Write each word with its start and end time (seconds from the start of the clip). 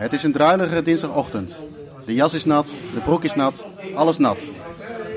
Het 0.00 0.12
is 0.12 0.22
een 0.22 0.32
druilige 0.32 0.82
dinsdagochtend. 0.82 1.58
De 2.06 2.14
jas 2.14 2.34
is 2.34 2.44
nat, 2.44 2.72
de 2.94 3.00
broek 3.00 3.24
is 3.24 3.34
nat, 3.34 3.66
alles 3.94 4.18
nat. 4.18 4.42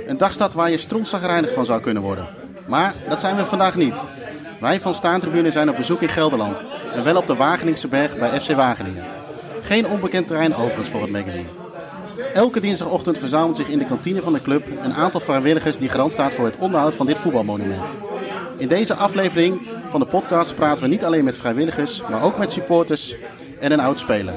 Een 0.07 0.18
dagstad 0.18 0.54
waar 0.54 0.70
je 0.70 0.78
strontzagrijnig 0.78 1.54
van 1.54 1.66
zou 1.66 1.82
kunnen 1.82 2.04
worden. 2.04 2.28
Maar 2.68 2.96
dat 3.09 3.20
zijn 3.20 3.36
we 3.36 3.46
vandaag 3.46 3.75
niet. 3.75 3.98
Wij 4.59 4.80
van 4.80 4.93
Staantribune 4.93 5.52
zijn 5.52 5.70
op 5.70 5.75
bezoek 5.75 6.02
in 6.02 6.09
Gelderland. 6.09 6.64
En 6.93 7.04
wel 7.04 7.16
op 7.16 7.27
de 7.27 7.36
Wageningse 7.36 7.88
berg 7.88 8.18
bij 8.18 8.41
FC 8.41 8.52
Wageningen. 8.52 9.05
Geen 9.61 9.88
onbekend 9.88 10.27
terrein 10.27 10.55
overigens 10.55 10.89
voor 10.89 11.02
het 11.02 11.11
magazine. 11.11 11.50
Elke 12.34 12.59
dinsdagochtend 12.59 13.18
verzamelt 13.18 13.57
zich 13.57 13.68
in 13.68 13.79
de 13.79 13.86
kantine 13.86 14.21
van 14.21 14.34
de 14.34 14.41
club 14.41 14.65
een 14.81 14.93
aantal 14.93 15.20
vrijwilligers 15.20 15.77
die 15.77 15.89
garant 15.89 16.11
staat 16.11 16.34
voor 16.34 16.45
het 16.45 16.57
onderhoud 16.57 16.95
van 16.95 17.05
dit 17.05 17.20
voetbalmonument. 17.20 17.89
In 18.57 18.68
deze 18.68 18.93
aflevering 18.93 19.68
van 19.89 20.00
de 20.00 20.05
podcast 20.05 20.55
praten 20.55 20.84
we 20.84 20.90
niet 20.90 21.04
alleen 21.04 21.23
met 21.23 21.38
vrijwilligers, 21.38 22.02
maar 22.09 22.23
ook 22.23 22.38
met 22.38 22.52
supporters 22.52 23.16
en 23.59 23.72
een 23.72 23.80
oud-speler. 23.80 24.34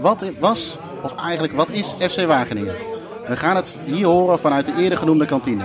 Wat 0.00 0.32
was, 0.38 0.76
of 1.02 1.14
eigenlijk 1.16 1.52
wat 1.52 1.70
is 1.70 1.94
FC 1.98 2.26
Wageningen? 2.26 2.74
We 3.26 3.36
gaan 3.36 3.56
het 3.56 3.76
hier 3.84 4.06
horen 4.06 4.38
vanuit 4.38 4.66
de 4.66 4.72
eerder 4.78 4.98
genoemde 4.98 5.24
kantine. 5.24 5.64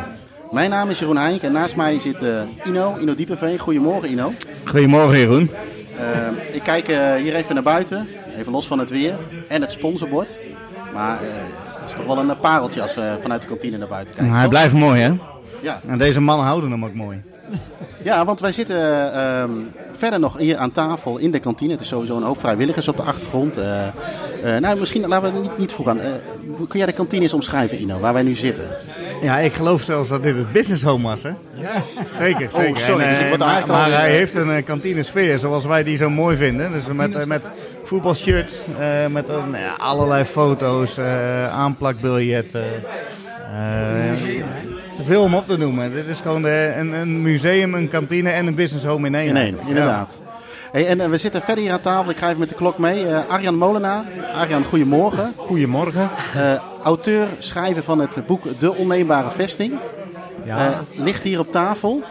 Mijn 0.52 0.70
naam 0.70 0.90
is 0.90 1.00
Jeroen 1.00 1.18
Heink 1.18 1.42
en 1.42 1.52
naast 1.52 1.76
mij 1.76 2.00
zit 2.00 2.24
uh, 2.24 2.42
Ino, 2.66 2.98
Ino 3.02 3.16
Diepenveen. 3.16 3.60
Goedemorgen 3.60 4.10
Ino. 4.10 4.34
Goedemorgen 4.66 5.18
Jeroen. 5.18 5.52
Uh, 6.00 6.56
ik 6.56 6.64
kijk 6.64 6.90
uh, 6.90 7.14
hier 7.14 7.36
even 7.36 7.54
naar 7.54 7.64
buiten, 7.64 8.08
even 8.38 8.52
los 8.52 8.68
van 8.68 8.80
het 8.80 8.90
weer 8.90 9.20
en 9.48 9.62
het 9.62 9.72
sponsorbord. 9.72 10.42
Maar 10.94 11.20
het 11.20 11.90
is 11.90 11.96
toch 11.96 12.06
wel 12.06 12.18
een 12.18 12.40
pareltje 12.40 12.82
als 12.82 12.96
we 12.96 13.18
vanuit 13.22 13.42
de 13.42 13.48
kantine 13.48 13.78
naar 13.78 13.88
buiten 13.88 14.16
kijken. 14.16 14.34
hij 14.34 14.42
toch? 14.42 14.52
blijft 14.52 14.74
mooi 14.74 15.02
hè? 15.02 15.14
Ja. 15.62 15.82
En 15.88 15.98
deze 15.98 16.20
mannen 16.20 16.46
houden 16.46 16.72
hem 16.72 16.86
ook 16.86 16.94
mooi. 16.94 17.22
Ja, 18.06 18.26
want 18.26 18.40
wij 18.40 18.52
zitten 18.52 19.12
uh, 19.16 19.44
verder 19.94 20.20
nog 20.20 20.38
hier 20.38 20.58
aan 20.58 20.72
tafel 20.72 21.18
in 21.18 21.32
de 21.32 21.40
kantine. 21.40 21.72
Het 21.72 21.82
is 21.82 21.88
sowieso 21.88 22.18
een 22.18 22.24
hoop 22.24 22.40
vrijwilligers 22.40 22.88
op 22.88 22.98
de 22.98 23.04
achtergrond. 23.04 23.58
Uh, 23.58 23.88
uh, 24.44 24.58
nou, 24.58 24.80
misschien 24.80 25.08
laten 25.08 25.34
we 25.34 25.40
niet, 25.40 25.58
niet 25.58 25.74
vroeg 25.74 25.88
aan. 25.88 26.00
kun 26.68 26.78
jij 26.78 26.86
de 26.86 26.92
kantine 26.92 27.24
eens 27.24 27.34
omschrijven, 27.34 27.82
Ino, 27.82 28.00
waar 28.00 28.14
wij 28.14 28.24
nu 28.24 28.34
zitten? 28.34 28.68
Ja, 29.22 29.38
ik 29.38 29.54
geloof 29.54 29.82
zelfs 29.82 30.10
dat 30.10 30.24
dit 30.24 30.38
het 30.38 30.52
business 30.52 30.84
home 30.84 31.08
was, 31.08 31.24
hè? 31.24 31.30
Ja. 31.54 31.82
Zeker, 32.18 32.52
zeker. 32.52 32.70
Oh, 32.70 32.76
sorry, 32.76 33.04
en, 33.04 33.10
dus 33.10 33.20
ik 33.20 33.28
word 33.28 33.68
maar, 33.68 33.92
hij 33.92 34.12
heeft 34.12 34.36
een 34.36 34.64
kantine 34.64 35.04
sfeer 35.04 35.40
zoals 35.40 35.66
wij 35.66 35.84
die 35.84 35.98
zo 35.98 36.10
mooi 36.10 36.38
vinden. 36.38 36.72
Dus 36.72 36.86
met, 36.86 37.26
met 37.26 37.50
voetbalshirts, 37.84 38.58
met 39.10 39.28
nou 39.28 39.58
ja, 39.58 39.74
allerlei 39.78 40.24
foto's, 40.24 41.00
aanplakbiljetten. 41.50 42.64
Te 44.96 45.04
veel 45.04 45.22
om 45.22 45.36
op 45.36 45.46
te 45.46 45.58
noemen. 45.58 45.94
Dit 45.94 46.08
is 46.08 46.20
gewoon 46.20 46.42
de, 46.42 46.74
een, 46.78 46.94
een, 46.94 47.22
museum, 47.22 47.74
een 47.74 47.90
kantine 47.90 48.30
en 48.30 48.48
een 48.48 48.56
business 48.56 48.86
home 48.86 49.08
in 49.08 49.16
één. 49.16 49.28
In 49.28 49.38
één, 49.38 49.58
inderdaad. 49.68 50.20
Ja. 50.20 50.26
Hey, 50.72 50.88
en 50.88 51.00
uh, 51.00 51.06
we 51.06 51.18
zitten 51.18 51.42
verder 51.42 51.64
hier 51.64 51.74
aan 51.74 51.82
tafel. 51.82 52.12
Ik 52.12 52.18
ga 52.18 52.28
even 52.28 52.40
met 52.40 52.50
de 52.50 52.56
klok 52.56 52.78
mee. 52.78 53.06
Uh, 53.06 53.20
Arjan 53.28 53.56
Molenaar. 53.56 54.04
Arjan, 54.34 54.64
goedemorgen. 54.64 55.34
Goedemorgen. 55.36 56.10
Uh, 56.36 56.54
auteur, 56.84 57.28
schrijver 57.38 57.84
van 57.84 58.00
het 58.00 58.26
boek 58.26 58.60
De 58.60 58.76
Onneembare 58.76 59.32
Vesting. 59.32 59.74
Ja. 60.44 60.82
ligt 60.92 61.24
hier 61.24 61.40
op 61.40 61.52
tafel. 61.52 62.04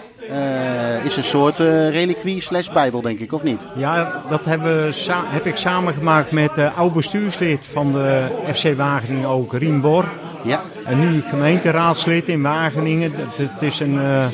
is 1.04 1.16
een 1.16 1.24
soort 1.24 1.58
reliquie 1.58 2.40
slash 2.40 2.68
bijbel, 2.68 3.00
denk 3.00 3.18
ik, 3.18 3.32
of 3.32 3.42
niet? 3.42 3.68
Ja, 3.74 4.22
dat 4.28 4.44
hebben, 4.44 4.92
heb 5.08 5.46
ik 5.46 5.56
samengemaakt 5.56 6.30
met 6.30 6.50
oud 6.76 6.92
bestuurslid 6.92 7.60
van 7.72 7.92
de 7.92 8.26
FC 8.54 8.76
Wageningen 8.76 9.28
ook, 9.28 9.52
Rien 9.52 9.80
Bor. 9.80 10.04
Ja. 10.42 10.62
En 10.84 11.00
nu 11.00 11.22
gemeenteraadslid 11.22 12.28
in 12.28 12.42
Wageningen. 12.42 13.12
Het, 13.14 13.62
is 13.62 13.80
een, 13.80 13.94
uh, 13.94 14.26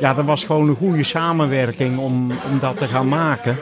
ja, 0.00 0.14
dat 0.14 0.24
was 0.24 0.44
gewoon 0.44 0.68
een 0.68 0.74
goede 0.74 1.04
samenwerking 1.04 1.98
om, 1.98 2.30
om 2.30 2.58
dat 2.60 2.78
te 2.78 2.86
gaan 2.86 3.08
maken. 3.08 3.56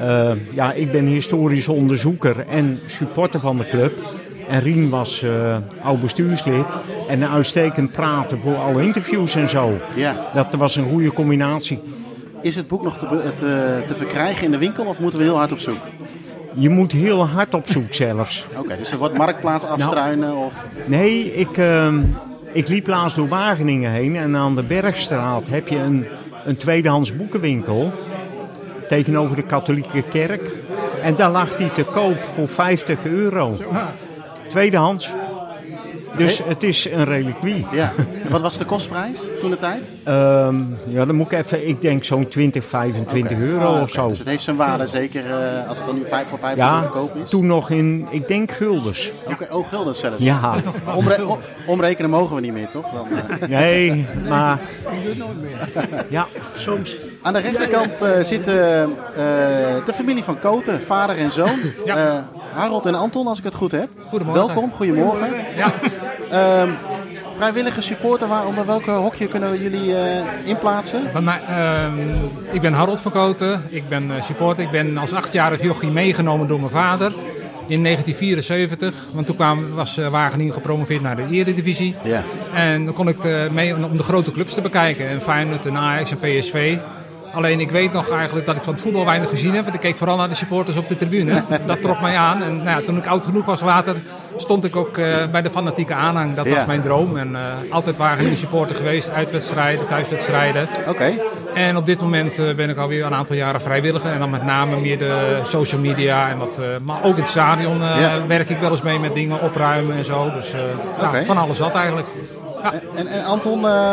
Uh, 0.00 0.30
ja, 0.50 0.72
ik 0.72 0.92
ben 0.92 1.06
historisch 1.06 1.68
onderzoeker 1.68 2.46
en 2.48 2.78
supporter 2.86 3.40
van 3.40 3.56
de 3.56 3.66
club. 3.68 3.92
En 4.48 4.60
Rien 4.60 4.88
was 4.88 5.22
uh, 5.22 5.56
oud 5.82 6.00
bestuurslid 6.00 6.66
en 7.08 7.22
een 7.22 7.28
uitstekend 7.28 7.92
praten 7.92 8.40
voor 8.42 8.56
alle 8.56 8.82
interviews 8.82 9.34
en 9.34 9.48
zo. 9.48 9.80
Ja. 9.94 10.30
Dat 10.34 10.54
was 10.54 10.76
een 10.76 10.88
goede 10.88 11.12
combinatie. 11.12 11.78
Is 12.42 12.54
het 12.54 12.68
boek 12.68 12.82
nog 12.82 12.98
te, 12.98 13.06
te, 13.38 13.82
te 13.86 13.94
verkrijgen 13.94 14.44
in 14.44 14.50
de 14.50 14.58
winkel 14.58 14.84
of 14.84 15.00
moeten 15.00 15.18
we 15.18 15.24
heel 15.24 15.36
hard 15.36 15.52
op 15.52 15.58
zoek? 15.58 15.80
Je 16.58 16.68
moet 16.68 16.92
heel 16.92 17.26
hard 17.26 17.54
op 17.54 17.68
zoek 17.68 17.94
zelfs. 17.94 18.46
Oké, 18.50 18.60
okay, 18.60 18.76
dus 18.76 18.92
er 18.92 18.98
wordt 18.98 19.16
marktplaats 19.16 19.64
afstruinen 19.64 20.28
nou, 20.28 20.44
of... 20.44 20.66
Nee, 20.84 21.34
ik, 21.34 21.56
uh, 21.56 21.94
ik 22.52 22.68
liep 22.68 22.86
laatst 22.86 23.16
door 23.16 23.28
Wageningen 23.28 23.90
heen 23.90 24.16
en 24.16 24.36
aan 24.36 24.54
de 24.54 24.62
Bergstraat 24.62 25.48
heb 25.48 25.68
je 25.68 25.76
een, 25.76 26.06
een 26.44 26.56
tweedehands 26.56 27.16
boekenwinkel 27.16 27.92
tegenover 28.88 29.36
de 29.36 29.42
katholieke 29.42 30.02
kerk. 30.02 30.50
En 31.02 31.16
daar 31.16 31.30
lag 31.30 31.56
die 31.56 31.72
te 31.72 31.84
koop 31.84 32.16
voor 32.34 32.48
50 32.48 33.04
euro. 33.04 33.58
Tweedehands. 34.48 35.10
Dus 36.16 36.42
het 36.44 36.62
is 36.62 36.90
een 36.90 37.04
reliquie. 37.04 37.66
Ja. 37.72 37.92
En 38.24 38.30
wat 38.30 38.40
was 38.40 38.58
de 38.58 38.64
kostprijs 38.64 39.20
toen 39.40 39.50
de 39.50 39.56
tijd? 39.56 39.90
Um, 40.08 40.76
ja, 40.86 41.04
dan 41.04 41.14
moet 41.14 41.32
ik 41.32 41.38
even, 41.38 41.68
ik 41.68 41.82
denk 41.82 42.04
zo'n 42.04 42.28
20, 42.28 42.64
25 42.64 43.30
okay. 43.32 43.46
euro 43.48 43.64
ah, 43.64 43.70
okay. 43.70 43.82
of 43.82 43.90
zo. 43.90 44.08
Dus 44.08 44.18
het 44.18 44.28
heeft 44.28 44.42
zijn 44.42 44.56
waarde, 44.56 44.86
zeker 44.86 45.24
uh, 45.24 45.68
als 45.68 45.78
het 45.78 45.86
dan 45.86 45.96
nu 45.96 46.04
5 46.08 46.28
voor 46.28 46.38
5 46.38 46.56
ja, 46.56 46.80
te 46.80 46.88
koop 46.88 47.16
is? 47.16 47.28
toen 47.28 47.46
nog 47.46 47.70
in, 47.70 48.06
ik 48.10 48.28
denk 48.28 48.52
guldens. 48.52 49.10
Oké, 49.24 49.32
okay, 49.32 49.58
oh 49.58 49.68
guldens 49.68 49.98
zelfs. 49.98 50.22
Ja. 50.22 50.54
Omre 50.96 51.28
om, 51.28 51.38
omrekenen 51.66 52.10
mogen 52.10 52.34
we 52.34 52.40
niet 52.40 52.52
meer, 52.52 52.68
toch? 52.68 52.90
Dan, 52.90 53.06
uh... 53.12 53.48
Nee, 53.58 54.06
maar... 54.28 54.58
Ik 54.92 55.02
doe 55.02 55.08
het 55.08 55.18
nooit 55.18 55.40
meer. 55.40 55.54
Ja, 56.08 56.26
soms. 56.56 56.96
Aan 57.22 57.32
de 57.32 57.38
rechterkant 57.38 58.02
uh, 58.02 58.08
zitten 58.20 58.54
de 59.84 59.92
familie 59.92 60.22
van 60.22 60.38
Koten, 60.38 60.82
vader 60.82 61.16
en 61.16 61.32
zoon. 61.32 61.60
Ja. 61.84 62.28
Harold 62.56 62.86
en 62.86 62.94
Anton, 62.94 63.26
als 63.26 63.38
ik 63.38 63.44
het 63.44 63.54
goed 63.54 63.72
heb. 63.72 63.88
Goedemorgen. 64.08 64.46
Welkom, 64.46 64.72
goedemorgen. 64.72 65.28
Ja. 65.56 65.72
Um, 66.32 66.76
vrijwillige 67.36 67.80
supporter, 67.80 68.28
waar, 68.28 68.46
onder 68.46 68.66
welke 68.66 68.90
hokje 68.90 69.26
kunnen 69.28 69.50
we 69.50 69.62
jullie 69.62 69.88
uh, 69.88 69.98
inplaatsen? 70.44 71.12
Bij 71.12 71.20
mij, 71.20 71.40
uh, 71.48 72.54
ik 72.54 72.60
ben 72.60 72.72
Harold 72.72 73.00
van 73.00 73.12
Koten, 73.12 73.62
ik 73.68 73.88
ben 73.88 74.10
uh, 74.10 74.22
supporter. 74.22 74.64
Ik 74.64 74.70
ben 74.70 74.98
als 74.98 75.12
achtjarig 75.12 75.62
jochie 75.62 75.90
meegenomen 75.90 76.46
door 76.46 76.58
mijn 76.58 76.70
vader 76.70 77.12
in 77.66 77.82
1974. 77.82 78.94
Want 79.12 79.26
toen 79.26 79.36
kwam, 79.36 79.74
was 79.74 79.98
uh, 79.98 80.08
Wageningen 80.08 80.52
gepromoveerd 80.52 81.02
naar 81.02 81.16
de 81.16 81.26
Eredivisie. 81.30 81.94
Ja. 82.02 82.22
En 82.54 82.84
dan 82.84 82.94
kon 82.94 83.08
ik 83.08 83.50
mee 83.50 83.74
om 83.74 83.96
de 83.96 84.02
grote 84.02 84.30
clubs 84.30 84.54
te 84.54 84.60
bekijken. 84.60 85.08
En 85.08 85.20
Feyenoord 85.20 85.66
en 85.66 85.76
Ajax 85.76 86.10
en 86.10 86.18
PSV. 86.18 86.78
Alleen 87.34 87.60
ik 87.60 87.70
weet 87.70 87.92
nog 87.92 88.10
eigenlijk 88.10 88.46
dat 88.46 88.56
ik 88.56 88.62
van 88.62 88.72
het 88.72 88.82
voetbal 88.82 89.04
weinig 89.04 89.30
gezien 89.30 89.54
heb. 89.54 89.62
Want 89.62 89.74
ik 89.74 89.80
keek 89.80 89.96
vooral 89.96 90.16
naar 90.16 90.28
de 90.28 90.34
supporters 90.34 90.76
op 90.76 90.88
de 90.88 90.96
tribune. 90.96 91.42
Dat 91.66 91.82
trok 91.82 92.00
mij 92.00 92.16
aan. 92.16 92.42
En 92.42 92.56
nou 92.56 92.80
ja, 92.80 92.86
toen 92.86 92.96
ik 92.96 93.06
oud 93.06 93.26
genoeg 93.26 93.44
was 93.44 93.60
later, 93.60 93.96
stond 94.36 94.64
ik 94.64 94.76
ook 94.76 94.96
uh, 94.96 95.16
bij 95.32 95.42
de 95.42 95.50
fanatieke 95.50 95.94
aanhang. 95.94 96.34
Dat 96.34 96.46
Ja. 96.46 96.54
was 96.54 96.66
mijn 96.66 96.82
droom. 96.82 97.16
En 97.16 97.30
uh, 97.32 97.40
altijd 97.70 97.96
Wageningen 97.96 98.36
supporter 98.36 98.76
geweest. 98.76 99.10
Uitwedstrijden, 99.10 99.86
thuiswedstrijden. 99.88 100.68
Oké. 100.88 101.12
En 101.54 101.76
op 101.76 101.86
dit 101.86 102.00
moment 102.00 102.38
uh, 102.38 102.54
ben 102.54 102.70
ik 102.70 102.76
alweer 102.76 103.04
een 103.04 103.14
aantal 103.14 103.36
jaren 103.36 103.60
vrijwilliger. 103.60 104.12
En 104.12 104.18
dan 104.18 104.30
met 104.30 104.44
name 104.44 104.76
meer 104.80 104.98
de 104.98 105.40
social 105.42 105.80
media. 105.80 106.28
En 106.28 106.38
wat, 106.38 106.60
maar 106.82 107.02
ook 107.04 107.14
in 107.16 107.20
het 107.22 107.30
stadion 107.30 107.78
Ja. 107.78 108.26
werk 108.26 108.48
ik 108.50 108.58
wel 108.58 108.70
eens 108.70 108.82
mee 108.82 108.98
met 108.98 109.14
dingen 109.14 109.40
opruimen 109.42 109.96
en 109.96 110.04
zo. 110.04 110.30
Dus 110.32 110.50
ja, 111.00 111.08
Oké. 111.08 111.24
van 111.24 111.38
alles 111.38 111.58
wat 111.58 111.74
eigenlijk. 111.74 112.06
Ja. 112.62 112.72
En, 112.96 113.06
en 113.06 113.24
Anton, 113.24 113.66
eh, 113.66 113.92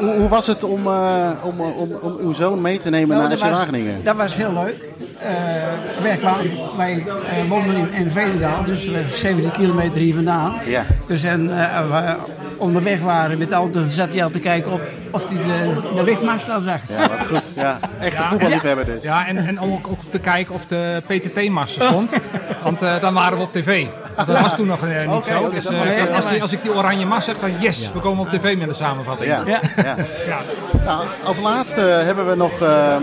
hoe, 0.00 0.14
hoe 0.18 0.28
was 0.28 0.46
het 0.46 0.64
om, 0.64 0.86
eh, 0.86 1.30
om, 1.42 1.60
om, 1.60 1.92
om 2.00 2.16
uw 2.20 2.32
zoon 2.32 2.60
mee 2.60 2.78
te 2.78 2.90
nemen 2.90 3.16
Nou, 3.16 3.28
naar 3.28 3.36
FC 3.38 3.42
was- 3.44 3.52
Wageningen? 3.52 4.04
Dat 4.04 4.16
was 4.16 4.36
heel 4.36 4.52
leuk. 4.52 4.76
Eh, 5.22 6.02
wij, 6.02 6.16
kwamen, 6.16 6.76
wij 6.76 7.04
eh, 7.06 7.48
woonden 7.48 7.76
in, 7.76 7.92
in 7.92 8.10
Veenendaal, 8.10 8.64
dus 8.64 8.84
we 8.84 8.92
waren 8.92 9.18
17 9.18 9.50
kilometer 9.50 9.96
hier 9.96 10.14
vandaan. 10.14 10.54
Ja. 10.66 10.84
Dus 11.06 11.22
en, 11.22 11.60
eh, 11.60 11.90
we 11.90 12.16
onderweg 12.56 13.00
waren 13.00 13.38
met 13.38 13.48
de 13.48 13.54
auto, 13.54 13.88
zat 13.88 14.12
hij 14.12 14.24
al 14.24 14.30
te 14.30 14.38
kijken 14.38 14.72
op, 14.72 14.80
of 15.10 15.28
hij 15.28 15.36
de, 15.36 15.74
de 15.94 16.02
lichtmast 16.02 16.50
al 16.50 16.60
zag. 16.60 16.80
Ja, 16.88 17.08
wat 17.08 17.26
goed. 17.26 17.42
Ja, 17.56 17.78
echte 18.00 18.22
voetballiefhebber 18.22 18.84
dus. 18.86 19.02
Ja, 19.02 19.26
en, 19.26 19.36
en 19.46 19.60
om 19.60 19.72
ook, 19.72 19.88
ook 19.88 19.98
te 20.08 20.18
kijken 20.18 20.54
of 20.54 20.64
de 20.64 21.02
PTT-mast 21.06 21.72
stond. 21.82 22.12
Want 22.62 22.82
eh, 22.82 23.00
dan 23.00 23.14
waren 23.14 23.38
we 23.38 23.44
op 23.44 23.52
tv. 23.52 23.86
Want 24.16 24.28
dat 24.28 24.40
was 24.40 24.54
toen 24.56 24.66
nog 24.66 24.86
eh, 24.86 25.12
niet 25.12 25.24
zo. 25.24 25.50
Dus 25.50 25.66
eh, 25.66 26.14
als, 26.14 26.28
die- 26.28 26.42
als 26.42 26.52
ik 26.52 26.62
die 26.62 26.74
oranje 26.74 27.06
mast 27.06 27.24
zeg, 27.24 27.36
van 27.38 27.50
yes, 27.60 27.90
we 27.92 28.00
komen 28.00 28.26
op 28.26 28.30
tv 28.30 28.56
met 28.56 28.68
een 28.68 28.74
samenvatting. 28.74 29.30
Ja, 29.30 29.42
Ja. 29.46 29.60
ja. 29.76 29.96
Ja. 30.26 30.38
Nou, 30.84 31.04
als 31.24 31.38
laatste 31.40 31.80
hebben 31.80 32.28
we 32.28 32.34
nog 32.34 32.60
eh, 32.60 32.94
eh, 32.96 33.00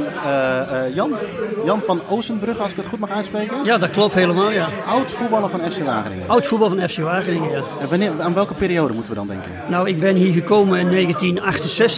eh, 0.86 0.96
Jan. 0.96 1.12
Jan 1.66 1.82
van 1.86 2.02
Oostenbrug, 2.08 2.60
als 2.60 2.72
ik 2.72 2.78
het 2.78 2.86
goed 2.86 3.00
mag 3.00 3.12
uitspreken. 3.12 3.56
Ja, 3.64 3.78
dat 3.78 3.90
klopt 3.90 4.14
helemaal, 4.14 4.52
ja. 4.52 4.66
Oud 4.90 5.12
voetballer 5.12 5.50
van 5.50 5.60
FC 5.72 5.80
Wageningen. 5.84 6.30
Oud 6.30 6.46
voetbal 6.46 6.70
van 6.70 6.90
FC 6.90 6.98
Wageningen, 6.98 7.50
ja. 7.52 7.58
En 7.82 7.90
wanneer, 7.90 8.12
aan 8.20 8.34
welke 8.34 8.54
periode 8.54 8.94
moeten 8.94 9.12
we 9.12 9.18
dan 9.18 9.28
denken? 9.28 9.52
Nou, 9.68 9.88
ik 9.88 10.00
ben 10.00 10.16
hier 10.16 10.34
gekomen 10.34 10.80
in 10.80 10.90
1968 10.92 11.95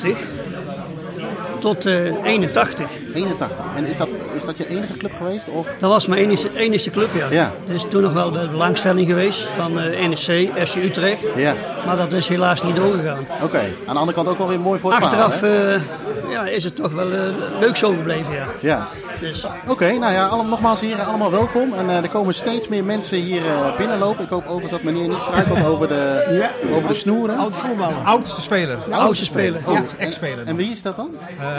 tot 1.59 1.85
eh 1.85 2.23
81. 2.23 2.89
81. 3.13 3.65
En 3.75 3.85
is 3.85 3.97
dat, 3.97 4.09
is 4.37 4.45
dat 4.45 4.57
je 4.57 4.67
enige 4.69 4.97
club 4.97 5.11
geweest? 5.17 5.47
Of? 5.47 5.67
Dat 5.79 5.89
was 5.89 6.07
mijn 6.07 6.21
enige, 6.21 6.49
enige 6.55 6.89
club, 6.91 7.09
ja. 7.15 7.27
Ja. 7.29 7.51
Er 7.67 7.73
is 7.73 7.85
toen 7.89 8.01
nog 8.01 8.13
wel 8.13 8.31
de 8.31 8.47
belangstelling 8.47 9.07
geweest 9.07 9.41
van 9.55 9.79
eh 9.79 10.07
NEC, 10.07 10.51
FC 10.67 10.75
Utrecht. 10.75 11.19
Ja, 11.35 11.53
Maar 11.85 11.97
dat 11.97 12.13
is 12.13 12.27
helaas 12.27 12.63
niet 12.63 12.75
doorgegaan. 12.75 13.27
oké. 13.43 13.59
Aan 13.85 13.93
de 13.93 13.99
andere 13.99 14.13
kant 14.13 14.27
ook 14.27 14.37
wel 14.37 14.47
weer 14.47 14.59
mooi 14.59 14.79
voor 14.79 14.93
het 14.93 14.99
verhaal, 15.07 15.23
Achteraf 15.25 15.41
hè? 15.41 15.73
eh, 15.75 15.81
ja, 16.29 16.47
is 16.47 16.63
het 16.63 16.75
toch 16.75 16.91
wel 16.91 17.11
eh, 17.11 17.19
leuk 17.59 17.75
zo 17.75 17.89
gebleven, 17.89 18.33
ja. 18.33 18.45
Ja. 18.59 18.87
Dus, 19.19 19.45
Oké, 19.67 19.91
nou 19.97 20.13
ja, 20.13 20.25
alle, 20.25 20.43
nogmaals 20.43 20.79
heren, 20.81 21.05
allemaal 21.05 21.31
welkom. 21.31 21.73
En 21.73 21.89
eh, 21.89 21.95
er 21.97 22.09
komen 22.09 22.33
steeds 22.33 22.67
meer 22.67 22.83
mensen 22.83 23.17
hier 23.17 23.45
eh, 23.45 23.77
binnenlopen. 23.77 24.23
Ik 24.23 24.29
hoop 24.29 24.43
overigens 24.45 24.71
dat 24.71 24.81
meneer 24.83 25.07
niet 25.07 25.21
struikelt 25.21 25.65
over 25.71 25.87
de, 25.87 26.27
Ja. 26.31 26.75
over 26.75 26.87
de 26.89 26.93
snoeren. 26.95 27.37
Oud 27.37 27.55
voetballer. 27.55 27.95
Oudste 28.03 28.41
speler. 28.41 28.77
oudste 28.89 29.25
speler. 29.25 29.61
Oh, 29.65 29.73
Ja, 29.73 29.79
en- 29.79 29.87
ex-speler. 29.97 30.45
En 30.47 30.55
wie 30.55 30.71
is 30.71 30.81
dat 30.81 30.95
dan? 30.95 31.09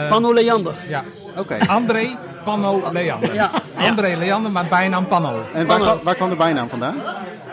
Panno 0.09 0.35
Leander. 0.35 0.75
Ja. 0.89 1.05
Oké. 1.39 1.57
André 1.67 2.17
Panno 2.45 2.83
Leander. 2.93 3.35
Ja. 3.35 3.51
André 3.77 4.17
Leander, 4.17 4.53
maar 4.53 4.67
bijnaam 4.71 5.07
Panno. 5.07 5.29
En 5.55 5.67
waar, 5.67 5.77
Panno. 5.77 5.85
kwam- 5.93 6.05
waar 6.05 6.15
kwam 6.15 6.29
de 6.29 6.37
bijnaam 6.37 6.69
vandaan? 6.69 6.95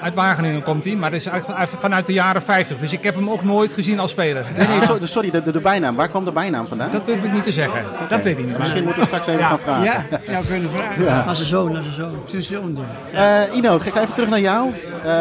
Uit 0.01 0.13
Wageningen 0.13 0.63
komt 0.63 0.85
hij, 0.85 0.95
maar 0.95 1.11
dat 1.11 1.19
is 1.19 1.29
uit- 1.29 1.51
uit- 1.53 1.69
vanuit 1.79 2.05
de 2.05 2.13
jaren 2.13 2.41
50. 2.41 2.77
Dus 2.79 2.91
ik 2.93 3.03
heb 3.03 3.15
hem 3.15 3.29
ook 3.29 3.43
nooit 3.43 3.73
gezien 3.73 3.99
als 3.99 4.11
speler. 4.11 4.45
Nee, 4.57 4.67
nee, 4.67 4.81
so- 4.81 4.97
sorry, 5.05 5.29
de, 5.31 5.43
de, 5.43 5.51
de 5.51 5.59
bijnaam. 5.59 5.95
Waar 5.95 6.07
kwam 6.07 6.25
de 6.25 6.31
bijnaam 6.31 6.67
vandaan? 6.67 6.89
Dat 6.91 7.05
durf 7.05 7.23
ik 7.23 7.33
niet 7.33 7.43
te 7.43 7.51
zeggen. 7.51 7.81
Dat 8.09 8.21
weet 8.23 8.37
ik 8.37 8.45
niet. 8.47 8.57
Misschien 8.57 8.83
moeten 8.83 9.01
we 9.01 9.07
straks 9.07 9.27
even 9.27 9.43
gaan 9.45 9.59
vragen. 9.59 9.83
Ja, 9.83 10.05
jou 10.27 10.45
kunnen 10.45 10.69
vragen. 10.69 11.25
Als 11.27 11.37
zijn 11.37 11.49
zoon, 11.49 11.75
als 11.75 11.83
zijn 11.85 11.95
zoon. 11.95 12.17
Zijn 12.25 12.43
zoon, 12.43 12.77
ja. 13.13 13.41
Eh, 13.43 13.55
Ino, 13.55 13.79
ga 13.79 13.87
ik 13.87 13.95
even 13.95 14.13
terug 14.13 14.29
naar 14.29 14.39
jou. 14.39 14.73
Eh, 15.03 15.11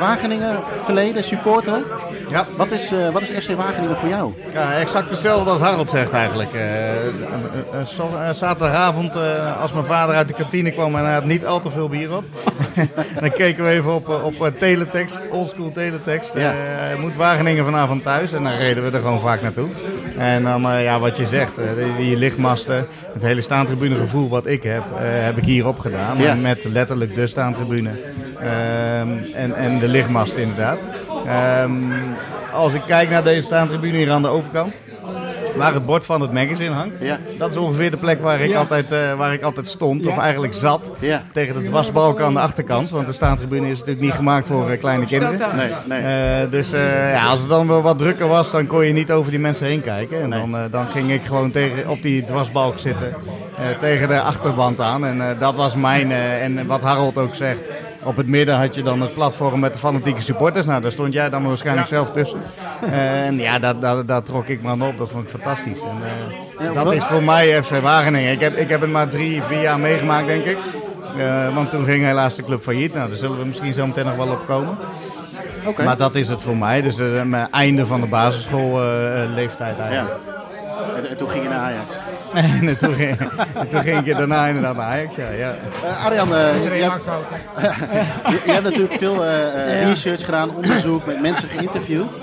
Wageningen, 0.00 0.56
verleden, 0.82 1.24
supporter. 1.24 1.80
Ja. 2.28 2.46
Wat 2.56 2.70
is, 2.72 2.92
eh, 2.92 3.08
wat 3.08 3.22
is 3.22 3.30
FC 3.30 3.50
Wageningen 3.50 3.96
voor 3.96 4.08
jou? 4.08 4.32
Ja, 4.52 4.72
exact 4.72 5.10
hetzelfde 5.10 5.50
als 5.50 5.60
Harold 5.60 5.90
zegt 5.90 6.12
eigenlijk. 6.12 6.54
Eh, 6.54 7.80
zaterdagavond, 8.32 9.16
eh, 9.16 9.60
als 9.60 9.72
mijn 9.72 9.84
vader 9.84 10.14
uit 10.14 10.28
de 10.28 10.34
kantine 10.34 10.70
kwam 10.70 10.96
en 10.96 11.04
hij 11.04 11.14
had 11.14 11.24
niet 11.24 11.46
al 11.46 11.60
te 11.60 11.70
veel 11.70 11.88
bier 11.88 12.16
op. 12.16 12.24
dan 13.20 13.30
keken 13.30 13.64
we 13.64 13.70
even 13.70 13.94
op, 13.94 14.08
op 14.08 14.52
teletext, 14.58 15.20
oldschool 15.30 15.72
teletext. 15.72 16.32
Ja. 16.34 16.54
Moet 17.00 17.16
Wageningen 17.16 17.64
vanavond 17.64 18.02
thuis? 18.02 18.32
En 18.32 18.42
dan 18.42 18.56
reden 18.56 18.84
we 18.84 18.90
er 18.90 19.00
gewoon 19.00 19.20
vaak 19.20 19.42
naartoe. 19.42 19.68
En 20.18 20.42
dan, 20.42 20.82
ja, 20.82 20.98
wat 20.98 21.16
je 21.16 21.26
zegt, 21.26 21.56
die, 21.56 21.96
die 21.96 22.16
lichtmasten, 22.16 22.86
het 23.12 23.22
hele 23.22 23.40
staantribunegevoel 23.40 24.28
wat 24.28 24.46
ik 24.46 24.62
heb, 24.62 24.82
heb 24.98 25.36
ik 25.36 25.44
hier 25.44 25.66
opgedaan. 25.66 26.18
Ja. 26.18 26.34
Met 26.34 26.64
letterlijk 26.64 27.14
de 27.14 27.26
staantribune. 27.26 27.90
Ehm, 28.40 29.08
en, 29.34 29.54
en 29.54 29.78
de 29.78 29.88
lichtmast 29.88 30.36
inderdaad. 30.36 30.84
Ehm, 31.28 31.72
als 32.52 32.72
ik 32.72 32.82
kijk 32.86 33.10
naar 33.10 33.24
deze 33.24 33.42
staantribune 33.42 33.96
hier 33.96 34.10
aan 34.10 34.22
de 34.22 34.28
overkant, 34.28 34.74
waar 35.56 35.74
het 35.74 35.86
bord 35.86 36.04
van 36.04 36.20
het 36.20 36.32
magazine 36.32 36.74
hangt. 36.74 36.98
Ja. 37.00 37.18
Dat 37.38 37.50
is 37.50 37.56
ongeveer 37.56 37.90
de 37.90 37.96
plek 37.96 38.22
waar 38.22 38.40
ik, 38.40 38.50
Ja. 38.50 38.58
altijd, 38.58 38.92
eh, 38.92 39.14
waar 39.14 39.32
ik 39.32 39.42
altijd 39.42 39.68
stond, 39.68 40.06
of 40.06 40.18
eigenlijk 40.18 40.54
zat. 40.54 40.92
Ja. 40.98 41.22
Tegen 41.32 41.62
de 41.62 41.68
dwarsbalk 41.68 42.20
aan 42.20 42.32
de 42.32 42.40
achterkant. 42.40 42.90
Want 42.90 43.06
de 43.06 43.12
staantribune 43.12 43.68
is 43.70 43.78
natuurlijk 43.78 44.06
niet 44.06 44.14
gemaakt 44.14 44.46
voor 44.46 44.70
eh, 44.70 44.78
kleine 44.78 45.04
kinderen. 45.04 45.38
Nee, 45.56 45.70
nee. 46.02 46.42
Eh, 46.42 46.50
dus 46.50 46.72
eh, 46.72 47.12
ja, 47.12 47.26
als 47.26 47.40
het 47.40 47.48
dan 47.48 47.68
wel 47.68 47.82
wat 47.82 47.98
drukker 47.98 48.28
was, 48.28 48.50
dan 48.50 48.66
kon 48.66 48.84
je 48.86 48.92
niet 48.92 49.12
over 49.12 49.30
die 49.30 49.40
mensen 49.40 49.66
heen 49.66 49.80
kijken. 49.82 50.20
En 50.22 50.28
Nee. 50.28 50.38
dan, 50.40 50.56
eh, 50.56 50.62
dan 50.70 50.86
ging 50.86 51.10
ik 51.12 51.24
gewoon 51.24 51.50
tegen, 51.50 51.88
op 51.88 52.02
die 52.02 52.24
dwarsbalk 52.24 52.78
zitten, 52.78 53.14
eh, 53.56 53.64
tegen 53.80 54.08
de 54.08 54.20
achterband 54.20 54.80
aan. 54.80 55.06
En 55.06 55.20
eh, 55.20 55.40
dat 55.40 55.54
was 55.54 55.74
mijn, 55.74 56.10
eh, 56.12 56.42
en 56.42 56.66
wat 56.66 56.82
Harold 56.82 57.16
ook 57.18 57.34
zegt, 57.34 57.60
op 58.08 58.16
het 58.16 58.26
midden 58.26 58.54
had 58.56 58.74
je 58.74 58.82
dan 58.82 59.00
het 59.00 59.14
platform 59.14 59.60
met 59.60 59.72
de 59.72 59.78
fanatieke 59.78 60.20
supporters. 60.20 60.66
Nou, 60.66 60.80
daar 60.82 60.90
stond 60.92 61.12
jij 61.12 61.30
dan 61.30 61.46
waarschijnlijk 61.46 61.86
zelf 61.88 62.10
tussen. 62.10 62.40
En 62.90 63.36
ja, 63.38 63.58
dat, 63.58 63.80
dat, 63.80 64.08
dat 64.08 64.26
trok 64.26 64.46
ik 64.48 64.62
me 64.62 64.68
aan 64.68 64.82
op. 64.82 64.98
Dat 64.98 65.08
vond 65.10 65.24
ik 65.24 65.30
fantastisch. 65.30 65.80
En, 65.80 65.96
eh, 66.58 66.66
Ja, 66.74 66.84
dat 66.84 66.92
is 66.92 67.04
voor 67.04 67.22
mij 67.22 67.62
FC 67.62 67.70
Wageningen. 67.82 68.32
Ik 68.32 68.40
heb, 68.40 68.56
ik 68.56 68.68
heb 68.68 68.80
het 68.80 68.90
maar 68.90 69.08
drie, 69.08 69.42
vier 69.42 69.60
jaar 69.60 69.78
meegemaakt, 69.78 70.26
denk 70.26 70.44
ik. 70.44 70.58
Eh, 71.18 71.54
want 71.54 71.70
toen 71.70 71.84
ging 71.84 72.04
helaas 72.04 72.34
de 72.34 72.42
club 72.42 72.62
failliet. 72.62 72.94
Nou, 72.94 73.08
daar 73.08 73.18
zullen 73.18 73.38
we 73.38 73.44
misschien 73.44 73.74
zo 73.74 73.86
meteen 73.86 74.04
nog 74.06 74.16
wel 74.16 74.30
op 74.30 74.46
komen. 74.46 74.76
Oké. 75.66 75.84
Maar 75.84 75.96
dat 75.96 76.14
is 76.14 76.28
het 76.28 76.42
voor 76.42 76.56
mij. 76.56 76.82
Dus 76.82 76.98
eh, 76.98 77.22
mijn 77.22 77.48
einde 77.50 77.86
van 77.86 78.00
de 78.00 78.06
basisschoolleeftijd 78.06 79.76
Ja. 79.76 79.82
eigenlijk. 79.84 80.18
En, 80.96 81.08
en 81.08 81.16
toen 81.16 81.28
ging 81.30 81.42
je 81.42 81.48
naar 81.48 81.58
Ajax. 81.60 81.94
en, 82.34 82.78
toen 82.78 82.94
ging, 82.94 83.18
en 83.54 83.68
toen 83.68 83.82
ging 83.82 84.06
ik 84.06 84.16
daarna 84.16 84.46
inderdaad 84.46 84.76
naar 84.76 84.86
Ajax. 84.86 85.16
Ja, 85.16 85.30
ja. 85.30 85.54
Eh 85.84 86.04
Arjan, 86.04 86.34
eh, 86.34 86.64
je, 86.64 86.82
hebt, 86.82 87.02
fouten. 87.02 87.36
je, 88.28 88.40
je 88.46 88.52
hebt 88.52 88.64
natuurlijk 88.64 88.94
veel 88.94 89.24
eh, 89.24 89.80
eh, 89.82 89.88
research 89.88 90.24
gedaan, 90.24 90.54
onderzoek, 90.54 91.06
met 91.06 91.20
mensen 91.20 91.48
geïnterviewd. 91.48 92.20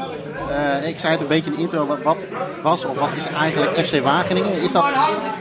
Eh, 0.49 0.87
ik 0.87 0.99
zei 0.99 1.11
het 1.11 1.21
een 1.21 1.27
beetje 1.27 1.49
in 1.49 1.55
de 1.55 1.61
intro, 1.61 1.85
wat, 1.85 2.01
wat 2.03 2.25
was 2.61 2.85
of 2.85 2.99
wat 2.99 3.09
is 3.15 3.27
eigenlijk 3.27 3.85
FC 3.85 3.99
Wageningen? 3.99 4.61
Is 4.61 4.71
dat 4.71 4.85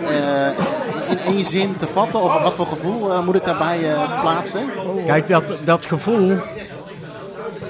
eh, 0.09 1.11
in 1.11 1.19
één 1.19 1.45
zin 1.45 1.77
te 1.77 1.87
vatten 1.87 2.23
of 2.23 2.43
wat 2.43 2.55
voor 2.55 2.67
gevoel 2.67 3.13
eh, 3.13 3.25
moet 3.25 3.35
ik 3.35 3.45
daarbij 3.45 3.93
eh, 3.93 4.21
plaatsen? 4.21 4.71
Kijk, 5.07 5.29
dat, 5.29 5.45
dat 5.65 5.87
gevoel. 5.87 6.33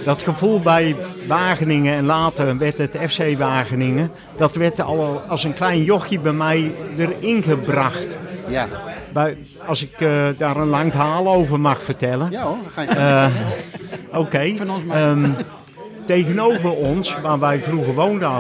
Dat 0.05 0.23
gevoel 0.23 0.61
bij 0.61 0.97
Wageningen 1.29 1.95
en 1.95 2.05
later 2.05 2.59
werd 2.59 2.79
het 2.79 2.97
FC 3.09 3.39
Wageningen. 3.39 4.11
Dat 4.37 4.55
werd 4.55 4.81
al 4.83 5.23
als 5.29 5.45
een 5.45 5.55
klein 5.55 5.83
jochie 5.85 6.19
bij 6.21 6.33
mij 6.33 6.73
erin 6.97 7.43
gebracht. 7.43 8.17
Ja, 8.47 8.67
Bij, 9.13 9.37
als 9.67 9.83
ik 9.83 10.01
eh, 10.01 10.09
daar 10.39 10.57
een 10.57 10.69
lang 10.69 10.93
verhaal 10.93 11.29
over 11.29 11.61
mag 11.61 11.83
vertellen. 11.83 12.31
ja 12.31 12.43
hoor, 12.43 12.57
ga 12.71 12.83
je 12.83 12.89
Eh, 12.89 13.27
Oké. 14.21 14.57
Van 14.57 14.71
ons 14.71 14.85
maar. 14.85 14.97
Ehm, 14.97 15.31
tegenover 16.07 16.71
ons, 16.71 17.17
waar 17.23 17.39
wij 17.39 17.61
vroeger 17.63 17.95
woonden, 17.95 18.31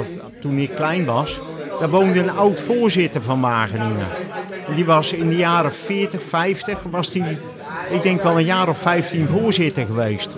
toen 0.41 0.59
ik 0.59 0.71
klein 0.75 1.05
was, 1.05 1.41
daar 1.81 1.91
woonde 1.91 2.21
een 2.21 2.31
oud 2.31 2.61
voorzitter 2.61 3.23
van 3.23 3.41
Wageningen. 3.41 4.07
En 4.69 4.75
die 4.75 4.85
was 4.85 5.13
in 5.13 5.29
de 5.29 5.37
jaren 5.37 5.73
40, 5.73 6.23
50, 6.29 6.79
was 6.91 7.11
die, 7.11 7.25
ik 7.91 8.03
denk 8.03 8.23
wel 8.23 8.39
een 8.39 8.45
jaar 8.45 8.69
of 8.69 8.79
15 8.79 9.27
voorzitter 9.29 9.87
geweest. 9.87 10.31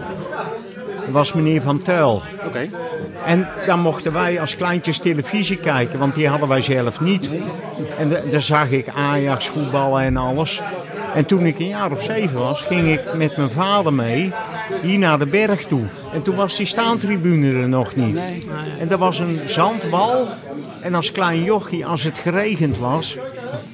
Was 1.10 1.32
meneer 1.32 1.62
Van 1.62 1.82
Tuil. 1.82 2.22
Oké, 2.46 2.68
En 3.26 3.48
dan 3.66 3.80
mochten 3.80 4.12
wij 4.12 4.40
als 4.40 4.56
kleintjes 4.56 4.98
televisie 4.98 5.56
kijken, 5.56 5.98
want 5.98 6.14
die 6.14 6.28
hadden 6.28 6.48
wij 6.48 6.62
zelf 6.62 7.00
niet. 7.00 7.30
En 7.98 8.08
da- 8.08 8.20
daar 8.30 8.42
zag 8.42 8.70
ik 8.70 8.88
Ajax 8.88 9.48
voetballen 9.48 10.02
en 10.02 10.16
alles. 10.16 10.62
En 11.16 11.26
toen 11.26 11.46
ik 11.46 11.58
een 11.58 11.68
jaar 11.68 11.90
of 11.92 12.02
zeven 12.02 12.38
was, 12.38 12.60
ging 12.60 12.90
ik 12.92 13.00
met 13.14 13.36
mijn 13.36 13.50
vader 13.50 13.92
mee 13.92 14.32
hier 14.82 14.98
naar 14.98 15.18
de 15.18 15.26
berg 15.26 15.64
toe. 15.64 15.82
En 16.12 16.22
toen 16.22 16.36
was 16.36 16.56
die 16.56 16.66
staantribune 16.66 17.60
er 17.62 17.68
nog 17.68 17.94
niet. 17.94 18.20
En 18.78 18.90
er 18.90 18.98
was 18.98 19.18
een 19.18 19.40
zandwal. 19.46 20.26
En 20.80 20.94
als 20.94 21.12
klein 21.12 21.42
jochie, 21.44 21.86
als 21.86 22.02
het 22.02 22.18
geregend 22.18 22.78
was, 22.78 23.16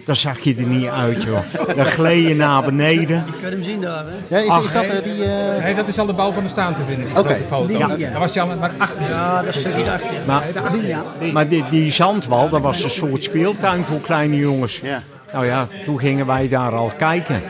dan 0.04 0.16
zag 0.16 0.38
je 0.40 0.54
er 0.58 0.62
niet 0.66 0.86
uit, 0.86 1.22
joh. 1.22 1.38
Dan 1.76 1.84
gleed 1.84 2.28
je 2.28 2.34
naar 2.34 2.62
beneden. 2.64 3.24
Je 3.26 3.32
kunt 3.40 3.52
hem 3.52 3.62
zien 3.62 3.80
daar, 3.80 4.04
hè? 4.06 4.36
ja, 4.36 4.42
is, 4.42 4.48
Ach, 4.48 4.64
is 4.64 4.72
dat 4.72 4.82
eh, 4.84 5.04
die... 5.04 5.24
eh, 5.24 5.62
Nee, 5.62 5.74
dat 5.74 5.88
is 5.88 5.98
al 5.98 6.06
de 6.06 6.12
bouw 6.12 6.32
van 6.32 6.42
de 6.42 6.48
staantribune, 6.48 6.96
die 7.06 7.18
Oké. 7.18 7.28
grote 7.28 7.44
foto. 7.48 7.78
Ja. 7.78 7.86
Daar 7.96 8.18
was 8.18 8.32
je 8.32 8.40
al 8.40 8.56
maar 8.56 8.72
18 8.78 9.06
Ja, 9.06 9.42
dat 9.42 9.54
is 9.56 9.74
hier 9.74 9.90
achter. 9.90 10.10
Maar, 10.26 10.42
Nee, 10.44 10.52
de 10.52 10.60
18 10.60 10.86
jaar. 10.86 11.02
maar 11.32 11.48
die, 11.48 11.64
die 11.70 11.92
zandwal, 11.92 12.48
dat 12.48 12.60
was 12.60 12.82
een 12.82 12.90
soort 12.90 13.24
speeltuin 13.24 13.84
voor 13.84 14.00
kleine 14.00 14.36
jongens. 14.36 14.80
ja, 14.82 15.02
Nou 15.32 15.46
ja, 15.46 15.68
toen 15.84 15.98
gingen 15.98 16.26
wij 16.26 16.48
daar 16.48 16.72
al 16.74 16.92
kijken. 16.96 17.42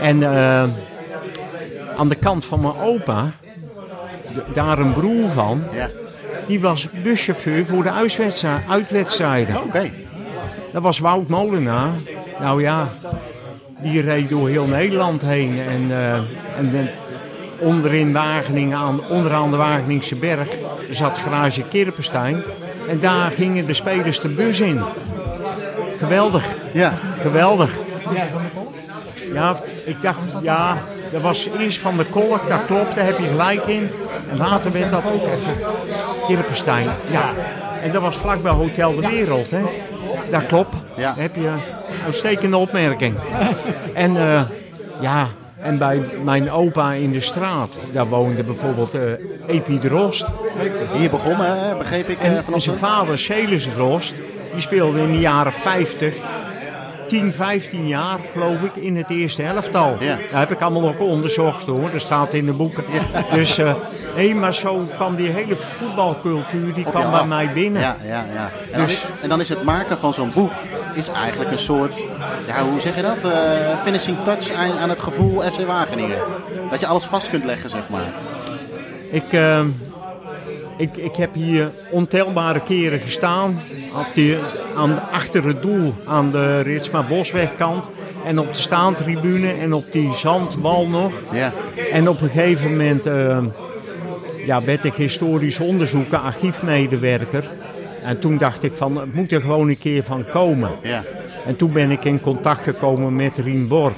En 0.00 0.22
eh, 0.22 0.62
aan 1.96 2.08
de 2.08 2.14
kant 2.14 2.44
van 2.44 2.60
mijn 2.60 2.76
opa, 2.76 3.30
daar 4.54 4.78
een 4.78 4.92
broer 4.92 5.28
van, 5.28 5.62
ja, 5.72 5.88
die 6.46 6.60
was 6.60 6.88
buschauffeur 7.02 7.66
voor 7.66 7.82
de 7.82 7.90
uitwedstrij- 7.92 8.62
uitwedstrijden. 8.68 9.62
oké. 9.62 9.90
Dat 10.72 10.82
was 10.82 10.98
Wout 10.98 11.28
Molenaar. 11.28 11.90
Nou 12.40 12.62
ja, 12.62 12.88
die 13.82 14.00
reed 14.00 14.28
door 14.28 14.48
heel 14.48 14.66
Nederland 14.66 15.22
heen. 15.22 15.60
En, 15.68 15.90
eh, 15.90 16.12
en 16.58 16.70
de- 16.70 16.90
onderin 17.60 18.12
Wageningen, 18.12 18.78
aan, 18.78 19.08
onderaan 19.08 19.50
de 19.50 19.56
Wageningse 19.56 20.16
berg, 20.16 20.48
zat 20.90 21.18
garage 21.18 21.62
Kirpenstein. 21.62 22.42
En 22.88 23.00
daar 23.00 23.30
gingen 23.30 23.66
de 23.66 23.72
spelers 23.74 24.20
de 24.20 24.28
bus 24.28 24.60
in. 24.60 24.80
Geweldig. 25.98 26.44
Ja, 26.72 26.92
Geweldig. 27.20 27.78
Ja, 29.32 29.56
ik 29.84 30.02
dacht, 30.02 30.18
ja, 30.42 30.76
dat 31.12 31.22
was 31.22 31.48
eerst 31.58 31.78
van 31.78 31.96
de 31.96 32.04
kolk, 32.04 32.48
dat 32.48 32.64
klopt, 32.66 32.94
daar 32.94 33.04
heb 33.04 33.18
je 33.18 33.26
gelijk 33.28 33.66
in. 33.66 33.90
En 34.30 34.36
later 34.36 34.72
werd 34.72 34.90
dat 34.90 35.02
ook 35.04 35.22
even 35.22 35.56
Kirpenstein. 36.26 36.88
Ja, 37.10 37.30
en 37.82 37.92
dat 37.92 38.02
was 38.02 38.16
vlakbij 38.16 38.52
Hotel 38.52 38.94
de 38.94 39.08
Wereld, 39.08 39.50
hè. 39.50 39.60
Dat 40.30 40.46
klopt. 40.46 40.74
Ja. 40.96 41.02
Daar 41.02 41.22
heb 41.22 41.34
je 41.34 41.46
een 41.46 41.60
uitstekende 42.04 42.56
opmerking. 42.56 43.14
En 43.94 44.16
eh, 44.16 44.42
ja, 45.00 45.26
en 45.60 45.78
bij 45.78 46.00
mijn 46.24 46.50
opa 46.50 46.92
in 46.92 47.10
de 47.10 47.20
straat, 47.20 47.76
daar 47.92 48.06
woonde 48.06 48.42
bijvoorbeeld 48.42 48.94
eh 48.94 49.02
Epi 49.46 49.78
Drost. 49.78 50.24
hier 50.92 51.10
begonnen, 51.10 51.78
begreep 51.78 52.08
ik 52.08 52.18
eh, 52.18 52.24
En, 52.28 52.36
en 52.36 52.44
vanochtend. 52.44 52.62
zijn 52.62 52.92
vader, 52.92 53.18
Celis 53.18 53.68
Drost, 53.74 54.14
die 54.58 54.66
speelde 54.66 55.00
in 55.00 55.12
de 55.12 55.18
jaren 55.18 55.52
50, 55.52 56.14
10, 57.08 57.32
15 57.32 57.88
jaar 57.88 58.18
geloof 58.32 58.62
ik, 58.62 58.76
in 58.76 58.96
het 58.96 59.10
eerste 59.10 59.42
helftal. 59.42 59.96
Ja. 60.00 60.16
Dat 60.16 60.38
heb 60.38 60.50
ik 60.50 60.60
allemaal 60.60 60.88
ook 60.88 61.00
onderzocht 61.00 61.66
hoor, 61.66 61.90
dat 61.90 62.00
staat 62.00 62.34
in 62.34 62.46
de 62.46 62.52
boeken. 62.52 62.84
Dus, 63.32 63.58
eh 63.58 63.74
hé, 64.14 64.34
maar 64.34 64.54
zo 64.54 64.86
kwam 64.94 65.16
die 65.16 65.28
hele 65.30 65.56
voetbalcultuur, 65.56 66.74
die 66.74 66.84
kwam 66.84 67.10
bij 67.10 67.26
mij 67.26 67.52
binnen. 67.52 67.80
Ja, 67.80 67.96
ja, 68.04 68.24
ja. 68.34 68.50
En, 68.72 68.78
dan 68.78 68.86
Dus- 68.86 68.92
is, 68.92 69.04
en 69.22 69.28
dan 69.28 69.40
is 69.40 69.48
het 69.48 69.62
maken 69.62 69.98
van 69.98 70.14
zo'n 70.14 70.32
boek 70.34 70.52
is 70.94 71.08
eigenlijk 71.08 71.50
een 71.50 71.58
soort, 71.58 72.06
ja, 72.46 72.62
hoe 72.70 72.80
zeg 72.80 72.96
je 72.96 73.02
dat? 73.02 73.24
Eh, 73.32 73.32
finishing 73.84 74.16
touch 74.24 74.52
aan, 74.52 74.78
aan 74.78 74.88
het 74.88 75.00
gevoel 75.00 75.40
FC 75.40 75.66
Wageningen. 75.66 76.18
Dat 76.70 76.80
je 76.80 76.86
alles 76.86 77.04
vast 77.04 77.30
kunt 77.30 77.44
leggen, 77.44 77.70
zeg 77.70 77.88
maar. 77.88 78.12
Ik, 79.10 79.32
eh, 79.32 79.60
ik, 80.78 80.96
ik 80.96 81.16
heb 81.16 81.34
hier 81.34 81.70
ontelbare 81.90 82.60
keren 82.60 83.00
gestaan. 83.00 83.60
Op 83.94 84.06
die, 84.14 84.36
aan, 84.76 85.10
achter 85.12 85.44
het 85.44 85.62
doel 85.62 85.94
aan 86.04 86.30
de 86.30 86.60
Ritsma 86.60 87.02
Boswegkant. 87.02 87.88
En 88.24 88.38
op 88.38 88.48
de 88.48 88.60
staantribune 88.60 89.52
en 89.52 89.72
op 89.72 89.92
die 89.92 90.14
zandwal 90.14 90.86
nog. 90.86 91.12
Ja. 91.32 91.52
En 91.92 92.08
op 92.08 92.20
een 92.20 92.28
gegeven 92.28 92.70
moment 92.70 93.06
eh, 93.06 93.44
ja, 94.46 94.62
werd 94.62 94.84
ik 94.84 94.94
historisch 94.94 95.58
onderzoeker, 95.58 96.18
archiefmedewerker. 96.18 97.44
En 98.02 98.18
toen 98.18 98.38
dacht 98.38 98.62
ik 98.62 98.72
van, 98.76 98.96
het 98.96 99.14
moet 99.14 99.32
er 99.32 99.40
gewoon 99.40 99.68
een 99.68 99.78
keer 99.78 100.02
van 100.02 100.24
komen. 100.32 100.70
Ja. 100.82 101.04
En 101.46 101.56
toen 101.56 101.72
ben 101.72 101.90
ik 101.90 102.04
in 102.04 102.20
contact 102.20 102.62
gekomen 102.62 103.16
met 103.16 103.38
Rien 103.38 103.68
Bor. 103.68 103.92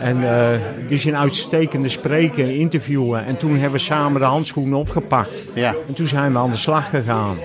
En 0.00 0.22
eh, 0.22 0.60
die 0.86 0.96
is 0.96 1.04
een 1.04 1.16
uitstekende 1.16 1.88
spreker, 1.88 2.50
interviewer. 2.50 3.22
En 3.26 3.36
toen 3.36 3.52
hebben 3.52 3.70
we 3.70 3.78
samen 3.78 4.20
de 4.20 4.26
handschoenen 4.26 4.78
opgepakt. 4.78 5.42
Ja. 5.54 5.74
En 5.88 5.94
toen 5.94 6.06
zijn 6.06 6.32
we 6.32 6.38
aan 6.38 6.50
de 6.50 6.56
slag 6.56 6.90
gegaan. 6.90 7.36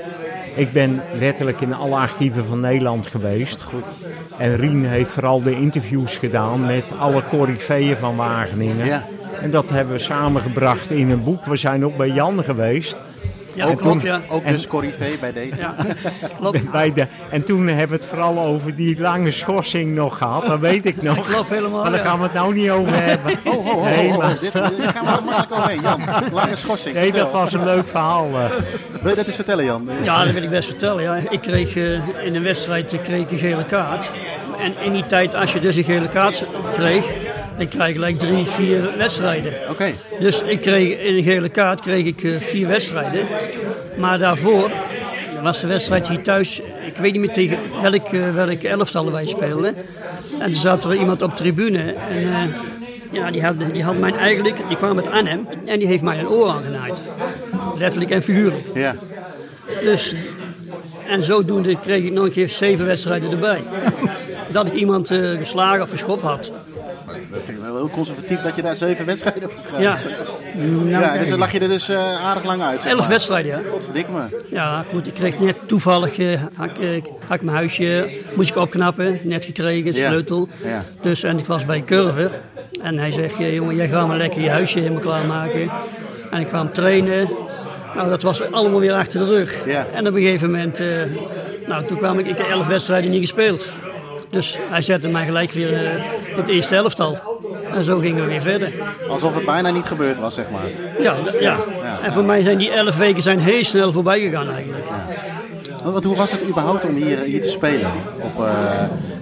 Ik 0.55 0.71
ben 0.71 1.01
letterlijk 1.13 1.61
in 1.61 1.73
alle 1.73 1.95
archieven 1.95 2.45
van 2.45 2.59
Nederland 2.59 3.07
geweest. 3.07 3.61
Goed. 3.61 3.85
En 4.37 4.55
Rien 4.55 4.85
heeft 4.85 5.09
vooral 5.09 5.41
de 5.41 5.51
interviews 5.51 6.17
gedaan 6.17 6.65
met 6.65 6.83
alle 6.99 7.23
coryfeeën 7.29 7.95
van 7.95 8.15
Wageningen. 8.15 8.85
Ja. 8.85 9.05
En 9.41 9.51
dat 9.51 9.69
hebben 9.69 9.93
we 9.93 9.99
samengebracht 9.99 10.91
in 10.91 11.09
een 11.09 11.23
boek. 11.23 11.45
We 11.45 11.55
zijn 11.55 11.85
ook 11.85 11.97
bij 11.97 12.09
Jan 12.09 12.43
geweest. 12.43 12.97
Ja, 13.59 13.65
Ook, 13.65 13.77
klopt, 13.81 14.03
ja. 14.03 14.21
ook 14.27 14.47
dus 14.47 14.67
Corrivé 14.67 15.09
bij 15.19 15.33
deze. 15.33 15.55
Ja, 15.57 15.75
klopt. 16.39 16.71
Bij 16.71 16.93
de, 16.93 17.07
en 17.29 17.43
toen 17.43 17.67
hebben 17.67 17.97
we 17.97 18.03
het 18.03 18.13
vooral 18.13 18.39
over 18.39 18.75
die 18.75 18.99
lange 18.99 19.31
schorsing 19.31 19.95
nog 19.95 20.17
gehad. 20.17 20.45
Dat 20.45 20.59
weet 20.59 20.85
ik 20.85 21.01
nog. 21.11 21.25
Klopt 21.31 21.49
helemaal, 21.49 21.81
Maar 21.81 21.91
daar 21.91 21.99
gaan 22.05 22.17
we 22.17 22.23
het 22.23 22.33
nou 22.33 22.53
niet 22.53 22.69
over 22.69 22.93
hebben. 23.03 23.39
Oh, 23.45 23.67
oh, 23.67 23.75
oh, 23.77 23.83
Nee, 23.85 24.17
maar-. 24.17 24.37
Dit, 24.39 24.51
gaan 24.51 24.71
we 25.05 25.11
er 25.11 25.23
makkelijk 25.23 25.51
overheen. 25.51 25.81
Jan, 25.81 26.01
lange 26.31 26.55
schorsing. 26.55 26.95
Nee, 26.95 27.11
dat 27.11 27.31
was 27.31 27.53
een 27.53 27.63
leuk 27.63 27.87
verhaal. 27.87 28.27
eh. 28.33 28.45
Wil 29.01 29.09
je 29.09 29.15
dat 29.15 29.25
eens 29.25 29.35
vertellen, 29.35 29.65
Jan? 29.65 29.89
Ja, 30.01 30.23
dat 30.23 30.33
wil 30.33 30.43
ik 30.43 30.49
best 30.49 30.67
vertellen. 30.69 31.03
Ja. 31.03 31.15
Ik 31.29 31.41
kreeg 31.41 31.75
eh, 31.75 31.91
in 32.25 32.35
een 32.35 32.43
wedstrijd 32.43 32.93
eh, 32.93 32.99
kreeg 33.03 33.21
ik 33.21 33.31
een 33.31 33.37
gele 33.37 33.63
kaart. 33.65 34.09
En 34.59 34.73
in 34.85 34.91
die 34.93 35.07
tijd, 35.07 35.35
als 35.35 35.53
je 35.53 35.59
dus 35.59 35.75
een 35.75 35.83
gele 35.83 36.09
kaart 36.09 36.45
kreeg, 36.73 37.05
dan 37.59 37.67
krijg 37.67 37.93
gelijk 37.93 38.19
drie, 38.19 38.45
vier 38.45 38.97
wedstrijden. 38.97 39.53
Oké. 39.69 39.93
Dus 40.19 40.41
ik 40.41 40.61
kreeg, 40.61 40.99
in 40.99 41.15
een 41.15 41.23
gele 41.23 41.49
kaart 41.49 41.81
kreeg 41.81 42.05
ik 42.05 42.23
eh, 42.23 42.31
vier 42.39 42.67
wedstrijden. 42.67 43.25
Maar 43.97 44.19
daarvoor 44.19 44.71
was 45.43 45.61
de 45.61 45.67
wedstrijd 45.67 46.07
hier 46.07 46.21
thuis. 46.21 46.61
Ik 46.85 46.97
weet 46.97 47.11
niet 47.11 47.21
meer 47.21 47.33
tegen 47.33 47.57
welk, 47.81 48.07
eh, 48.07 48.33
welk 48.33 48.63
elftal 48.63 49.11
wij 49.11 49.27
speelden. 49.27 49.75
En 50.39 50.49
er 50.49 50.55
zat 50.55 50.83
er 50.83 50.95
iemand 50.95 51.21
op 51.21 51.35
tribune. 51.35 51.93
En 52.09 52.17
eh, 52.17 52.43
ja, 53.11 53.31
die 53.31 53.43
had, 53.43 53.55
die 53.73 53.83
had 53.83 53.97
mij 53.97 54.13
eigenlijk, 54.13 54.57
die 54.67 54.77
kwam 54.77 54.95
met 54.95 55.11
Arnhem 55.11 55.47
en 55.65 55.79
die 55.79 55.87
heeft 55.87 56.03
mij 56.03 56.19
een 56.19 56.29
oor 56.29 56.49
aangenaaid. 56.49 57.01
Letterlijk 57.77 58.11
en 58.11 58.23
figuurlijk. 58.23 58.65
Ja. 58.73 58.95
Dus, 59.81 60.15
en 61.07 61.23
zodoende 61.23 61.79
kreeg 61.79 62.03
ik 62.03 62.11
nog 62.11 62.25
een 62.25 62.31
keer 62.31 62.49
zeven 62.49 62.85
wedstrijden 62.85 63.31
erbij. 63.31 63.63
Dat 64.47 64.67
ik 64.67 64.73
iemand 64.73 65.07
geslagen 65.39 65.81
of 65.81 65.89
geschopt 65.89 66.21
had. 66.21 66.51
Dat 67.31 67.41
vind 67.43 67.57
ik 67.57 67.63
wel 67.63 67.75
heel 67.75 67.89
conservatief 67.89 68.39
dat 68.41 68.55
je 68.55 68.61
daar 68.61 68.75
zeven 68.75 69.05
wedstrijden 69.05 69.49
voor 69.49 69.61
krijgt. 69.67 69.83
Ja, 69.83 69.99
nou, 70.63 70.89
Ja, 70.89 70.99
kijk, 71.07 71.19
dus 71.19 71.29
dan 71.29 71.39
lag 71.39 71.51
je 71.51 71.59
er 71.59 71.67
dus 71.69 71.89
eh, 71.89 72.25
aardig 72.25 72.43
lang 72.43 72.61
uit. 72.61 72.85
Elf 72.85 73.07
wedstrijden, 73.07 73.51
ja. 73.51 73.61
Godverdikke 73.71 74.11
me. 74.11 74.21
Ja, 74.49 74.85
goed, 74.91 75.07
ik 75.07 75.13
kreeg 75.13 75.39
net 75.39 75.55
toevallig, 75.65 76.17
eh, 76.19 76.41
had, 76.55 76.69
ik- 76.79 77.05
had 77.27 77.35
ik 77.37 77.41
mijn 77.41 77.57
huisje, 77.57 78.09
moest 78.33 78.49
ik 78.49 78.55
opknappen, 78.55 79.19
net 79.23 79.45
gekregen, 79.45 79.93
sleutel. 79.93 80.47
Ja. 80.63 80.85
Dus, 81.01 81.23
en 81.23 81.39
ik 81.39 81.45
was 81.45 81.65
bij 81.65 81.83
Curver. 81.83 82.31
En 82.81 82.97
hij 82.97 83.11
zegt, 83.11 83.37
jongen, 83.37 83.75
jij 83.75 83.87
gaat 83.87 84.07
maar 84.07 84.17
lekker 84.17 84.41
je 84.41 84.49
huisje 84.49 84.79
helemaal 84.79 85.01
klaarmaken. 85.01 85.69
En 86.31 86.39
ik 86.39 86.47
kwam 86.47 86.71
trainen. 86.73 87.29
Nou, 87.95 88.09
dat 88.09 88.21
was 88.21 88.51
allemaal 88.51 88.79
weer 88.79 88.93
achter 88.93 89.19
de 89.19 89.25
rug. 89.25 89.55
Ja. 89.65 89.87
En 89.93 90.07
op 90.07 90.13
een 90.13 90.21
gegeven 90.21 90.51
moment, 90.51 90.79
eh, 90.79 90.87
nou, 91.67 91.85
toen 91.85 91.97
kwam 91.97 92.19
ik, 92.19 92.27
ik 92.27 92.37
heb 92.37 92.47
elf 92.49 92.67
wedstrijden 92.67 93.09
niet 93.11 93.19
gespeeld. 93.19 93.67
Dus 94.29 94.57
hij 94.69 94.81
zette 94.81 95.07
mij 95.07 95.25
gelijk 95.25 95.51
weer 95.51 95.73
eh, 95.73 95.93
in 96.31 96.35
het 96.35 96.47
eerste 96.47 96.75
elftal. 96.75 97.17
En 97.73 97.83
zo 97.83 97.97
gingen 97.99 98.23
we 98.23 98.29
weer 98.29 98.41
verder. 98.41 98.71
Alsof 99.09 99.35
het 99.35 99.45
bijna 99.45 99.69
niet 99.71 99.85
gebeurd 99.85 100.19
was, 100.19 100.33
zeg 100.33 100.49
maar. 100.51 100.69
Ja, 100.99 101.15
ja. 101.39 101.57
En 102.03 102.13
voor 102.13 102.23
mij 102.23 102.43
zijn 102.43 102.57
die 102.57 102.71
elf 102.71 102.97
weken 102.97 103.21
zijn 103.21 103.39
heel 103.39 103.63
snel 103.63 103.91
voorbij 103.91 104.19
gegaan 104.19 104.49
eigenlijk. 104.51 104.85
Want 105.83 106.03
hoe 106.03 106.15
was 106.15 106.31
het 106.31 106.43
überhaupt 106.47 106.85
om 106.85 106.93
hier, 106.93 107.19
hier 107.19 107.41
te 107.41 107.49
spelen? 107.49 107.91
Op, 108.21 108.43
eh, 108.43 108.53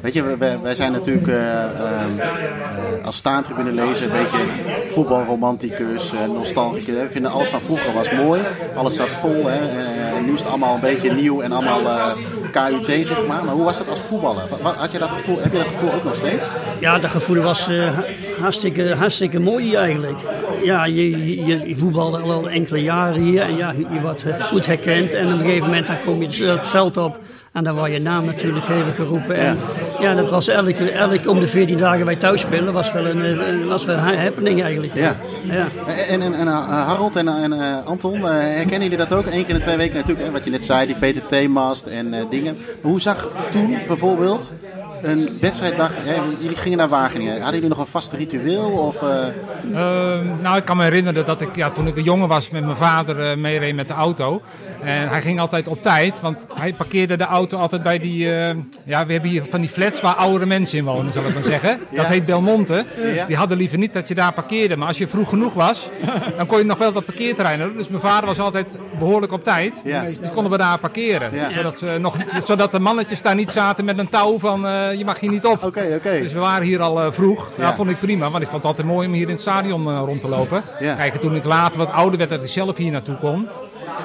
weet 0.02 0.14
je, 0.14 0.38
wij, 0.38 0.60
wij 0.62 0.76
zijn 0.76 0.92
natuurlijk 0.92 1.28
eh, 1.28 1.64
ehm, 1.64 2.20
eh, 2.20 3.06
als 3.06 3.16
staantribune 3.16 3.72
lezer 3.72 4.04
een 4.04 4.12
beetje 4.24 4.46
voetbalromanticus, 4.86 6.12
eh, 6.14 6.34
nostalgicus. 6.34 6.96
hè. 6.96 7.02
We 7.02 7.10
vinden 7.10 7.32
alles 7.32 7.48
van 7.48 7.62
vroeger 7.62 7.94
was 7.94 8.12
mooi, 8.12 8.42
alles 8.76 8.96
zat 8.96 9.10
vol. 9.10 9.46
Hè, 9.46 9.58
eh, 9.58 10.18
en 10.18 10.26
nu 10.26 10.34
is 10.34 10.40
het 10.40 10.50
allemaal 10.50 10.74
een 10.76 10.80
beetje 10.80 11.14
nieuw 11.14 11.42
en 11.42 11.52
allemaal 11.52 11.80
eh, 11.82 12.12
KUT, 12.51 12.86
zeg 12.86 13.25
maar. 13.27 13.44
Maar 13.44 13.54
hoe 13.54 13.63
was 13.63 13.77
dat 13.77 13.89
als 13.89 14.00
voetballer? 14.00 14.44
Had 14.62 14.92
je 14.92 15.00
dat 15.00 15.10
gevoel, 15.10 15.39
heb 15.42 15.51
je 15.51 15.58
dat 15.58 15.68
gevoel 15.68 15.94
ook 15.94 16.04
nog 16.04 16.16
steeds? 16.16 16.50
Ja, 16.80 17.00
dat 17.00 17.12
gevoel 17.12 17.42
was 17.42 17.68
eh, 17.68 18.00
hartstikke, 18.39 18.96
hartstikke 18.96 19.39
mooi 19.39 19.75
eigenlijk. 19.75 20.20
Ja, 20.63 20.86
je, 20.86 21.46
je, 21.46 21.68
je 21.68 21.75
voetbalde 21.75 22.18
al, 22.18 22.50
enkele 22.50 22.84
jaren 22.84 23.22
hier 23.22 23.42
en 23.42 23.56
ja, 23.56 23.74
je 23.94 24.01
wordt 24.01 24.24
eh, 24.24 24.46
goed 24.46 24.66
herkend. 24.66 25.13
En 25.13 25.25
op 25.25 25.32
een 25.32 25.46
gegeven 25.46 25.66
moment 25.66 25.88
dan 25.88 26.00
kom 26.00 26.22
je 26.22 26.27
dus 26.27 26.38
het 26.38 26.68
veld 26.68 26.98
op 26.98 27.20
en 27.58 27.64
dan 27.64 27.76
word 27.76 27.92
je 27.92 28.00
naam 28.00 28.26
natuurlijk 28.26 28.68
erg 28.68 28.96
geroepen. 28.96 29.36
En 29.36 29.58
ja, 30.00 30.16
dat 30.16 30.30
was 30.30 30.48
elke, 30.48 30.92
elke 30.92 31.30
om 31.30 31.40
de 31.40 31.48
14 31.48 31.78
dagen 31.78 32.06
wij 32.06 32.16
thuis 32.16 32.42
spelen, 32.42 32.74
was 32.74 32.92
wel 32.92 33.06
een, 33.06 33.22
eh, 33.24 33.68
was 33.68 33.86
wel 33.86 33.98
een 33.98 34.18
happening 34.18 34.62
eigenlijk. 34.62 34.94
Ja. 34.96 35.16
Ja. 35.44 35.68
En, 36.08 36.22
en, 36.22 36.34
en 36.34 36.48
eh, 36.48 36.86
Harold 36.88 37.16
en, 37.16 37.28
en 37.28 37.54
eh, 37.54 37.86
Anton, 37.86 38.16
eh, 38.16 38.30
herkennen 38.32 38.82
jullie 38.82 38.98
dat 38.98 39.14
ook? 39.14 39.26
Eén 39.26 39.32
keer 39.46 39.50
in 39.50 39.56
de 39.56 39.62
twee 39.62 39.78
weken 39.78 39.96
natuurlijk, 39.96 40.26
hè, 40.26 40.32
wat 40.32 40.44
je 40.44 40.52
net 40.52 40.64
zei, 40.64 40.86
die 40.86 40.96
PTT-mast 40.96 41.86
en 41.86 42.16
dingen. 42.30 42.58
Hoe 42.82 43.02
zag 43.02 43.32
toen 43.52 43.78
bijvoorbeeld 43.88 44.52
een 45.01 45.38
wedstrijddag, 45.42 45.92
hè, 45.96 46.16
jullie 46.39 46.58
gingen 46.58 46.77
naar 46.77 46.89
Wageningen, 46.89 47.34
hadden 47.34 47.54
jullie 47.54 47.70
nog 47.70 47.80
een 47.80 47.86
vast 47.92 48.12
ritueel? 48.13 48.70
Of, 48.70 49.01
eh, 49.01 49.27
Ehm, 49.74 50.42
nou, 50.42 50.58
ik 50.58 50.66
kan 50.66 50.77
me 50.77 50.84
herinneren 50.84 51.25
dat 51.25 51.42
ik 51.42 51.56
ja, 51.56 51.70
toen 51.70 51.88
ik 51.88 51.96
een 51.96 52.04
jongen 52.04 52.27
was 52.27 52.50
met 52.50 52.66
mijn 52.66 52.77
vader 52.77 53.30
eh 53.32 53.38
meereed 53.38 53.75
met 53.75 53.88
de 53.88 53.94
auto. 53.94 54.42
En 54.84 55.10
hij 55.10 55.22
ging 55.22 55.39
altijd 55.39 55.68
op 55.68 55.82
tijd, 55.82 56.22
want 56.22 56.46
hij 56.54 56.74
parkeerde 56.74 57.18
de 57.18 57.24
auto 57.24 57.58
altijd 57.58 57.84
bij 57.84 58.00
die... 58.00 58.36
eh, 58.36 58.56
ja, 58.84 59.06
we 59.06 59.12
hebben 59.12 59.30
hier 59.30 59.44
van 59.50 59.62
die 59.62 59.70
flats 59.70 60.01
waar 60.01 60.16
oudere 60.16 60.46
mensen 60.46 60.77
in 60.77 60.84
wonen, 60.84 61.13
zal 61.13 61.24
ik 61.24 61.34
maar 61.34 61.44
zeggen. 61.44 61.80
Dat 61.96 62.06
heet 62.06 62.25
Belmonte. 62.25 62.86
Ja. 63.16 63.25
Die 63.25 63.36
hadden 63.36 63.58
liever 63.58 63.77
niet 63.77 63.94
dat 63.94 64.08
je 64.08 64.16
daar 64.16 64.34
parkeerde. 64.34 64.77
Maar 64.77 64.88
als 64.88 64.98
je 64.98 65.08
vroeg 65.08 65.30
genoeg 65.30 65.54
was, 65.54 65.89
dan 66.38 66.46
kon 66.46 66.58
je 66.58 66.63
nog 66.63 66.77
wel 66.77 66.94
dat 66.94 67.06
parkeerterrein 67.06 67.60
hebben. 67.60 67.77
Dus 67.77 67.88
mijn 67.88 68.01
vader 68.01 68.25
was 68.25 68.39
altijd 68.39 68.77
behoorlijk 69.00 69.32
op 69.32 69.44
tijd. 69.44 69.82
Ja. 69.84 70.01
Dus 70.01 70.32
konden 70.34 70.51
we 70.51 70.58
daar 70.58 70.80
parkeren. 70.80 71.32
Zodat, 71.54 71.77
ze 71.77 71.98
nog, 72.00 72.16
zodat 72.46 72.72
de 72.72 72.80
mannetjes 72.80 73.22
daar 73.22 73.36
niet 73.36 73.51
zaten 73.51 73.86
met 73.86 73.98
een 73.98 74.10
touw 74.10 74.39
van 74.39 74.66
je 74.98 75.06
mag 75.06 75.20
hier 75.20 75.32
niet 75.32 75.46
op. 75.46 75.63
Oké, 75.63 75.86
oké. 75.96 76.20
Dus 76.22 76.34
we 76.34 76.39
waren 76.39 76.65
hier 76.65 76.82
al 76.82 77.01
eh, 77.01 77.12
vroeg. 77.12 77.51
Ja. 77.58 77.63
Ja. 77.63 77.74
vond 77.75 77.89
ik 77.89 78.00
prima, 78.00 78.29
want 78.29 78.44
ik 78.44 78.50
vond 78.50 78.62
het 78.62 78.72
altijd 78.72 78.88
mooi 78.88 79.08
om 79.08 79.13
hier 79.13 79.24
in 79.24 79.29
het 79.29 79.41
stadion 79.41 79.88
eh, 79.88 80.01
rond 80.06 80.22
te 80.22 80.29
lopen. 80.29 80.63
Ja. 80.79 80.94
Kijk, 80.94 81.13
en 81.13 81.20
toen 81.20 81.36
ik 81.36 81.44
later 81.44 81.77
wat 81.77 81.91
ouder 81.91 82.17
werd, 82.17 82.29
dat 82.29 82.41
ik 82.41 82.48
zelf 82.50 82.77
hier 82.77 82.91
naartoe 82.91 83.15
kon. 83.15 83.48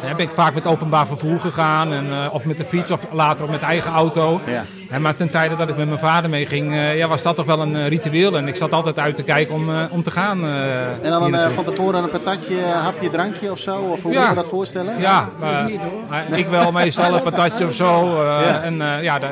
Dan 0.06 0.16
ben 0.16 0.26
ik 0.26 0.32
vaak 0.34 0.54
met 0.54 0.66
openbaar 0.66 1.06
vervoer 1.06 1.38
gegaan. 1.40 1.92
En, 1.92 2.06
eh, 2.12 2.34
of 2.34 2.44
met 2.44 2.58
de 2.58 2.64
fiets, 2.64 2.90
of 2.90 3.00
later 3.10 3.44
ook 3.44 3.50
met 3.50 3.62
eigen 3.62 3.92
auto. 3.92 4.40
Ja. 4.46 4.64
En 4.90 5.02
maar 5.02 5.14
ten 5.16 5.30
tijde 5.30 5.56
dat 5.56 5.68
ik 5.68 5.76
met 5.76 5.86
mijn 5.88 5.98
vader 6.00 6.30
meeging, 6.30 6.72
eh, 6.72 6.96
ja, 6.96 7.08
was 7.08 7.22
dat 7.22 7.36
toch 7.36 7.46
wel 7.46 7.60
een 7.60 7.76
eh, 7.76 7.88
ritueel. 7.88 8.36
En 8.36 8.48
ik 8.48 8.54
zat 8.56 8.72
altijd 8.72 8.98
uit 8.98 9.16
te 9.16 9.22
kijken 9.22 9.54
om, 9.54 9.70
eh, 9.74 9.84
om 9.90 10.02
te 10.02 10.10
gaan. 10.10 10.44
eh, 10.44 10.86
En 10.86 11.10
dan 11.10 11.22
een, 11.22 11.34
eh, 11.34 11.46
van 11.54 11.64
tevoren 11.64 12.02
een 12.02 12.10
patatje, 12.10 12.56
hapje, 12.82 13.08
drankje 13.10 13.50
of 13.50 13.58
zo? 13.58 13.76
Of 13.76 14.02
hoe 14.02 14.12
Ja. 14.12 14.20
moet 14.20 14.28
je 14.28 14.34
dat 14.34 14.46
voorstellen? 14.46 15.00
Ja, 15.00 15.28
maar, 15.38 15.70
maar 16.08 16.24
ik 16.38 16.46
wel 16.46 16.72
meestal 16.72 17.14
een 17.14 17.22
patatje 17.22 17.66
of 17.66 17.74
zo. 17.74 18.20
eh, 18.22 18.46
Ja. 18.46 18.60
En 18.62 18.80
eh, 18.96 19.02
ja, 19.02 19.18
de, 19.18 19.26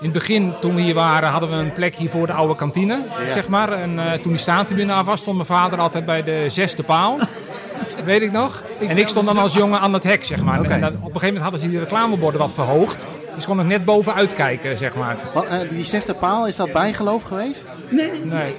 in 0.00 0.04
het 0.04 0.12
begin 0.12 0.52
toen 0.60 0.74
we 0.74 0.80
hier 0.80 0.94
waren 0.94 1.28
hadden 1.28 1.50
we 1.50 1.56
een 1.56 1.72
plek 1.72 1.94
hier 1.94 2.10
voor 2.10 2.26
de 2.26 2.32
oude 2.32 2.56
kantine, 2.56 3.04
Ja. 3.26 3.32
zeg 3.32 3.48
maar. 3.48 3.72
En 3.72 3.98
eh, 3.98 4.12
toen 4.12 4.32
die 4.32 4.40
staantribune 4.40 4.92
af 4.92 5.06
was, 5.06 5.20
stond 5.20 5.36
mijn 5.36 5.48
vader 5.48 5.78
altijd 5.78 6.06
bij 6.06 6.22
de 6.24 6.44
zesde 6.48 6.82
paal. 6.82 7.18
Weet 8.04 8.22
ik 8.22 8.32
nog. 8.32 8.62
En 8.88 8.98
ik 8.98 9.08
stond 9.08 9.26
dan 9.26 9.38
als 9.38 9.54
jongen 9.54 9.80
aan 9.80 9.92
het 9.92 10.04
hek, 10.04 10.24
zeg 10.24 10.42
maar. 10.42 10.62
En 10.62 10.80
dat- 10.80 10.90
op 10.90 10.96
een 10.96 11.02
gegeven 11.04 11.20
moment 11.26 11.42
hadden 11.42 11.60
ze 11.60 11.68
die 11.68 11.78
reclameborden 11.78 12.40
wat 12.40 12.52
verhoogd. 12.52 13.06
Dus 13.34 13.46
kon 13.46 13.60
ik 13.60 13.66
net 13.66 13.84
bovenuit 13.84 14.34
kijken, 14.34 14.76
zeg 14.76 14.94
maar. 14.94 15.16
Want, 15.34 15.46
eh, 15.46 15.56
die 15.70 15.84
zesde 15.84 16.14
paal, 16.14 16.46
is 16.46 16.56
dat 16.56 16.72
bijgeloof 16.72 17.22
geweest? 17.22 17.66
Nee. 17.88 18.10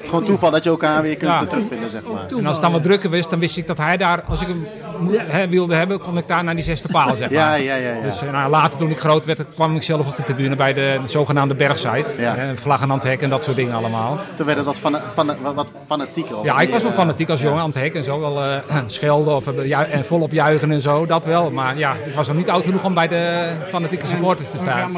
Gewoon 0.03 0.23
toeval 0.23 0.51
dat 0.51 0.63
je 0.63 0.69
elkaar 0.69 1.01
weer 1.01 1.15
kunt 1.17 1.31
Ja. 1.31 1.45
terugvinden, 1.45 1.89
zeg 1.89 2.01
maar. 2.03 2.27
En 2.37 2.45
als 2.45 2.53
het 2.53 2.61
dan 2.61 2.71
wat 2.71 2.83
drukker 2.83 3.09
was, 3.09 3.29
dan 3.29 3.39
wist 3.39 3.57
ik 3.57 3.67
dat 3.67 3.77
hij 3.77 3.97
daar, 3.97 4.23
als 4.27 4.41
ik 4.41 4.47
hem 4.47 5.49
wilde 5.49 5.75
hebben, 5.75 5.99
kon 5.99 6.17
ik 6.17 6.27
daar 6.27 6.43
naar 6.43 6.55
die 6.55 6.63
zesde 6.63 6.87
paal, 6.87 7.15
zeg 7.15 7.19
maar. 7.19 7.31
Ja, 7.31 7.53
ja, 7.53 7.75
ja. 7.75 7.93
ja. 7.95 8.01
Dus 8.01 8.21
eh, 8.21 8.31
nou, 8.31 8.49
later 8.49 8.79
toen 8.79 8.89
ik 8.89 8.99
groot 8.99 9.25
werd, 9.25 9.45
kwam 9.53 9.75
ik 9.75 9.83
zelf 9.83 10.07
op 10.07 10.15
de 10.15 10.23
tribune 10.23 10.55
bij 10.55 10.73
de, 10.73 10.99
zogenaamde 11.05 11.55
bergsite. 11.55 12.13
Ja. 12.17 12.35
Eh, 12.35 12.43
vlaggen 12.55 12.89
aan 12.91 12.97
het 12.97 13.07
hek 13.07 13.21
en 13.21 13.29
dat 13.29 13.43
soort 13.43 13.55
dingen 13.55 13.73
allemaal. 13.73 14.19
Toen 14.35 14.45
werd 14.45 14.57
het 14.57 14.65
wat, 14.67 14.77
van, 14.77 14.97
van, 15.13 15.31
wat, 15.41 15.53
wat 15.53 15.67
fanatieker. 15.87 16.35
Ja, 16.43 16.53
wat 16.53 16.61
ik 16.61 16.69
was 16.69 16.83
wel 16.83 16.91
fanatiek 16.91 17.29
als 17.29 17.41
jongen 17.41 17.59
aan 17.61 17.69
het 17.69 17.79
hek 17.79 17.95
en 17.95 18.03
zo. 18.03 18.19
Wel 18.19 18.43
eh, 18.43 18.77
schelden 18.87 19.28
of 19.35 19.47
eh, 19.47 19.65
ju- 19.65 19.91
en 19.91 20.05
volop 20.05 20.31
juichen 20.31 20.71
en 20.71 20.81
zo, 20.81 21.05
dat 21.05 21.25
wel. 21.25 21.51
Maar 21.51 21.77
ja, 21.77 21.93
ik 22.05 22.13
was 22.15 22.27
nog 22.27 22.35
niet 22.37 22.49
oud 22.49 22.63
genoeg 22.65 22.83
om 22.83 22.93
bij 22.93 23.07
de 23.07 23.49
fanatieke 23.67 24.05
supporters 24.07 24.49
te 24.51 24.57
staan. 24.57 24.91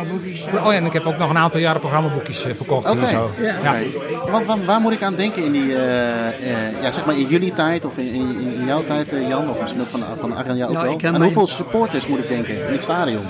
Oh 0.65 0.71
ja, 0.71 0.73
en 0.73 0.85
ik 0.85 0.93
heb 0.93 1.05
ook 1.05 1.17
nog 1.17 1.29
een 1.29 1.37
aantal 1.37 1.59
jaren 1.59 1.79
programmaboekjes 1.81 2.45
eh, 2.45 2.53
verkocht 2.55 2.85
en 2.95 3.07
zo. 3.07 3.23
Oké. 3.23 4.31
Want 4.31 4.45
waar, 4.45 4.65
waar 4.65 4.81
moet 4.81 4.91
ik 4.93 5.03
aan 5.03 5.15
denken 5.15 5.43
in 5.43 5.51
die, 5.51 5.75
eh, 5.75 6.27
eh, 6.27 6.81
ja, 6.81 6.91
zeg 6.91 7.05
maar 7.05 7.17
in 7.17 7.27
jullie 7.27 7.53
tijd 7.53 7.85
of 7.85 7.97
in, 7.97 8.13
in, 8.13 8.53
in 8.59 8.65
jouw 8.65 8.83
tijd, 8.83 9.13
eh, 9.13 9.27
Jan, 9.27 9.49
of 9.49 9.59
misschien 9.61 9.81
ook 9.81 9.87
van, 9.89 10.01
van 10.19 10.35
Arjen 10.35 10.55
jou 10.57 10.69
ook 10.69 10.75
Nou, 10.75 10.97
wel. 11.01 11.13
En 11.13 11.21
hoeveel 11.21 11.47
supporters 11.47 12.07
moet 12.07 12.19
ik 12.19 12.29
denken 12.29 12.67
in 12.67 12.71
het 12.73 12.83
stadion? 12.83 13.23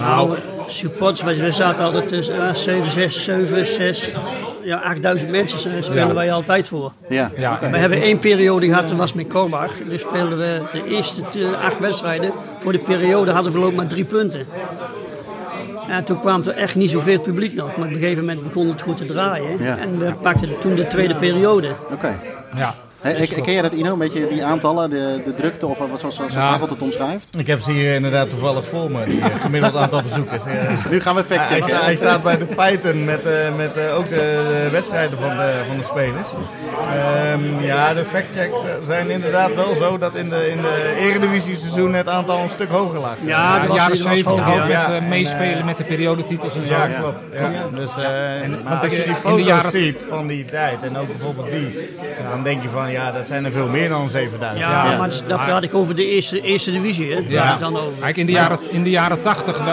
Nou, 0.00 0.36
supporters, 0.66 1.22
wij- 1.22 1.36
we 1.36 1.52
zaten 1.52 1.84
altijd 1.84 2.08
tussen 2.08 2.34
uh, 2.36 2.54
7, 2.54 2.90
6, 2.90 3.24
7, 3.24 3.66
6, 3.66 4.10
ja, 4.64 4.76
8000 4.78 5.30
mensen 5.30 5.76
eh, 5.76 5.82
spelen 5.82 6.06
Ja. 6.08 6.14
wij 6.14 6.32
altijd 6.32 6.68
voor. 6.68 6.92
Ja, 7.08 7.30
Ja. 7.36 7.58
We 7.70 7.76
hebben 7.76 8.02
één 8.02 8.18
periode 8.18 8.66
gehad, 8.66 8.88
dat 8.88 8.96
was 8.96 9.12
met 9.12 9.26
Korbach. 9.26 9.72
Dus 9.88 10.00
speelden 10.00 10.38
we 10.38 10.60
de 10.72 10.84
eerste 10.84 11.22
acht 11.62 11.78
wedstrijden. 11.78 12.32
Voor 12.58 12.72
de 12.72 12.78
periode 12.78 13.30
hadden 13.30 13.52
we 13.52 13.58
ook 13.64 13.74
maar 13.74 13.86
drie 13.86 14.04
punten. 14.04 14.46
En 15.88 16.04
toen 16.04 16.20
kwam 16.20 16.42
er 16.42 16.54
echt 16.54 16.74
niet 16.74 16.90
zoveel 16.90 17.20
publiek 17.20 17.54
nog. 17.54 17.76
Maar 17.76 17.86
op 17.86 17.92
een 17.92 17.98
gegeven 17.98 18.24
moment 18.24 18.42
begon 18.52 18.68
het 18.68 18.82
goed 18.82 18.96
te 18.96 19.06
draaien. 19.06 19.62
Ja. 19.62 19.78
En 19.78 19.98
we 19.98 20.12
pakten 20.22 20.58
toen 20.58 20.74
de 20.74 20.86
tweede 20.86 21.14
periode. 21.14 21.68
Oké. 21.92 22.18
Ja. 22.56 22.74
Hey, 23.04 23.12
hey, 23.14 23.26
ken 23.26 23.52
jij 23.52 23.62
dat 23.62 23.72
Ino, 23.72 23.92
een 23.92 23.98
beetje 23.98 24.26
die 24.28 24.44
aantallen, 24.44 24.90
de, 24.90 25.20
de 25.24 25.34
drukte 25.34 25.66
of 25.66 25.78
wat 25.78 26.00
zoals, 26.00 26.14
zoals 26.16 26.32
Ja. 26.32 26.58
Het 26.60 26.82
omschrijft? 26.82 27.36
Ik 27.38 27.46
heb 27.46 27.60
ze 27.60 27.70
hier 27.72 27.94
inderdaad 27.94 28.30
toevallig 28.30 28.66
voor 28.66 28.90
me, 28.90 29.04
die 29.04 29.20
eh, 29.20 29.40
gemiddeld 29.40 29.76
aantal 29.76 30.02
bezoekers. 30.02 30.42
Nu 30.90 31.00
gaan 31.00 31.14
we 31.14 31.22
hij, 31.26 31.36
factchecken. 31.36 31.68
sta- 31.68 31.82
hij 31.84 31.96
staat 31.96 32.22
bij 32.22 32.38
de 32.38 32.46
feiten 32.54 33.04
met, 33.04 33.26
eh, 33.26 33.32
met 33.56 33.76
eh, 33.76 33.96
ook 33.96 34.08
de, 34.08 34.16
de 34.64 34.68
wedstrijden 34.72 35.18
van 35.20 35.36
de, 35.36 35.62
van 35.66 35.76
de 35.76 35.82
spelers. 35.82 36.26
Ehm, 36.86 37.62
ja, 37.64 37.94
de 37.94 38.04
factchecks 38.04 38.58
zijn 38.86 39.10
inderdaad 39.10 39.54
wel 39.54 39.74
zo 39.74 39.98
dat 39.98 40.14
in 40.14 40.28
de, 40.28 40.50
in 40.50 40.56
de 40.56 40.94
eredivisie 40.98 41.56
seizoen 41.56 41.94
het 41.94 42.08
aantal 42.08 42.38
een 42.42 42.50
stuk 42.50 42.68
hoger 42.68 42.98
lag. 43.00 43.16
Ja, 43.20 43.60
de 43.60 43.66
was- 43.66 43.76
jaren 43.76 43.96
dat 43.96 44.04
was 44.04 44.14
70 44.16 44.44
hoog, 44.44 44.62
ook 44.62 44.68
met 44.68 44.76
en, 44.86 45.08
meespelen 45.08 45.64
met 45.64 45.78
de 45.78 45.84
periodetitels 45.84 46.56
en 46.56 46.66
zo. 46.66 46.72
Ja, 46.74 46.86
klopt. 46.86 47.22
Ja. 47.32 47.50
Dus, 47.74 47.90
eh, 47.90 48.04
maar 48.04 48.48
want 48.68 48.80
als 48.82 48.90
je 48.90 48.96
die 48.96 49.04
in 49.04 49.12
de 49.12 49.18
foto's 49.20 49.46
jaren- 49.46 49.70
ziet 49.70 50.04
van 50.08 50.26
die 50.26 50.44
tijd 50.44 50.82
en 50.82 50.96
ook 50.96 51.06
bijvoorbeeld 51.06 51.50
die, 51.50 51.90
dan 52.30 52.42
denk 52.42 52.62
je 52.62 52.68
van 52.68 52.90
ja, 52.94 53.12
dat 53.12 53.26
zijn 53.26 53.44
er 53.44 53.52
veel 53.52 53.68
meer 53.68 53.88
dan 53.88 54.10
7000. 54.10 54.60
Ja, 54.60 54.90
Ja. 54.90 54.96
maar 54.98 55.08
dat 55.26 55.44
praat 55.44 55.62
ik 55.62 55.74
over 55.74 55.96
de 55.96 56.06
eerste, 56.08 56.40
eerste 56.40 56.70
divisie. 56.72 57.12
Hè. 57.12 57.18
Ik 57.18 57.58
dan 57.60 57.76
over. 57.76 57.92
Kijk, 58.00 58.16
in 58.16 58.26
de 58.26 58.32
jaren, 58.32 58.58
in 58.70 58.82
de 58.82 58.90
jaren 58.90 59.20
80, 59.20 59.58
eh, 59.58 59.64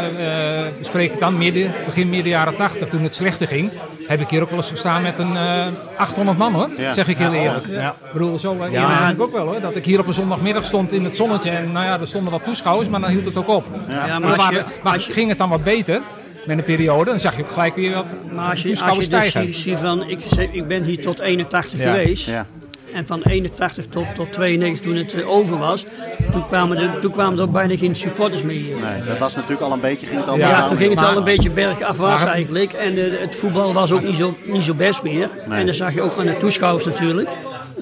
spreek 0.81 1.13
ik 1.13 1.19
dan 1.19 1.37
midden, 1.37 1.71
begin 1.85 2.09
midden 2.09 2.31
jaren 2.31 2.55
80, 2.55 2.87
toen 2.87 3.03
het 3.03 3.13
slechter 3.15 3.47
ging, 3.47 3.69
heb 4.07 4.19
ik 4.21 4.29
hier 4.29 4.41
ook 4.41 4.49
wel 4.49 4.59
eens 4.59 4.69
gestaan 4.71 5.01
met 5.01 5.19
een 5.19 5.37
eh 5.37 5.67
800 5.97 6.37
man 6.37 6.53
hoor, 6.53 6.69
Ja. 6.77 6.93
zeg 6.93 7.07
ik 7.07 7.17
heel 7.17 7.33
eerlijk. 7.33 7.67
Ja. 7.67 7.95
Ik 8.05 8.11
bedoel, 8.13 8.39
zo 8.39 8.57
eh, 8.61 8.71
Ja. 8.71 9.09
ik 9.09 9.21
ook 9.21 9.31
wel 9.31 9.45
hoor, 9.45 9.61
dat 9.61 9.75
ik 9.75 9.85
hier 9.85 9.99
op 9.99 10.07
een 10.07 10.13
zondagmiddag 10.13 10.65
stond 10.65 10.91
in 10.91 11.03
het 11.03 11.15
zonnetje 11.15 11.49
en 11.49 11.71
nou 11.71 11.85
ja, 11.85 11.99
er 11.99 12.07
stonden 12.07 12.31
wat 12.31 12.43
toeschouwers, 12.43 12.89
maar 12.89 13.01
dan 13.01 13.09
hield 13.09 13.25
het 13.25 13.37
ook 13.37 13.47
op. 13.49 13.65
Ja, 13.89 14.19
Maar, 14.19 14.53
je, 14.53 14.63
je, 15.07 15.13
ging 15.13 15.29
het 15.29 15.37
dan 15.37 15.49
wat 15.49 15.63
beter 15.63 16.01
met 16.45 16.57
een 16.57 16.63
periode, 16.63 17.09
dan 17.09 17.19
zag 17.19 17.35
je 17.35 17.41
ook 17.43 17.51
gelijk 17.51 17.75
weer 17.75 17.93
wat 17.93 18.15
maar 18.31 18.49
als 18.49 18.61
je, 18.61 18.69
als 18.69 18.79
toeschouwers 18.79 19.33
je 19.33 19.45
dus 19.45 19.61
ziet 19.63 19.77
van, 19.79 20.09
ik, 20.09 20.19
ik 20.51 20.67
ben 20.67 20.83
hier 20.83 21.01
tot 21.01 21.19
81 21.19 21.79
Ja. 21.79 21.93
geweest. 21.93 22.25
Ja. 22.27 22.45
En 22.93 23.07
van 23.07 23.21
81 23.23 23.85
tot, 23.89 24.05
tot 24.15 24.31
92 24.33 24.85
toen 24.85 24.95
het 24.95 25.13
eh, 25.13 25.29
over 25.29 25.57
was, 25.57 25.85
toen 26.31 26.47
kwamen, 26.47 26.77
er, 26.77 26.99
toen 27.01 27.11
kwamen 27.11 27.37
er 27.39 27.43
ook 27.43 27.51
bijna 27.51 27.77
geen 27.77 27.95
supporters 27.95 28.41
meer 28.43 28.55
hier. 28.57 28.75
Nee, 28.75 29.03
dat 29.07 29.17
was 29.17 29.35
natuurlijk 29.35 29.61
al 29.61 29.71
een 29.71 29.79
beetje, 29.79 30.07
ging 30.07 30.19
het 30.19 30.29
al 30.29 30.37
Ja, 30.37 30.67
toen 30.67 30.77
ging 30.77 30.89
het 30.89 30.99
maar- 30.99 31.09
al 31.09 31.17
een 31.17 31.23
beetje 31.23 31.49
bergafwaarts 31.49 32.25
eigenlijk. 32.25 32.73
En 32.73 32.97
eh, 32.97 33.19
het 33.19 33.35
voetbal 33.35 33.73
was 33.73 33.91
ook 33.91 34.03
niet 34.03 34.17
zo, 34.17 34.37
niet 34.43 34.63
zo 34.63 34.73
best 34.73 35.01
meer. 35.03 35.29
En 35.49 35.65
dan 35.65 35.75
zag 35.75 35.93
je 35.93 36.01
ook 36.01 36.17
aan 36.19 36.25
de 36.25 36.37
toeschouwers 36.37 36.85
natuurlijk. 36.85 37.29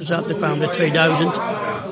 Er 0.07 0.23
Er 0.27 0.35
kwamen 0.35 0.61
er 0.61 0.71
2000, 0.71 1.39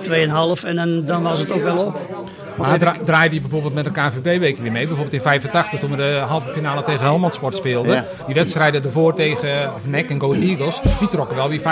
2,5 0.04 0.64
en 0.64 0.76
dan, 0.76 1.06
dan 1.06 1.24
was 1.24 1.40
het 1.40 1.52
ook 1.52 1.64
wel 1.64 1.78
op. 1.78 2.17
Maar 2.58 2.80
dra 2.80 2.94
draaide 3.06 3.34
hij 3.34 3.42
bijvoorbeeld 3.42 3.74
met 3.74 3.86
een 3.86 3.92
KNVB-week 3.92 4.58
weer 4.58 4.72
mee. 4.72 4.82
Bijvoorbeeld 4.86 5.14
in 5.14 5.22
85 5.22 5.80
toen 5.80 5.90
we 5.92 5.98
de 5.98 6.24
halve 6.28 6.50
finale 6.50 6.84
tegen 6.84 7.02
Helmond 7.02 7.34
Sport 7.34 7.56
speelden. 7.56 7.94
Ja. 7.94 8.06
Die 8.26 8.36
wedstrijden 8.36 8.84
ervoor 8.84 9.14
tegen 9.14 9.74
of 9.76 9.86
NEC 9.88 10.10
en 10.10 10.20
Go 10.20 10.34
Eagles. 10.34 10.80
Die 11.00 11.08
trokken 11.08 11.36
wel 11.36 11.50
weer 11.50 11.60
5.000, 11.60 11.64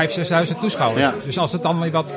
6.000 0.47 0.59
toeschouwers. 0.59 1.01
Ja. 1.01 1.13
Dus 1.25 1.37
als 1.37 1.51
het 1.51 1.61
dan 1.61 1.79
weer 1.79 1.91
wat... 1.91 2.13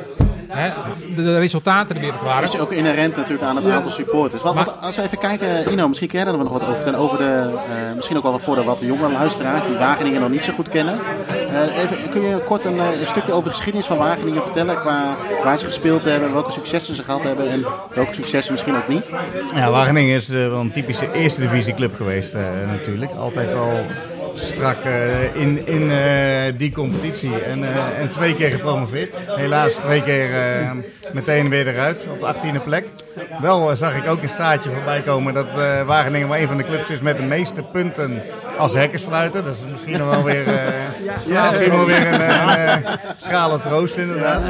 Hè, 0.48 0.70
de, 1.16 1.22
de 1.22 1.38
resultaten 1.38 1.94
er 1.96 2.00
weer 2.02 2.12
wat 2.12 2.22
waren. 2.22 2.42
Dat 2.44 2.54
is 2.54 2.60
ook 2.60 2.72
inherent 2.72 3.16
natuurlijk 3.16 3.42
aan 3.42 3.56
het 3.56 3.68
aantal 3.70 3.90
supporters. 3.90 4.42
Wat, 4.42 4.54
Maar- 4.54 4.64
wat- 4.64 4.78
als 4.82 4.96
we 4.96 5.02
even 5.02 5.18
kijken, 5.18 5.72
Ino, 5.72 5.88
misschien 5.88 6.08
ken 6.08 6.18
je 6.18 6.24
daar 6.24 6.38
nog 6.38 6.52
wat 6.52 6.66
over. 6.68 6.98
Over 6.98 7.18
de, 7.18 7.24
eh, 7.54 7.94
misschien 7.96 8.16
ook 8.16 8.22
wel 8.22 8.38
voor 8.38 8.54
de 8.54 8.62
wat 8.64 8.78
jongere 8.80 9.12
luisteraars 9.12 9.66
die 9.66 9.76
Wageningen 9.76 10.20
nog 10.20 10.30
niet 10.30 10.44
zo 10.44 10.52
goed 10.52 10.68
kennen. 10.68 10.98
Eh, 11.52 11.82
even, 11.82 12.10
kun 12.10 12.22
je 12.22 12.38
kort 12.38 12.64
een, 12.64 12.78
eh, 12.78 13.00
een 13.00 13.06
stukje 13.06 13.32
over 13.32 13.48
de 13.48 13.54
geschiedenis 13.54 13.86
van 13.86 13.96
Wageningen 13.96 14.42
vertellen? 14.42 14.78
Qua 14.78 15.16
waar 15.44 15.58
ze 15.58 15.64
gespeeld 15.64 16.04
hebben, 16.04 16.32
welke 16.32 16.52
successen 16.52 16.94
ze 16.94 17.02
gehad 17.02 17.22
hebben 17.22 17.50
en 17.50 17.64
welke 17.94 18.14
successen 18.14 18.52
misschien 18.52 18.76
ook 18.76 18.88
niet? 18.88 19.10
Ja, 19.54 19.70
Wageningen 19.70 20.16
is 20.16 20.28
eh, 20.28 20.48
wel 20.48 20.60
een 20.60 20.72
typische 20.72 21.12
eerste 21.12 21.40
divisieclub 21.40 21.94
geweest 21.94 22.34
eh, 22.34 22.40
natuurlijk. 22.66 23.12
Altijd 23.12 23.52
wel 23.52 23.86
strak 24.34 24.76
in, 25.34 25.66
in 25.66 25.90
die 26.56 26.72
competitie. 26.72 27.38
En, 27.38 27.64
en 27.98 28.10
twee 28.10 28.34
keer 28.34 28.50
gepromoveerd. 28.50 29.16
Helaas 29.26 29.72
twee 29.72 30.02
keer 30.02 30.28
meteen 31.12 31.48
weer 31.48 31.68
eruit 31.68 32.06
op 32.10 32.20
de 32.20 32.34
18e 32.34 32.64
plek. 32.64 32.86
Wel 33.40 33.76
zag 33.76 33.96
ik 33.96 34.10
ook 34.10 34.22
een 34.22 34.28
staartje 34.28 34.70
voorbij 34.70 35.00
komen 35.00 35.34
dat 35.34 35.46
Wageningen 35.86 36.28
wel 36.28 36.38
een 36.38 36.46
van 36.46 36.56
de 36.56 36.64
clubs 36.64 36.90
is 36.90 37.00
met 37.00 37.16
de 37.16 37.22
meeste 37.22 37.62
punten 37.62 38.22
als 38.58 38.72
hekkensluiter. 38.72 39.44
Dat 39.44 39.56
is 39.56 39.64
misschien 39.72 39.98
nog 39.98 40.10
wel 40.14 40.24
weer, 40.24 40.46
eh, 40.46 40.54
ja, 41.26 41.50
misschien 41.50 41.70
wel 41.72 41.84
weer 41.86 42.06
een, 42.06 42.20
een, 42.20 42.48
eh, 42.84 42.92
schrale 43.22 43.60
troost 43.60 43.96
inderdaad. 43.96 44.42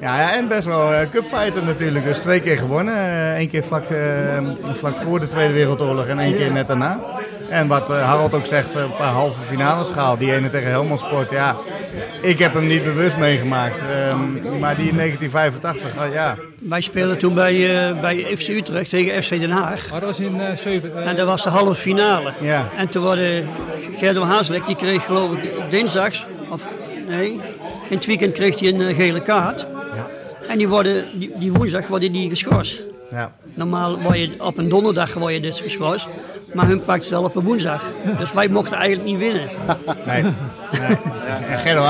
Ja, 0.00 0.20
ja, 0.20 0.34
en 0.34 0.48
best 0.48 0.64
wel 0.66 0.92
eh, 0.92 1.10
cupfighter 1.10 1.62
natuurlijk. 1.64 2.04
Dus 2.04 2.18
twee 2.18 2.40
keer 2.40 2.58
gewonnen. 2.58 2.94
Eén 3.40 3.50
keer 3.50 3.64
vlak, 3.64 3.84
eh, 3.90 3.98
vlak 4.74 4.96
voor 4.96 5.20
de 5.20 5.26
Tweede 5.26 5.52
Wereldoorlog 5.52 6.06
en 6.06 6.18
één 6.18 6.36
keer 6.36 6.52
net 6.52 6.66
daarna. 6.66 7.00
En 7.50 7.66
wat 7.66 7.90
eh, 7.90 8.04
Harold 8.04 8.34
ook 8.34 8.46
zegt, 8.46 8.74
eh, 8.76 8.82
een 8.82 8.96
paar 8.96 9.12
halve 9.12 9.40
finales 9.42 9.88
gehaald. 9.88 10.18
Die 10.18 10.34
ene 10.34 10.50
tegen 10.50 10.68
Helmond 10.70 11.00
Sport, 11.00 11.30
ja. 11.30 11.54
Ik 12.22 12.38
heb 12.38 12.54
hem 12.54 12.66
niet 12.66 12.84
bewust 12.84 13.16
meegemaakt. 13.16 13.80
ehm, 13.80 14.58
maar 14.58 14.76
die 14.76 14.88
in 14.88 14.96
1985, 14.96 15.96
ah, 15.98 16.12
ja. 16.12 16.36
Wij 16.68 16.80
speelden 16.80 17.18
toen 17.18 17.34
bij, 17.34 17.86
eh, 17.88 18.00
bij 18.00 18.36
FC 18.36 18.48
Utrecht 18.48 18.90
tegen 18.90 19.22
FC 19.22 19.28
Den 19.30 19.50
Haag. 19.50 19.90
Maar 19.90 20.00
dat 20.00 20.08
was 20.08 20.20
in 20.26 20.40
eh 20.40 20.56
7... 20.56 20.96
eh, 20.96 21.06
En 21.08 21.16
dat 21.16 21.26
was 21.26 21.42
de 21.42 21.50
halve 21.50 21.74
finale. 21.74 22.32
Ja. 22.40 22.70
En 22.76 22.88
toen 22.88 23.02
worden 23.02 23.48
Gerdo 23.96 24.22
Hazelijk, 24.22 24.66
die 24.66 24.76
kreeg 24.76 25.04
geloof 25.04 25.32
ik 25.36 25.50
dinsdags, 25.70 26.26
of 26.48 26.66
nee, 27.08 27.30
in 27.88 27.96
het 27.96 28.06
weekend 28.06 28.32
kreeg 28.32 28.58
hij 28.60 28.68
een 28.72 28.80
eh, 28.80 28.96
gele 28.96 29.22
kaart. 29.22 29.66
En 30.48 30.58
die, 30.58 30.68
worden, 30.68 31.04
die, 31.18 31.32
die 31.36 31.52
woensdag 31.52 31.86
worden 31.86 32.12
die 32.12 32.28
geschorst. 32.28 32.82
ja. 33.10 33.32
Normaal 33.54 34.00
word 34.00 34.18
je 34.18 34.34
op 34.38 34.58
een 34.58 34.68
donderdag 34.68 35.14
word 35.14 35.32
je 35.34 35.40
dus 35.40 35.60
geschorst, 35.60 36.06
maar 36.52 36.66
hun 36.66 36.84
pakt 36.84 37.00
het 37.02 37.10
wel 37.10 37.24
op 37.24 37.36
een 37.36 37.42
woensdag. 37.44 37.84
Dus 38.18 38.32
wij 38.32 38.48
mochten 38.48 38.76
eigenlijk 38.76 39.08
niet 39.08 39.18
winnen. 39.18 39.48
Nee. 40.06 40.24
Nee. 40.78 40.96
En 41.50 41.58
Gerdo 41.58 41.82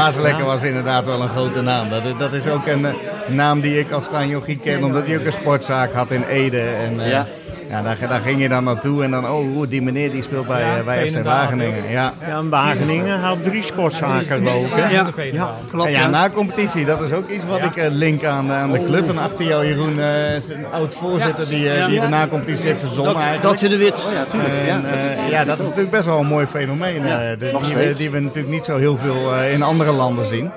was 0.44 0.62
inderdaad 0.62 1.04
wel 1.04 1.22
een 1.22 1.28
grote 1.28 1.60
naam. 1.60 1.90
Dat, 1.90 2.02
dat 2.18 2.32
is 2.32 2.46
ook 2.46 2.66
een, 2.66 2.86
eh, 2.86 2.92
naam 3.26 3.60
die 3.60 3.78
ik 3.78 3.90
als 3.90 4.08
klein 4.08 4.28
ken, 4.60 4.84
omdat 4.84 5.06
hij 5.06 5.18
ook 5.18 5.24
een 5.24 5.32
sportzaak 5.32 5.92
had 5.92 6.10
in 6.10 6.22
Ede. 6.22 6.60
En, 6.60 7.00
eh. 7.00 7.20
Ja. 7.68 7.82
daar, 7.82 7.96
daar 8.08 8.20
ging 8.20 8.40
je 8.40 8.48
dan 8.48 8.64
naartoe 8.64 9.02
en 9.04 9.10
dan, 9.10 9.28
oh, 9.28 9.68
die 9.68 9.82
meneer 9.82 10.10
die 10.10 10.22
speelt 10.22 10.46
bij, 10.46 10.60
Ja, 10.60 10.76
eh, 10.76 10.84
bij 10.84 11.10
FC. 11.10 11.22
Wageningen. 11.22 11.90
Ja. 11.90 12.12
Ja, 12.20 12.36
en 12.36 12.48
Wageningen 12.48 13.20
had 13.20 13.44
drie 13.44 13.62
sportzaken 13.62 14.44
hè? 14.44 14.52
Ja, 14.52 15.06
ja. 15.32 15.54
klopt. 15.70 15.86
En 15.86 15.92
ja, 15.92 16.08
na 16.08 16.28
competitie, 16.30 16.84
dat 16.84 17.02
is 17.02 17.12
ook 17.12 17.28
iets 17.30 17.44
wat 17.48 17.64
ik 17.64 17.76
eh, 17.76 17.90
link 17.90 18.24
aan, 18.24 18.52
aan 18.52 18.72
de 18.72 18.84
club. 18.84 19.08
En 19.08 19.18
achter 19.18 19.44
jou, 19.46 19.66
Jeroen, 19.66 19.98
eh, 20.00 20.34
is 20.36 20.48
een 20.48 20.66
oud 20.72 20.94
voorzitter 20.94 21.48
die, 21.48 21.70
eh, 21.70 21.86
die 21.86 22.00
de 22.00 22.08
na-competitie 22.08 22.66
heeft 22.66 22.80
verzonnen 22.80 23.12
Dok- 23.14 23.22
eigenlijk. 23.22 23.58
Dr. 23.58 23.68
de 23.68 23.76
Wit. 23.76 24.04
Oh 24.06 24.12
ja, 24.12 24.24
tuurlijk. 24.24 24.54
En, 24.54 24.64
ja, 24.66 24.82
eh, 24.82 25.28
ja, 25.30 25.44
dat 25.44 25.58
is 25.58 25.64
natuurlijk 25.64 25.90
best 25.90 26.04
wel 26.04 26.18
een 26.18 26.26
mooi 26.26 26.46
fenomeen. 26.46 27.04
Eh, 27.06 27.18
die, 27.38 27.50
we, 27.52 27.58
steeds. 27.62 27.98
die 27.98 28.10
we 28.10 28.20
natuurlijk 28.20 28.54
niet 28.54 28.64
zo 28.64 28.76
heel 28.76 28.98
veel 28.98 29.34
eh, 29.34 29.52
in 29.52 29.62
andere 29.62 29.92
landen 29.92 30.26
zien. 30.26 30.50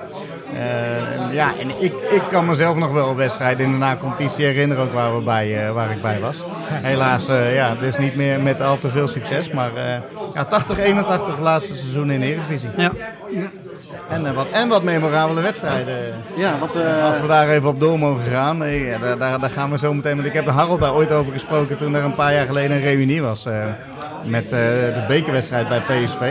Eh, 0.58 1.32
ja, 1.32 1.58
en 1.58 1.68
ik, 1.68 1.92
ik 2.10 2.22
kan 2.30 2.46
mezelf 2.46 2.76
nog 2.76 2.92
wel 2.92 3.16
wedstrijden 3.16 3.66
in 3.66 3.72
de 3.72 3.78
na-competitie 3.78 4.44
herinneren, 4.44 4.84
ook 4.84 4.92
waar, 4.92 5.16
we 5.16 5.22
bij, 5.22 5.66
eh, 5.66 5.72
waar 5.72 5.90
ik 5.90 6.02
bij 6.02 6.20
was. 6.20 6.44
Helaas, 6.70 7.28
eh 7.28 7.54
ja, 7.54 7.76
is 7.80 7.98
niet 7.98 8.16
meer 8.16 8.40
met 8.40 8.60
al 8.60 8.78
te 8.78 8.88
veel 8.88 9.08
succes, 9.08 9.50
maar 9.50 9.70
ja, 10.34 10.44
80-81 10.44 11.40
laatste 11.40 11.76
seizoen 11.76 12.10
in 12.10 12.20
de 12.20 12.26
Eredivisie. 12.26 12.68
Ja. 12.76 12.92
En, 14.08 14.26
eh, 14.26 14.32
wat, 14.32 14.46
en 14.52 14.68
wat 14.68 14.82
memorabele 14.82 15.40
wedstrijden. 15.40 15.94
Ja, 16.36 16.58
want 16.58 16.74
eh, 16.74 17.04
Als 17.04 17.20
we 17.20 17.26
daar 17.26 17.48
even 17.48 17.68
op 17.68 17.80
door 17.80 17.98
mogen 17.98 18.30
gaan, 18.30 18.70
ja, 18.70 18.98
daar, 18.98 19.18
daar, 19.18 19.40
daar 19.40 19.50
gaan 19.50 19.70
we 19.70 19.78
zo 19.78 19.94
meteen. 19.94 20.14
Want 20.14 20.26
ik 20.28 20.32
heb 20.32 20.44
de 20.44 20.50
Harold 20.50 20.80
daar 20.80 20.94
ooit 20.94 21.12
over 21.12 21.32
gesproken 21.32 21.76
toen 21.78 21.94
er 21.94 22.04
een 22.04 22.14
paar 22.14 22.32
jaar 22.34 22.46
geleden 22.46 22.76
een 22.76 22.82
reunie 22.82 23.22
was. 23.22 23.46
eh, 23.46 23.52
met 24.22 24.44
eh, 24.44 24.50
de 24.58 25.04
bekerwedstrijd 25.08 25.68
bij 25.68 25.78
PSV. 25.80 26.20
Eh, 26.20 26.30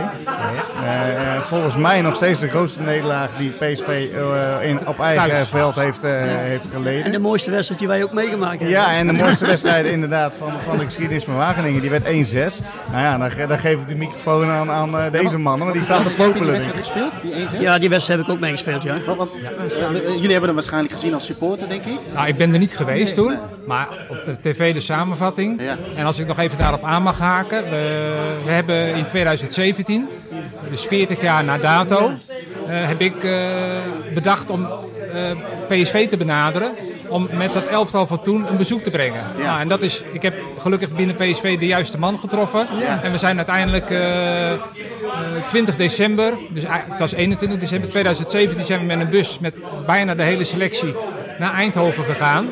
eh, 1.34 1.40
volgens 1.42 1.76
mij 1.76 2.00
nog 2.00 2.16
steeds 2.16 2.40
de 2.40 2.48
grootste 2.48 2.80
nederlaag 2.80 3.30
die 3.38 3.50
PSV 3.50 3.88
eh, 3.88 4.68
in, 4.68 4.86
op 4.86 5.00
eigen 5.00 5.28
Thuis. 5.28 5.48
veld 5.48 5.74
heeft, 5.74 6.04
eh, 6.04 6.10
heeft 6.24 6.64
En 6.64 6.70
geleden. 6.70 7.12
de 7.12 7.18
mooiste 7.18 7.50
wedstrijd 7.50 7.80
die 7.80 7.88
wij 7.88 8.02
ook 8.02 8.12
meegemaakt 8.12 8.50
hebben. 8.60 8.68
Ja, 8.68 8.92
en 8.92 9.06
de 9.06 9.12
mooiste 9.12 9.46
wedstrijd 9.46 9.86
inderdaad 9.86 10.32
van, 10.38 10.52
van 10.64 10.78
de 10.78 10.84
geschiedenis 10.84 11.24
van 11.24 11.36
Wageningen, 11.36 11.80
die 11.80 11.90
werd 11.90 12.04
1-6. 12.04 12.60
Nou 12.90 13.02
ja, 13.02 13.18
dan, 13.18 13.48
dan 13.48 13.58
geef 13.58 13.74
ik 13.74 13.88
de 13.88 13.96
microfoon 13.96 14.48
aan, 14.50 14.70
aan 14.70 14.98
eh, 14.98 15.12
deze 15.12 15.38
mannen, 15.38 15.62
want 15.66 15.72
die 15.72 15.82
staan 15.84 16.02
te 16.02 16.08
heb 16.08 16.18
je 16.18 16.22
die 16.24 16.32
popelen. 16.32 16.54
denk 16.54 16.74
wedstrijd 16.74 16.86
gespeeld, 16.86 17.22
die 17.22 17.47
1 17.52 17.62
Ja, 17.62 17.78
die 17.78 17.88
wedstrijd 17.88 18.18
heb 18.18 18.28
ik 18.28 18.34
ook 18.34 18.40
meegespeeld, 18.40 18.82
ja. 18.82 18.96
Want, 19.06 19.18
want, 19.18 19.30
eh, 19.32 20.06
jullie 20.06 20.30
hebben 20.30 20.44
hem 20.44 20.54
waarschijnlijk 20.54 20.92
gezien 20.92 21.14
als 21.14 21.24
supporter, 21.24 21.68
denk 21.68 21.84
ik. 21.84 21.98
Nou, 22.14 22.28
ik 22.28 22.36
ben 22.36 22.52
er 22.52 22.58
niet 22.58 22.76
geweest 22.76 23.14
toen, 23.14 23.36
maar 23.66 23.88
op 24.08 24.24
de 24.24 24.40
tv 24.40 24.74
de 24.74 24.80
samenvatting. 24.80 25.62
Ja. 25.62 25.76
En 25.96 26.04
als 26.04 26.18
ik 26.18 26.26
nog 26.26 26.38
even 26.38 26.58
daarop 26.58 26.84
aan 26.84 27.02
mag 27.02 27.18
haken. 27.18 27.64
We, 27.64 28.40
we 28.44 28.50
hebben 28.50 28.94
in 28.94 29.06
2017, 29.06 30.08
dus 30.70 30.84
40 30.84 31.20
jaar 31.20 31.44
na 31.44 31.58
dato, 31.58 32.12
heb 32.74 33.00
ik 33.00 33.24
eh, 33.24 33.32
bedacht 34.14 34.50
om 34.50 34.68
eh, 35.12 35.30
PSV 35.68 36.08
te 36.08 36.16
benaderen. 36.16 36.72
Om 37.08 37.28
met 37.32 37.52
dat 37.52 37.66
elftal 37.66 38.06
van 38.06 38.22
toen 38.22 38.50
een 38.50 38.56
bezoek 38.56 38.82
te 38.82 38.90
brengen. 38.90 39.24
Ja. 39.36 39.44
Nou, 39.44 39.60
en 39.60 39.68
dat 39.68 39.82
is, 39.82 40.02
ik 40.12 40.22
heb 40.22 40.34
gelukkig 40.58 40.90
binnen 40.90 41.16
PSV 41.16 41.58
de 41.58 41.66
juiste 41.66 41.98
man 41.98 42.18
getroffen. 42.18 42.66
En 43.02 43.12
we 43.12 43.18
zijn 43.18 43.36
uiteindelijk 43.36 43.90
eh, 43.90 44.52
eh, 44.52 44.58
20 45.46 45.76
december, 45.76 46.32
dus 46.50 46.64
het 46.66 47.00
was 47.00 47.12
21 47.12 47.58
december 47.58 47.88
2017, 47.88 48.66
zijn 48.66 48.80
we 48.80 48.86
met 48.86 49.00
een 49.00 49.10
bus 49.10 49.38
met 49.38 49.54
bijna 49.86 50.14
de 50.14 50.22
hele 50.22 50.44
selectie 50.44 50.94
naar 51.38 51.54
Eindhoven 51.54 52.04
gegaan. 52.04 52.48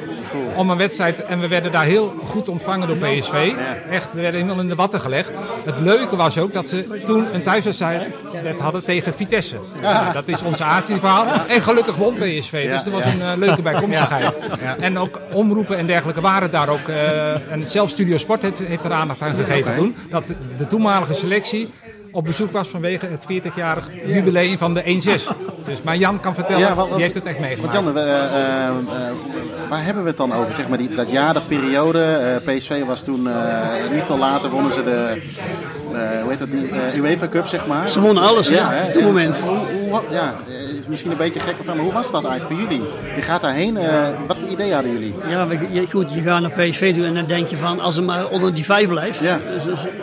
Om 0.57 0.71
een 0.71 0.77
wedstrijd, 0.77 1.25
en 1.25 1.41
we 1.41 1.49
werden 1.49 1.73
daar 1.73 1.85
heel 1.85 2.15
goed 2.25 2.49
ontvangen 2.49 2.89
door 2.89 2.97
PSV. 2.97 3.53
Echt, 3.91 4.09
we 4.13 4.21
werden 4.21 4.41
helemaal 4.41 4.63
in 4.63 4.69
de 4.69 4.75
watten 4.75 5.01
gelegd. 5.01 5.31
Het 5.65 5.79
leuke 5.81 6.17
was 6.17 6.39
ook 6.39 6.53
dat 6.53 6.69
ze 6.69 7.03
toen 7.05 7.35
een 7.35 7.43
thuiswedstrijd 7.43 8.15
hadden 8.59 8.85
tegen 8.85 9.15
Vitesse. 9.15 9.57
Dat 10.13 10.29
is 10.29 10.43
onze 10.43 10.65
verhaal. 10.85 11.27
En 11.49 11.63
gelukkig 11.63 11.97
won 11.97 12.15
PSV, 12.15 12.69
dus 12.71 12.85
dat 12.85 12.93
was 12.93 13.05
een 13.05 13.23
eh, 13.23 13.33
leuke 13.37 13.63
bijkomstigheid. 13.63 14.39
En 14.81 14.99
ook 14.99 15.21
omroepen 15.33 15.77
en 15.77 15.87
dergelijke 15.87 16.21
waren 16.21 16.51
daar 16.51 16.69
ook. 16.69 16.89
eh, 16.89 17.53
en 17.53 17.69
zelfs 17.69 17.93
Studio 17.93 18.17
Sport 18.17 18.43
heeft, 18.43 18.59
heeft 18.59 18.85
er 18.85 18.93
aandacht 18.93 19.23
aan 19.23 19.35
gegeven 19.35 19.75
toen. 19.75 19.97
Dat 20.09 20.33
de 20.57 20.67
toenmalige 20.67 21.15
selectie 21.15 21.71
op 22.17 22.25
bezoek 22.25 22.53
was 22.53 22.69
vanwege 22.69 23.07
het 23.07 23.25
40-jarig 23.25 23.89
jubileum 24.07 24.59
van 24.59 24.75
de 24.75 24.83
1-6. 24.85 25.29
Dus, 25.67 25.83
maar 25.83 25.97
Jan 25.97 26.21
kan 26.21 26.35
vertellen, 26.35 26.61
Ja, 26.61 26.75
wat- 26.75 26.77
wat- 26.77 26.93
die 26.93 27.03
heeft 27.03 27.15
het 27.15 27.25
echt 27.27 27.39
Want 27.39 27.47
meegemaakt. 27.49 27.75
Jan, 27.75 27.93
we, 27.95 28.01
eh, 28.01 28.25
eh, 28.25 28.69
eh, 28.69 28.75
waar 29.71 29.85
hebben 29.85 30.03
we 30.03 30.09
het 30.09 30.19
dan 30.19 30.33
over? 30.33 30.55
Zeg 30.55 30.69
maar 30.69 30.79
die, 30.79 30.95
dat 30.95 31.11
jaar, 31.11 31.35
dat 31.35 31.47
periode. 31.47 32.03
eh, 32.47 32.55
PSV 32.57 32.85
was 32.85 33.03
toen, 33.03 33.29
eh, 33.29 33.35
niet 33.93 34.03
veel 34.03 34.19
later 34.19 34.51
wonnen 34.51 34.73
ze 34.73 34.83
de, 34.85 35.23
eh, 35.93 36.21
hoe 36.21 36.31
heet 36.31 36.39
dat, 36.39 36.51
die 36.51 36.69
eh, 36.69 36.99
UEFA 36.99 37.29
Cup, 37.29 37.47
zeg 37.47 37.67
maar. 37.67 37.89
Ze 37.91 38.01
wonnen 38.01 38.23
alles, 38.23 38.49
ja, 38.49 38.71
hè? 38.71 38.87
op 38.87 38.95
moment. 39.03 39.37
Hoe, 39.37 39.57
hoe, 39.91 40.01
ja, 40.11 40.35
is 40.81 40.87
misschien 40.89 41.11
een 41.11 41.17
beetje 41.17 41.41
gek 41.41 41.55
of 41.61 41.67
maar 41.67 41.77
hoe 41.77 41.93
was 41.93 42.11
dat 42.13 42.25
eigenlijk 42.25 42.61
voor 42.61 42.71
jullie? 42.71 42.87
Je 43.17 43.23
gaat 43.23 43.43
daarheen, 43.43 43.77
eh, 43.77 44.09
wat 44.27 44.37
voor 44.37 44.49
idee 44.49 44.73
hadden 44.73 44.93
jullie? 44.93 45.15
Ja, 45.29 45.47
we- 45.47 45.59
je- 45.71 45.87
goed, 45.91 46.13
je 46.15 46.21
gaat 46.23 46.41
naar 46.41 46.51
PSV 46.51 46.95
toe 46.95 47.05
en 47.05 47.15
dan 47.15 47.27
denk 47.27 47.49
je 47.49 47.57
van, 47.57 47.81
als 47.81 47.97
het 47.97 48.05
maar 48.05 48.29
onder 48.29 48.55
die 48.55 48.65
vijf 48.65 48.89
blijft. 48.89 49.19
Ja. 49.21 49.39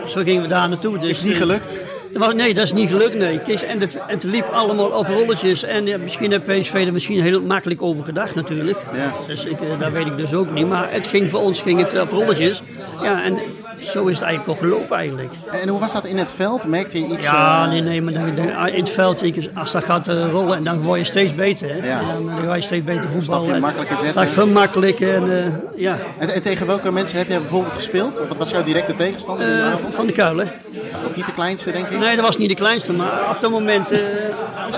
Zo, 0.08 0.22
gingen 0.24 0.42
we 0.42 0.48
daar 0.48 0.70
naartoe. 0.70 0.98
Dus, 0.98 1.10
Is 1.10 1.18
het 1.18 1.28
niet 1.28 1.38
gelukt? 1.38 1.68
Nee, 2.14 2.54
dat 2.54 2.64
is 2.64 2.74
niet 2.74 2.90
gelukt, 2.90 3.16
nee. 3.16 3.40
En 3.40 3.80
het, 4.08 4.24
liep 4.24 4.46
allemaal 4.52 4.90
op 4.90 5.08
rolletjes. 5.08 5.64
En 5.64 5.86
ja, 5.86 5.98
misschien 5.98 6.32
heeft 6.32 6.46
PSV 6.46 6.74
er 6.74 6.94
misschien 6.94 7.22
heel 7.22 7.42
makkelijk 7.42 7.82
over 7.82 8.04
gedacht 8.04 8.36
natuurlijk. 8.36 8.78
Ja. 8.94 9.14
Dus 9.28 9.46
ik, 9.46 9.62
eh, 9.62 9.80
dat 9.80 9.92
weet 9.92 10.06
ik 10.06 10.18
dus 10.18 10.34
ook 10.34 10.52
niet. 10.52 10.68
Maar 10.68 10.92
het 10.92 11.08
ging 11.08 11.32
voor 11.32 11.40
ons 11.40 11.62
ging 11.62 11.80
het 11.80 12.02
op 12.02 12.10
rolletjes. 12.10 12.62
Ja, 13.02 13.24
en 13.24 13.40
zo 13.80 14.06
is 14.06 14.16
het 14.16 14.24
eigenlijk 14.26 14.50
ook 14.50 14.70
gelopen 14.70 14.98
eigenlijk. 14.98 15.32
En 15.52 15.68
hoe 15.70 15.80
was 15.80 15.92
dat 15.94 16.06
in 16.06 16.18
het 16.18 16.32
veld? 16.32 16.68
Merkte 16.68 17.00
je 17.00 17.06
iets? 17.14 17.26
Ja, 17.26 17.64
eh, 17.64 17.70
nee, 17.70 17.82
nee, 17.82 18.02
maar 18.02 18.14
dan, 18.14 18.36
dan- 18.36 18.68
in 18.68 18.80
het 18.80 18.90
veld, 18.90 19.24
als 19.56 19.72
dat 19.72 19.84
gaat 19.84 20.08
eh, 20.08 20.32
rollen, 20.32 20.58
en 20.58 20.64
dan 20.64 20.82
word 20.82 21.00
je 21.00 21.06
steeds 21.06 21.36
beter. 21.36 21.70
Hè? 21.70 21.88
Ja. 21.88 22.00
En 22.00 22.06
dan, 22.14 22.26
dan 22.26 22.44
ga 22.46 22.54
je 22.54 22.62
steeds 22.62 22.86
beter 22.86 23.10
voetballen. 23.10 23.48
Stap 23.48 23.60
makkelijker 23.60 23.98
zetten. 23.98 24.10
Stap 24.12 24.24
je 24.24 24.30
veel 24.30 24.48
makkelijker. 24.48 25.16
En, 25.16 25.38
eh, 25.38 25.82
ja. 25.82 25.98
en, 26.20 26.30
en 26.30 26.42
tegen 26.42 26.68
welke 26.68 26.92
mensen 26.92 27.18
heb 27.18 27.28
jij 27.28 27.40
bijvoorbeeld 27.40 27.74
gespeeld? 27.74 28.22
Wat 28.28 28.38
was 28.38 28.52
jouw 28.52 28.64
directe 28.64 28.96
tegenstander? 28.96 29.64
Eh, 29.64 29.74
van 29.90 30.06
de 30.06 30.14
Kuilen. 30.14 30.52
Dat 30.72 31.02
was 31.02 31.10
ook 31.10 31.16
niet 31.16 31.26
de 31.26 31.34
kleinste, 31.34 31.72
denk 31.72 31.88
ik. 31.90 32.00
Nee, 32.00 32.16
dat 32.16 32.26
was 32.26 32.38
niet 32.38 32.50
de 32.50 32.56
kleinste, 32.56 32.94
maar 32.94 33.30
op 33.30 33.42
dat 33.42 33.52
moment 33.52 33.92
eh, 33.92 34.00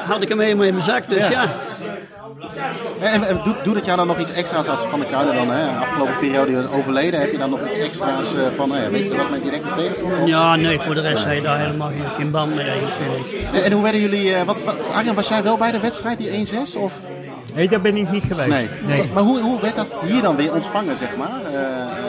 had 0.08 0.21
ik 0.21 0.29
hem 0.29 0.39
helemaal 0.39 0.65
in 0.65 0.73
mijn 0.73 0.86
zak. 0.86 1.08
Dus 1.08 1.27
ja, 1.27 1.53
en 3.00 3.39
doet, 3.43 3.63
doet 3.63 3.76
het 3.76 3.86
jou 3.86 3.98
dan 3.98 4.08
nog 4.08 4.19
iets 4.19 4.32
extra's 4.32 4.67
als 4.67 4.80
Van 4.80 5.00
der 5.00 5.10
Kuilen 5.10 5.36
dan, 5.36 5.50
hè? 5.50 5.67
Afgelopen 5.67 6.17
periode 6.19 6.69
overleden, 6.71 7.19
heb 7.19 7.32
je 7.32 7.38
dan 7.38 7.50
nog 7.50 7.65
iets 7.65 7.76
extra's 7.76 8.36
eh, 8.36 8.41
van, 8.56 8.69
nou 8.69 8.82
ja, 8.82 8.89
weet 8.89 9.04
je, 9.04 9.10
dat 9.10 9.17
was 9.17 9.30
mijn 9.30 9.41
directe 9.41 9.69
tegenstander? 9.76 10.28
ja, 10.28 10.56
nee, 10.56 10.80
voor 10.80 10.93
de 10.95 11.02
rest 11.02 11.24
heb 11.24 11.36
je 11.36 11.41
daar 11.41 11.60
helemaal 11.60 11.89
geen, 11.89 12.10
geen 12.17 12.32
band 12.32 12.56
mee 12.56 12.65
eigenlijk, 12.65 12.95
vind 12.95 13.26
ik. 13.26 13.54
En, 13.54 13.63
en 13.63 13.71
hoe 13.71 13.84
werden 13.84 14.02
jullie, 14.02 14.36
eh, 14.36 14.41
wat, 14.41 14.58
Arjan, 14.93 15.15
was 15.15 15.28
jij 15.28 15.43
wel 15.43 15.58
bij 15.58 15.71
de 15.71 15.80
wedstrijd, 15.80 16.17
die 16.17 16.48
1-6? 16.48 16.78
Of? 16.78 17.02
Nee, 17.54 17.67
daar 17.67 17.82
ben 17.82 17.98
ik 17.98 18.12
niet 18.12 18.24
geweest. 18.24 18.69
Nee. 18.86 19.10
Maar 19.13 19.24
hoe, 19.24 19.41
hoe 19.41 19.62
werd 19.62 19.76
dat 19.76 19.88
hier 20.06 20.21
dan 20.21 20.36
weer 20.36 20.54
ontvangen, 20.54 20.98
zeg 20.98 21.15
maar? 21.15 21.41
Eh, 21.54 22.05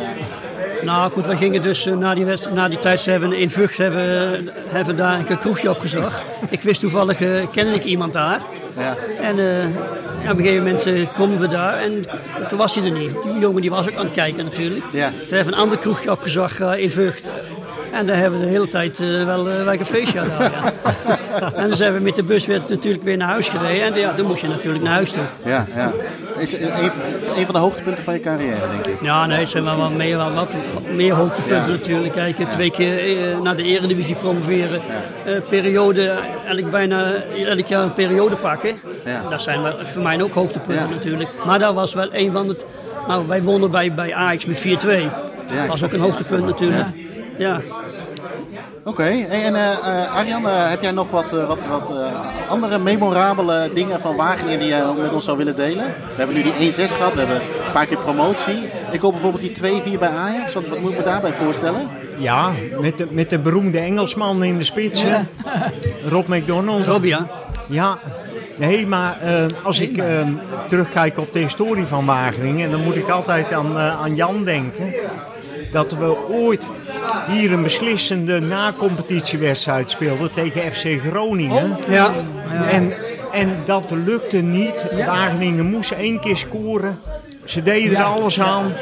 Nou 0.86 1.10
goed, 1.10 1.26
we 1.26 1.36
gingen 1.36 1.62
dus 1.62 1.86
eh, 1.86 1.96
na 1.96 2.14
die, 2.14 2.24
na 2.54 2.68
die 2.68 2.78
tijd 2.78 3.04
hebben 3.04 3.32
in 3.32 3.50
Vught 3.50 3.76
hebben, 3.76 4.48
hebben 4.66 4.96
daar 4.96 5.18
een 5.18 5.38
kroegje 5.38 5.70
opgezocht. 5.70 6.22
Ik 6.50 6.62
wist 6.62 6.80
toevallig, 6.80 7.20
eh 7.20 7.46
kende 7.52 7.74
ik 7.74 7.84
iemand 7.84 8.12
daar. 8.12 8.40
ja. 8.76 8.96
En 9.20 9.38
eh, 9.38 9.62
ja, 10.22 10.30
op 10.32 10.38
een 10.38 10.44
gegeven 10.44 10.64
moment 10.64 10.86
eh, 10.86 11.06
komen 11.16 11.38
we 11.38 11.48
daar 11.48 11.78
en 11.78 12.04
toen 12.48 12.58
was 12.58 12.74
hij 12.74 12.84
er 12.84 12.90
niet. 12.90 13.12
Die 13.24 13.38
jongen 13.38 13.60
die 13.60 13.70
was 13.70 13.88
ook 13.88 13.96
aan 13.96 14.04
het 14.04 14.14
kijken 14.14 14.44
natuurlijk. 14.44 14.84
Ja. 14.92 15.08
Toen 15.08 15.36
hebben 15.36 15.46
we 15.46 15.52
een 15.52 15.62
ander 15.62 15.78
kroegje 15.78 16.10
opgezocht 16.10 16.60
eh, 16.60 16.78
in 16.78 16.90
Vught. 16.90 17.22
En 17.92 18.06
daar 18.06 18.16
hebben 18.16 18.40
we 18.40 18.46
de 18.46 18.50
hele 18.52 18.68
tijd 18.68 19.00
eh, 19.00 19.24
wel, 19.24 19.48
eh, 19.50 19.64
wel 19.64 19.72
een 19.72 19.86
feestje 19.86 20.20
gedaan. 20.20 20.50
Ja. 20.50 21.52
en 21.60 21.68
dan 21.68 21.76
zijn 21.76 21.94
we 21.94 22.00
met 22.00 22.16
de 22.16 22.22
bus 22.22 22.46
weer, 22.46 22.60
natuurlijk 22.68 23.04
weer 23.04 23.16
naar 23.16 23.28
huis 23.28 23.48
gereden. 23.48 23.94
En 23.94 24.00
ja, 24.00 24.12
dan 24.12 24.26
moest 24.26 24.40
je 24.40 24.48
natuurlijk 24.48 24.84
naar 24.84 24.92
huis 24.92 25.10
toe. 25.10 25.24
Ja, 25.44 25.66
ja. 25.74 25.92
Is 26.38 26.60
een, 26.60 26.84
een 27.36 27.44
van 27.44 27.54
de 27.54 27.60
hoogtepunten 27.60 28.04
van 28.04 28.14
je 28.14 28.20
carrière, 28.20 28.68
denk 28.70 28.86
ik. 28.86 29.00
Ja, 29.02 29.26
nee, 29.26 29.38
het 29.38 29.48
zijn 29.48 29.64
wel 29.64 29.76
wat 29.76 29.90
meer, 29.90 30.16
wel 30.16 30.32
wat 30.32 30.52
meer 30.94 31.12
hoogtepunten 31.12 31.72
Ja. 31.72 31.78
natuurlijk. 31.78 32.14
Kijk, 32.14 32.36
twee 32.50 32.70
keer 32.70 32.98
eh, 32.98 33.38
naar 33.40 33.56
de 33.56 33.62
eredivisie 33.62 34.14
promoveren. 34.14 34.80
Eh, 35.24 35.32
periode, 35.48 36.12
elk, 36.48 36.70
bijna 36.70 37.12
elk 37.46 37.66
jaar 37.66 37.82
een 37.82 37.92
periode 37.92 38.36
pakken. 38.36 38.78
Ja. 39.04 39.22
Dat 39.30 39.42
zijn 39.42 39.62
wel, 39.62 39.74
voor 39.82 40.02
mij 40.02 40.22
ook 40.22 40.32
hoogtepunten 40.32 40.90
natuurlijk. 40.90 41.30
Maar 41.46 41.58
dat 41.58 41.74
was 41.74 41.94
wel 41.94 42.08
een 42.12 42.32
van 42.32 42.48
het... 42.48 42.66
Nou, 43.08 43.26
wij 43.28 43.42
wonnen 43.42 43.70
bij, 43.70 43.94
bij 43.94 44.14
Ajax 44.14 44.46
met 44.46 44.60
4-2. 44.60 44.62
ik 44.66 44.78
Dat 45.56 45.66
was 45.66 45.84
ook 45.84 45.92
een 45.92 46.00
hoogtepunt 46.00 46.44
natuurlijk. 46.44 46.86
Ja. 47.38 47.60
Oké, 48.86 49.02
Hey, 49.02 49.42
en 49.44 49.54
eh, 49.54 49.72
eh, 49.72 50.16
Arjan, 50.16 50.48
eh, 50.48 50.68
heb 50.68 50.82
jij 50.82 50.90
nog 50.90 51.10
wat, 51.10 51.32
eh, 51.32 51.46
wat, 51.46 51.66
wat 51.66 51.90
eh, 51.90 52.50
andere 52.50 52.78
memorabele 52.78 53.70
dingen 53.74 54.00
van 54.00 54.16
Wageningen 54.16 54.58
die 54.58 54.68
je 54.68 54.94
met 55.00 55.12
ons 55.12 55.24
zou 55.24 55.36
willen 55.36 55.56
delen? 55.56 55.84
We 55.84 56.14
hebben 56.16 56.36
nu 56.36 56.42
die 56.42 56.52
1-6 56.52 56.92
gehad, 56.92 57.12
we 57.12 57.18
hebben 57.18 57.36
een 57.36 57.72
paar 57.72 57.86
keer 57.86 57.98
promotie. 57.98 58.68
Ik 58.90 59.00
hoor 59.00 59.12
bijvoorbeeld 59.12 59.42
die 59.42 59.96
2-4 59.96 59.98
bij 59.98 60.08
Ajax, 60.08 60.54
wat, 60.54 60.68
wat 60.68 60.80
moet 60.80 60.90
ik 60.90 60.96
me 60.96 61.04
daarbij 61.04 61.32
voorstellen? 61.32 61.88
Ja, 62.18 62.50
met 62.80 62.98
de, 62.98 63.06
met 63.10 63.30
de 63.30 63.38
beroemde 63.38 63.78
Engelsman 63.78 64.44
in 64.44 64.58
de 64.58 64.64
spits. 64.64 65.02
Rob 66.08 66.28
McDonald. 66.28 66.86
Rob, 66.86 67.04
ja. 67.04 67.26
Ja, 67.68 67.98
nee, 68.56 68.86
maar 68.86 69.20
eh, 69.20 69.44
als 69.62 69.80
ik 69.80 69.96
eh, 69.96 70.28
terugkijk 70.68 71.18
op 71.18 71.32
de 71.32 71.38
historie 71.38 71.86
van 71.86 72.06
Wageningen, 72.06 72.70
dan 72.70 72.82
moet 72.82 72.96
ik 72.96 73.08
altijd 73.08 73.52
aan, 73.52 73.78
eh, 73.78 74.00
aan 74.00 74.14
Jan 74.14 74.44
denken. 74.44 74.94
Dat 75.72 75.92
we 75.92 76.28
ooit 76.28 76.66
hier 77.28 77.52
een 77.52 77.62
beslissende 77.62 78.40
na-competitiewedstrijd 78.40 79.90
speelden 79.90 80.32
tegen 80.32 80.72
FC 80.72 81.00
Groningen. 81.08 81.76
Ja. 81.88 82.12
En, 82.68 82.92
en 83.32 83.56
dat 83.64 83.90
lukte 83.90 84.36
niet. 84.36 84.86
Wageningen 85.06 85.66
moest 85.66 85.90
één 85.90 86.20
keer 86.20 86.36
scoren. 86.36 86.98
Ze 87.44 87.62
deden 87.62 87.98
er 87.98 88.04
alles 88.04 88.40
aan 88.40 88.72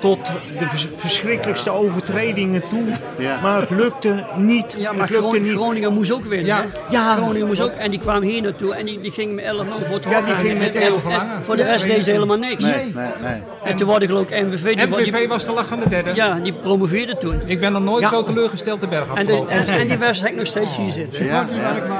tot 0.00 0.18
de 0.58 0.66
vers- 0.70 0.88
verschrikkelijkste 0.96 1.70
overtredingen 1.70 2.62
toe. 2.68 2.84
Ja. 3.18 3.38
Maar 3.42 3.60
het 3.60 3.70
lukte 3.70 4.24
niet. 4.36 4.74
Ja, 4.76 4.92
maar 4.92 5.00
lukte 5.00 5.14
Groningen, 5.16 5.42
niet. 5.48 5.56
Groningen 5.56 5.92
moest 5.92 6.12
ook 6.12 6.24
winnen. 6.24 6.66
Ja. 6.90 7.14
Groningen 7.16 7.46
moest 7.46 7.60
ook. 7.60 7.70
En 7.72 7.90
die 7.90 8.00
kwamen 8.00 8.28
hier 8.28 8.42
naartoe 8.42 8.74
en 8.74 8.86
die, 8.86 9.00
die 9.00 9.10
gingen 9.10 9.34
met 9.34 9.44
11 9.44 9.64
man 9.66 9.78
voor 9.86 9.94
het 9.94 10.04
Ja, 10.10 10.22
die 10.22 10.34
ging 10.34 10.58
met 10.58 10.74
en- 10.76 10.82
11 10.82 10.94
en- 10.94 11.00
verlangen. 11.00 11.42
Voor 11.44 11.56
de 11.56 11.62
rest 11.64 11.84
deed 11.86 12.04
ze 12.04 12.10
helemaal 12.10 12.36
niks. 12.36 12.64
Nee, 12.64 12.74
nee, 12.74 13.06
nee. 13.22 13.40
En 13.64 13.76
toen 13.76 13.86
worden 13.86 14.08
geloof 14.08 14.30
ik 14.30 14.46
MVV. 14.46 14.76
Die, 14.76 14.86
MVV 14.86 15.14
die- 15.18 15.28
was 15.28 15.44
de 15.44 15.52
lachende 15.52 15.88
derde. 15.88 16.10
Ja, 16.14 16.34
die 16.42 16.52
promoveerde 16.52 17.18
toen. 17.18 17.40
Ik 17.46 17.60
ben 17.60 17.72
nog 17.72 17.82
nooit 17.82 18.02
Ja. 18.02 18.08
zo 18.10 18.22
teleurgesteld 18.22 18.80
de 18.80 18.88
berg 18.88 19.06
En, 19.14 19.26
de, 19.26 19.42
en, 19.48 19.66
en 19.66 19.88
die 19.88 19.96
wedstrijd 19.98 20.36
nog 20.36 20.46
steeds 20.46 20.76
hier 20.76 20.92
zitten. 20.92 21.24
Ja, 21.24 21.46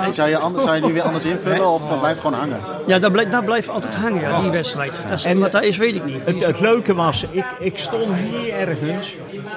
ja. 0.04 0.12
Zou, 0.12 0.28
je 0.28 0.38
anders, 0.38 0.64
zou 0.64 0.76
je 0.76 0.86
nu 0.86 0.92
weer 0.92 1.02
anders 1.02 1.24
invullen 1.24 1.68
of 1.68 1.88
dat 1.88 2.00
blijft 2.00 2.20
gewoon 2.20 2.38
hangen? 2.38 2.60
Ja, 2.86 2.98
dat, 2.98 3.12
blijft, 3.12 3.32
dat 3.32 3.44
blijft 3.44 3.68
altijd 3.68 3.94
hangen, 3.94 4.20
ja, 4.20 4.40
die 4.40 4.50
wedstrijd. 4.50 5.00
Dat 5.08 5.18
is, 5.18 5.24
En- 5.24 5.38
wat 5.38 5.52
dat 5.52 5.62
is, 5.62 5.76
weet 5.76 5.94
ik 5.94 6.04
niet. 6.04 6.16
Het, 6.24 6.44
het 6.44 6.60
leuke 6.60 6.94
was, 6.94 7.24
ik, 7.30 7.44
ik 7.58 7.78
stond 7.92 8.16
hier 8.31 8.53
ergens 8.55 9.14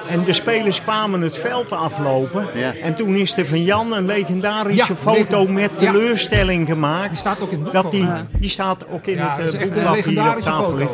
en 0.08 0.24
de 0.24 0.32
spelers 0.32 0.82
kwamen 0.82 1.20
het 1.20 1.36
veld 1.36 1.72
aflopen. 1.72 2.46
Ja. 2.54 2.72
En 2.82 2.94
toen 2.94 3.14
is 3.16 3.36
er 3.36 3.46
van 3.46 3.62
Jan 3.62 3.92
een 3.92 4.06
legendarische 4.06 4.92
Ja, 4.92 4.98
foto 4.98 5.46
met 5.46 5.70
ja. 5.78 5.90
teleurstelling 5.92 6.68
gemaakt. 6.68 7.08
Die 7.08 7.18
staat 7.18 7.40
ook 7.40 7.50
in 7.50 7.54
het 7.62 7.72
boek. 7.72 7.82
Dat 7.82 7.90
die, 7.90 8.08
die 8.38 8.48
staat 8.50 8.84
ook 8.90 9.06
in 9.06 9.18
het 9.18 9.38
eh, 9.38 9.60
boek 9.60 9.72
hier 9.72 9.88
op 9.88 9.94
legendarische 9.94 10.50
tafel 10.50 10.64
foto. 10.64 10.76
ligt. 10.76 10.90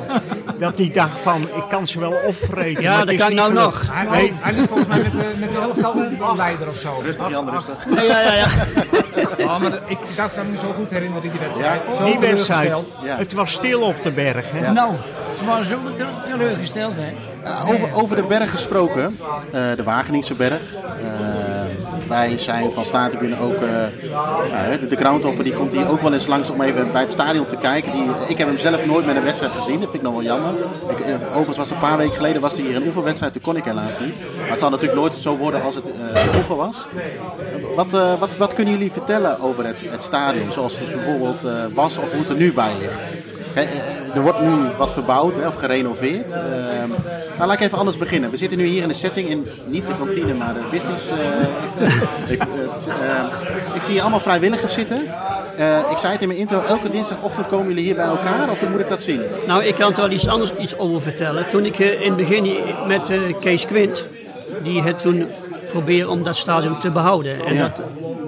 Dat 0.59 0.79
hij 0.79 0.91
dacht 0.93 1.19
van, 1.23 1.43
ik 1.43 1.65
kan 1.69 1.87
ze 1.87 2.01
wel 2.01 2.15
opvreten. 2.27 2.83
Ja, 2.83 2.99
dat 2.99 3.09
is 3.15 3.21
kan 3.21 3.35
nou 3.35 3.53
nog. 3.53 3.87
Hij, 3.91 4.07
Nee. 4.21 4.33
hij 4.41 4.53
liep 4.53 4.67
volgens 4.69 4.89
mij 4.89 4.99
met 5.03 5.13
de, 5.13 5.33
met 5.39 5.53
de 5.53 5.59
elftal 5.59 6.37
leider 6.37 6.69
of 6.69 6.79
zo. 6.79 7.01
Rustig 7.05 7.29
Jan, 7.31 7.51
rustig. 7.51 7.75
Ja, 7.95 8.03
ja, 8.03 8.35
ja. 8.35 8.47
Oh, 9.41 9.61
maar 9.61 9.73
ik, 9.87 9.99
ik 9.99 10.17
kan 10.35 10.51
me 10.51 10.59
zo 10.59 10.73
goed 10.77 10.91
herinneren 10.91 11.31
die 11.31 11.41
wedstrijd. 11.41 11.83
Ja. 11.89 11.97
Zo 11.97 12.05
Die 12.05 12.19
wedstrijd, 12.19 12.73
het 13.05 13.33
was 13.33 13.53
stil 13.53 13.81
op 13.81 14.03
de 14.03 14.11
berg. 14.11 14.45
Hè? 14.53 14.73
Nou, 14.73 14.95
ze 15.41 15.47
waren 15.47 15.65
zo 15.65 15.79
te- 15.97 16.29
teleurgesteld, 16.31 16.95
hè. 16.97 17.13
Over, 17.73 18.03
over 18.03 18.17
de 18.17 18.23
berg 18.23 18.51
gesproken, 18.51 19.17
uh, 19.47 19.53
de 19.77 19.83
Wageningse 19.85 20.35
berg. 20.35 20.61
Uh, 20.75 20.89
wij 22.09 22.39
zijn 22.39 22.73
van 22.73 22.85
Statentribune 22.85 23.41
ook, 23.41 23.55
uh, 23.55 23.61
de, 24.81 24.87
de 24.87 24.97
groundhopper 24.97 25.45
die 25.45 25.53
komt 25.53 25.73
hier 25.73 25.91
ook 25.91 26.01
wel 26.03 26.13
eens 26.13 26.27
langs 26.27 26.51
om 26.51 26.61
even 26.61 26.93
bij 26.93 27.01
het 27.01 27.11
stadion 27.11 27.47
te 27.47 27.57
kijken. 27.57 27.93
Die, 27.93 28.11
ik 28.29 28.39
heb 28.39 28.49
hem 28.49 28.59
zelf 28.59 28.87
nooit 28.87 29.07
met 29.07 29.17
een 29.17 29.23
wedstrijd 29.23 29.53
gezien, 29.53 29.81
dat 29.81 29.91
vind 29.91 29.95
ik 29.95 30.03
nog 30.03 30.13
wel 30.13 30.23
jammer. 30.23 30.53
Ik, 30.89 30.97
overigens 31.29 31.57
was 31.57 31.71
een 31.71 31.79
paar 31.79 31.97
weken 31.97 32.17
geleden 32.17 32.41
was 32.43 32.53
hij 32.57 32.63
hier 32.63 32.77
een 32.77 32.87
oefenwedstrijd, 32.87 33.33
toen 33.33 33.43
kon 33.43 33.57
ik 33.57 33.65
helaas 33.65 33.99
niet. 33.99 34.15
Maar 34.41 34.51
het 34.51 34.61
zal 34.61 34.71
natuurlijk 34.71 35.01
nooit 35.01 35.15
zo 35.15 35.37
worden 35.37 35.63
als 35.63 35.75
het 35.75 35.85
vroeger 36.15 36.57
was. 36.57 36.77
Wat, 37.77 37.93
wat, 38.19 38.37
wat 38.37 38.53
kunnen 38.53 38.75
jullie 38.75 38.93
vertellen 38.93 39.41
over 39.41 39.67
het, 39.67 39.81
het 39.85 40.03
stadion, 40.03 40.53
zoals 40.53 40.79
het 40.79 40.93
bijvoorbeeld 40.95 41.45
was 41.75 41.99
of 41.99 42.11
hoe 42.11 42.21
het 42.21 42.31
er 42.31 42.37
nu 42.37 42.53
bij 42.53 42.75
ligt? 42.79 43.09
Er 44.15 44.23
wordt 44.23 44.41
nu 44.41 44.51
wat 44.79 44.93
verbouwd 44.93 45.47
of 45.47 45.55
gerenoveerd. 45.55 46.33
Uh, 46.33 47.47
laat 47.47 47.53
ik 47.53 47.61
even 47.61 47.79
anders 47.79 47.97
beginnen. 47.97 48.31
We 48.31 48.37
zitten 48.37 48.59
nu 48.59 48.65
hier 48.65 48.83
in 48.83 48.89
de 48.89 48.95
setting, 48.95 49.29
in 49.29 49.49
niet 49.67 49.87
de 49.87 49.95
kantine, 49.97 50.35
maar 50.35 50.55
de 50.55 50.61
business. 50.71 51.11
Uh, 51.11 51.17
ik, 52.35 52.43
ik, 53.75 53.83
zie 53.83 53.93
hier 53.93 54.01
allemaal 54.01 54.21
vrijwilligers 54.21 54.73
zitten. 54.73 55.03
ik 55.91 55.99
zei 55.99 56.13
het 56.13 56.23
in 56.23 56.29
mijn 56.29 56.41
intro, 56.41 56.63
elke 56.63 56.91
dinsdagochtend 56.91 57.47
komen 57.47 57.69
jullie 57.69 57.85
hier 57.85 57.95
bij 57.95 58.05
elkaar, 58.05 58.51
of 58.51 58.69
moet 58.69 58.81
ik 58.81 58.89
dat 58.89 59.03
zien? 59.03 59.21
Nou, 59.47 59.65
ik 59.65 59.75
kan 59.75 59.91
er 59.91 59.97
wel 59.97 60.11
iets 60.11 60.29
anders 60.29 60.53
iets 60.59 60.79
over 60.79 61.03
vertellen. 61.03 61.49
Toen 61.49 61.65
ik 61.65 61.79
in 61.79 62.13
het 62.13 62.17
begin 62.17 62.57
met 62.87 63.11
Kees 63.41 63.67
Quint, 63.67 64.05
die 64.63 64.83
het 64.83 64.99
toen 64.99 65.29
proberen 65.71 66.11
om 66.11 66.23
dat 66.23 66.37
stadion 66.37 66.79
te 66.79 66.91
behouden. 66.91 67.47
En 67.47 67.59
dat, 67.59 67.81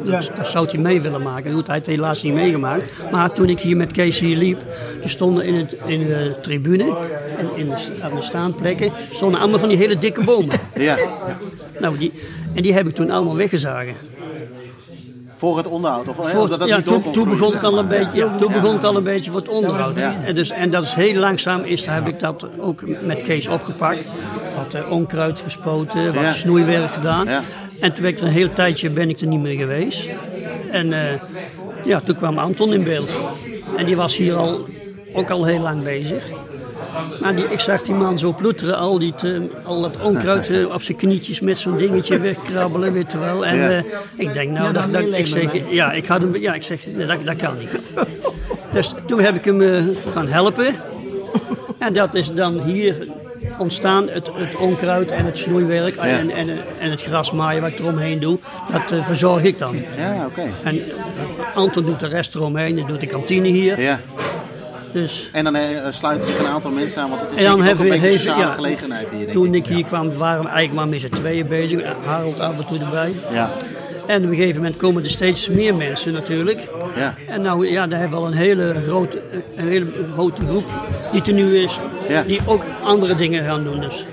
dat, 0.04 0.30
dat, 0.36 0.48
zou 0.48 0.68
hij 0.70 0.78
mee 0.78 1.00
willen 1.00 1.22
maken. 1.22 1.54
Dat 1.54 1.66
hij 1.66 1.80
helaas 1.84 2.22
niet 2.22 2.34
meegemaakt. 2.34 2.84
Maar 3.10 3.32
toen 3.32 3.48
ik 3.48 3.60
hier 3.60 3.76
met 3.76 3.92
Kees 3.92 4.18
hier 4.18 4.36
liep, 4.36 4.58
er 5.02 5.10
stonden 5.10 5.44
in, 5.44 5.54
het, 5.54 5.76
in 5.86 6.06
de 6.06 6.34
tribune 6.42 6.96
en 7.38 7.48
in 7.56 7.68
de, 7.68 7.76
aan 8.02 8.14
de 8.14 8.22
staanplekken 8.22 8.92
stonden 9.10 9.40
allemaal 9.40 9.58
van 9.58 9.68
die 9.68 9.78
hele 9.78 9.98
dikke 9.98 10.24
bomen. 10.24 10.60
Ja. 10.74 10.98
Nou, 11.78 11.98
die, 11.98 12.12
en 12.54 12.62
die 12.62 12.72
heb 12.72 12.86
ik 12.86 12.94
toen 12.94 13.10
allemaal 13.10 13.36
weggezagen. 13.36 13.94
Voor 15.42 15.56
het 15.56 15.68
onderhoud? 15.68 16.08
Of, 16.08 16.30
voor, 16.30 16.48
dat 16.48 16.58
dat 16.58 16.68
ja, 16.68 16.82
toen, 16.82 17.12
toen 17.12 17.28
begon 17.28 17.52
het 17.52 17.64
al 17.64 17.78
een 17.78 17.88
beetje, 17.88 18.24
ja, 18.24 18.36
toen 18.36 18.52
begon 18.52 18.74
het 18.74 18.84
al 18.84 18.96
een 18.96 19.02
beetje 19.02 19.30
voor 19.30 19.40
het 19.40 19.48
onderhoud. 19.48 19.96
En, 19.96 20.34
dus, 20.34 20.50
en 20.50 20.70
dat 20.70 20.82
is 20.82 20.92
heel 20.92 21.14
langzaam, 21.14 21.64
is, 21.64 21.86
heb 21.86 22.08
ik 22.08 22.20
dat 22.20 22.46
ook 22.58 22.82
met 23.02 23.22
Kees 23.22 23.46
opgepakt. 23.46 24.04
Wat 24.56 24.82
uh, 24.82 24.90
onkruid 24.90 25.40
gespoten, 25.44 26.14
wat 26.14 26.24
snoeiwerk 26.34 26.90
gedaan. 26.90 27.28
En 27.80 27.92
toen 27.92 28.02
ben 28.02 28.10
ik 28.10 28.18
er 28.18 28.26
een 28.26 28.32
heel 28.32 28.52
tijdje 28.52 28.90
ben 28.90 29.10
ik 29.10 29.20
er 29.20 29.26
niet 29.26 29.40
meer 29.40 29.56
geweest. 29.56 30.08
En 30.70 30.86
uh, 30.86 30.98
ja, 31.84 32.00
toen 32.00 32.16
kwam 32.16 32.38
Anton 32.38 32.72
in 32.72 32.84
beeld. 32.84 33.12
En 33.76 33.86
die 33.86 33.96
was 33.96 34.16
hier 34.16 34.34
al, 34.34 34.66
ook 35.12 35.30
al 35.30 35.44
heel 35.44 35.60
lang 35.60 35.82
bezig. 35.82 36.24
Maar 37.20 37.36
die, 37.36 37.44
ik 37.44 37.60
zag 37.60 37.82
die 37.82 37.94
man 37.94 38.18
zo 38.18 38.32
ploeteren, 38.32 38.78
al, 38.78 38.98
die 38.98 39.14
te, 39.14 39.50
al 39.64 39.80
dat 39.80 40.02
onkruid 40.02 40.48
uh, 40.48 40.74
op 40.74 40.82
zijn 40.82 40.98
knietjes 40.98 41.40
met 41.40 41.58
zo'n 41.58 41.76
dingetje 41.76 42.18
wegkrabbelen, 42.18 42.92
weet 42.92 43.12
je 43.12 43.18
wel. 43.18 43.46
En 43.46 43.56
ja. 43.56 43.70
uh, 43.70 43.82
ik 44.16 44.34
denk, 44.34 44.50
nou, 44.50 44.66
ja, 44.66 44.72
dat, 44.72 44.92
dat, 44.92 45.02
ik 45.02 45.26
zeg, 45.26 45.50
ja, 45.70 45.92
ik 45.92 46.06
had 46.06 46.20
hem, 46.20 46.36
ja, 46.36 46.54
ik 46.54 46.62
zeg, 46.62 46.86
nee, 46.86 47.06
dat, 47.06 47.18
dat 47.24 47.36
kan 47.36 47.58
niet. 47.58 47.70
dus 48.72 48.94
toen 49.06 49.20
heb 49.20 49.34
ik 49.34 49.44
hem 49.44 49.60
uh, 49.60 49.82
gaan 50.12 50.28
helpen. 50.28 50.76
En 51.78 51.92
dat 51.92 52.14
is 52.14 52.32
dan 52.32 52.62
hier 52.62 52.96
ontstaan, 53.58 54.08
het, 54.08 54.30
het 54.34 54.56
onkruid 54.56 55.10
en 55.10 55.24
het 55.24 55.38
snoeiwerk 55.38 55.94
ja. 55.94 56.02
en, 56.02 56.30
en, 56.30 56.48
en 56.78 56.90
het 56.90 57.02
grasmaaien 57.02 57.62
wat 57.62 57.70
ik 57.70 57.78
eromheen 57.78 58.20
doe, 58.20 58.38
dat 58.72 58.92
uh, 58.92 59.04
verzorg 59.04 59.42
ik 59.42 59.58
dan. 59.58 59.76
Ja, 59.96 60.26
oké. 60.26 60.40
Okay. 60.40 60.50
En 60.62 60.82
Anton 61.54 61.84
doet 61.84 62.00
de 62.00 62.08
rest 62.08 62.34
eromheen, 62.34 62.78
en 62.78 62.86
doet 62.86 63.00
de 63.00 63.06
kantine 63.06 63.48
hier. 63.48 63.80
Ja. 63.80 64.00
Dus. 64.92 65.28
En 65.32 65.44
dan 65.44 65.56
uh, 65.56 65.62
sluiten 65.90 66.28
zich 66.28 66.38
een 66.38 66.46
aantal 66.46 66.70
mensen 66.70 67.02
aan, 67.02 67.08
want 67.10 67.20
het 67.20 67.32
is 67.32 67.38
en 67.38 67.44
dan 67.44 67.62
hebben 67.62 67.86
we 67.86 67.94
een 67.94 68.00
beetje 68.00 68.30
ja, 68.30 68.50
gelegenheid 68.50 69.10
hier. 69.10 69.32
Toen 69.32 69.54
ik, 69.54 69.66
ik 69.66 69.74
hier 69.74 69.84
kwam, 69.84 70.12
waren 70.16 70.42
we 70.42 70.48
eigenlijk 70.48 70.78
maar 70.78 70.88
met 70.88 71.00
z'n 71.00 71.20
tweeën 71.20 71.48
bezig. 71.48 71.82
Harold 72.04 72.40
af 72.40 72.58
en 72.58 72.66
toe 72.66 72.78
erbij. 72.78 73.12
Ja. 73.32 73.50
En 74.06 74.24
op 74.24 74.30
een 74.30 74.36
gegeven 74.36 74.56
moment 74.56 74.76
komen 74.76 75.04
er 75.04 75.10
steeds 75.10 75.48
meer 75.48 75.74
mensen 75.74 76.12
natuurlijk. 76.12 76.68
Ja. 76.96 77.14
En 77.28 77.42
nou 77.42 77.68
ja, 77.68 77.86
daar 77.86 77.98
hebben 77.98 78.18
we 78.18 78.24
al 78.24 78.30
een 78.30 78.38
hele 78.38 78.74
grote, 78.86 79.22
een 79.56 79.68
hele 79.68 79.86
grote 80.12 80.42
groep 80.48 80.64
die 81.12 81.22
er 81.22 81.32
nu 81.32 81.58
is. 81.58 81.78
Ja. 82.08 82.22
Die 82.22 82.40
ook 82.46 82.64
andere 82.82 83.14
dingen 83.14 83.44
gaan 83.44 83.64
doen 83.64 83.80
dus. 83.80 84.04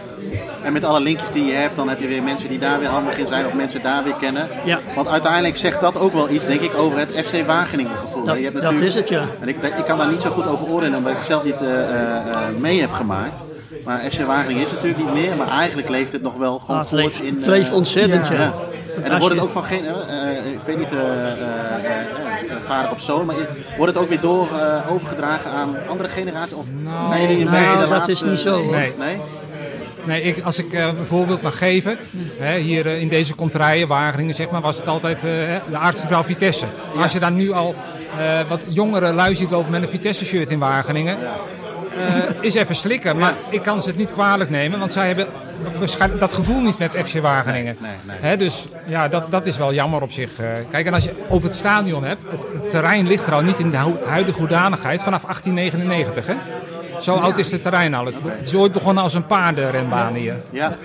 En 0.63 0.73
met 0.73 0.83
alle 0.83 0.99
linkjes 0.99 1.31
die 1.31 1.45
je 1.45 1.53
hebt, 1.53 1.75
dan 1.75 1.89
heb 1.89 1.99
je 1.99 2.07
weer 2.07 2.23
mensen 2.23 2.49
die 2.49 2.59
daar 2.59 2.79
weer 2.79 2.87
handig 2.87 3.17
in 3.17 3.27
zijn 3.27 3.45
of 3.45 3.53
mensen 3.53 3.81
daar 3.81 4.03
weer 4.03 4.15
kennen. 4.19 4.47
Ja. 4.65 4.79
Want 4.95 5.07
uiteindelijk 5.07 5.57
zegt 5.57 5.81
dat 5.81 5.97
ook 5.97 6.13
wel 6.13 6.29
iets, 6.29 6.45
denk 6.45 6.61
ik, 6.61 6.75
over 6.75 6.99
het 6.99 7.09
FC 7.25 7.45
Wageningen 7.45 7.97
gevoel. 7.97 8.23
Dat, 8.23 8.37
je 8.37 8.43
hebt 8.43 8.61
dat 8.61 8.73
is 8.73 8.95
het, 8.95 9.09
ja. 9.09 9.23
En 9.39 9.47
ik, 9.47 9.55
ik 9.55 9.85
kan 9.85 9.97
daar 9.97 10.09
niet 10.09 10.21
zo 10.21 10.29
goed 10.29 10.47
over 10.47 10.67
oordelen, 10.67 10.97
omdat 10.97 11.11
ik 11.11 11.17
het 11.17 11.27
zelf 11.27 11.43
niet 11.43 11.61
uh, 11.61 11.69
uh, 11.69 12.37
mee 12.57 12.79
heb 12.79 12.91
gemaakt. 12.91 13.43
Maar 13.85 13.99
FC 13.99 14.21
Wageningen 14.21 14.63
is 14.63 14.71
natuurlijk 14.71 15.03
niet 15.03 15.13
meer, 15.13 15.35
maar 15.35 15.47
eigenlijk 15.47 15.89
leeft 15.89 16.11
het 16.11 16.21
nog 16.21 16.35
wel 16.35 16.59
gewoon 16.59 16.75
Ah, 16.75 16.81
het 16.81 16.89
voort 16.89 17.03
leeft, 17.03 17.21
in... 17.21 17.35
het 17.35 17.47
leeft 17.47 17.71
ontzettend, 17.71 18.27
ja. 18.27 18.33
ja. 18.33 18.53
En 19.03 19.09
dan 19.09 19.19
wordt 19.19 19.35
het 19.35 19.43
ook 19.43 19.51
van 19.51 19.63
geen, 19.63 19.83
uh, 19.83 20.51
ik 20.53 20.59
weet 20.65 20.77
niet, 20.77 20.91
uh, 20.91 20.99
vader 22.65 22.91
op 22.91 22.99
zoon, 22.99 23.25
maar 23.25 23.35
wordt 23.77 23.93
het 23.93 24.03
ook 24.03 24.09
weer 24.09 24.19
door 24.19 24.47
uh, 24.53 24.91
overgedragen 24.91 25.51
aan 25.51 25.75
andere 25.87 26.09
generaties? 26.09 26.53
Of 26.53 26.65
zijn 27.07 27.21
jullie 27.21 27.37
een 27.45 27.51
nou, 27.51 27.57
beetje 27.57 27.73
de 27.73 27.79
dat 27.79 27.89
laatste? 27.89 28.11
is 28.11 28.21
niet 28.21 28.39
zo, 28.39 28.63
hoor. 28.63 28.71
Nee. 28.71 28.93
Nee? 28.97 29.21
Nee, 30.09 30.21
ik, 30.21 30.43
als 30.43 30.57
ik 30.57 30.73
uh, 30.73 30.85
een 30.85 31.05
voorbeeld 31.07 31.41
mag 31.41 31.57
geven, 31.57 31.97
hè, 32.39 32.57
hier 32.57 32.85
uh, 32.85 33.01
in 33.01 33.07
deze 33.07 33.35
contraien, 33.35 33.87
Wageningen 33.87 34.35
zeg 34.35 34.49
maar, 34.49 34.61
was 34.61 34.77
het 34.77 34.87
altijd 34.87 35.15
uh, 35.15 35.31
de 35.69 35.77
aardse 35.77 36.07
vrouw 36.07 36.23
Vitesse. 36.23 36.65
Ja. 36.95 37.01
Als 37.01 37.11
je 37.11 37.19
dan 37.19 37.35
nu 37.35 37.51
al 37.51 37.75
wat 38.47 38.63
jongere 38.69 39.13
lui 39.13 39.35
ziet 39.35 39.49
lopen 39.49 39.71
met 39.71 39.83
een 39.83 39.89
Vitesse-shirt 39.89 40.49
in 40.49 40.59
Wageningen, 40.59 41.17
is 42.41 42.53
even 42.53 42.75
slikken. 42.75 43.17
Maar 43.17 43.33
ik 43.49 43.61
kan 43.61 43.81
ze 43.81 43.89
het 43.89 43.97
niet 43.97 44.13
kwalijk 44.13 44.49
nemen, 44.49 44.79
want 44.79 44.91
zij 44.91 45.07
hebben 45.07 45.27
waarschijnlijk 45.79 46.19
dat 46.19 46.33
gevoel 46.33 46.61
niet 46.61 46.77
met 46.79 46.91
FC 47.05 47.13
Wageningen. 47.21 47.77
Nee, 47.79 47.91
nee, 48.03 48.17
Hè, 48.19 48.37
dus 48.37 48.67
ja, 48.85 49.07
dat, 49.07 49.31
dat 49.31 49.45
is 49.45 49.57
wel 49.57 49.73
jammer 49.73 50.01
op 50.01 50.11
zich. 50.11 50.29
kijk, 50.71 50.85
en 50.87 50.93
als 50.93 51.03
je 51.03 51.11
over 51.29 51.47
het 51.47 51.57
stadion 51.57 52.03
hebt, 52.03 52.21
het, 52.29 52.45
het 52.61 52.69
terrein 52.69 53.07
ligt 53.07 53.27
er 53.27 53.33
al 53.33 53.41
niet 53.41 53.59
in 53.59 53.69
de 53.69 53.77
hu- 53.77 54.05
huidige 54.09 54.39
hoedanigheid 54.39 55.01
vanaf 55.01 55.21
1899. 55.21 56.27
Hè? 56.27 56.33
Zo 56.99 57.15
oud 57.15 57.37
is 57.37 57.51
het 57.51 57.61
terrein 57.61 57.93
al. 57.93 58.05
Het, 58.05 58.15
is 58.43 58.55
ooit 58.55 58.71
begonnen 58.71 59.03
als 59.03 59.13
een 59.13 59.25
paardenrenbaan 59.25 60.13
hier. 60.13 60.35
Ja, 60.49 60.75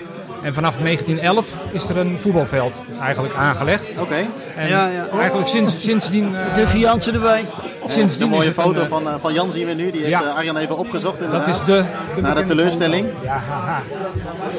En 0.42 0.54
vanaf 0.54 0.76
1911 0.76 1.46
is 1.72 1.88
er 1.88 1.96
een 1.96 2.16
voetbalveld 2.20 2.82
eigenlijk 3.00 3.34
aangelegd. 3.34 4.00
oké. 4.00 4.14
En 4.56 4.68
Ja, 4.68 4.86
ja. 4.88 5.06
eigenlijk 5.18 5.48
sinds, 5.48 5.82
sindsdien... 5.82 6.36
eh, 6.36 6.54
De 6.54 6.66
Vianse 6.68 7.10
erbij. 7.12 7.44
sindsdien 7.86 8.26
Een 8.26 8.32
mooie 8.32 8.52
foto 8.52 8.78
een, 8.80 8.84
eh, 8.84 8.90
van, 8.90 9.02
uh, 9.06 9.14
van 9.20 9.32
Jan 9.32 9.50
zien 9.52 9.66
we 9.66 9.72
nu. 9.72 9.90
Die 9.90 10.00
heeft 10.00 10.10
Ja. 10.10 10.22
uh, 10.22 10.36
Arjan 10.36 10.56
even 10.56 10.78
opgezocht 10.78 11.18
Dat 11.18 11.24
inderdaad. 11.28 11.48
is 11.60 11.64
de... 11.64 11.84
de 12.14 12.20
Na 12.20 12.34
de 12.34 12.42
teleurstelling. 12.42 13.06
Ja, 13.22 13.40
haha. 13.48 13.82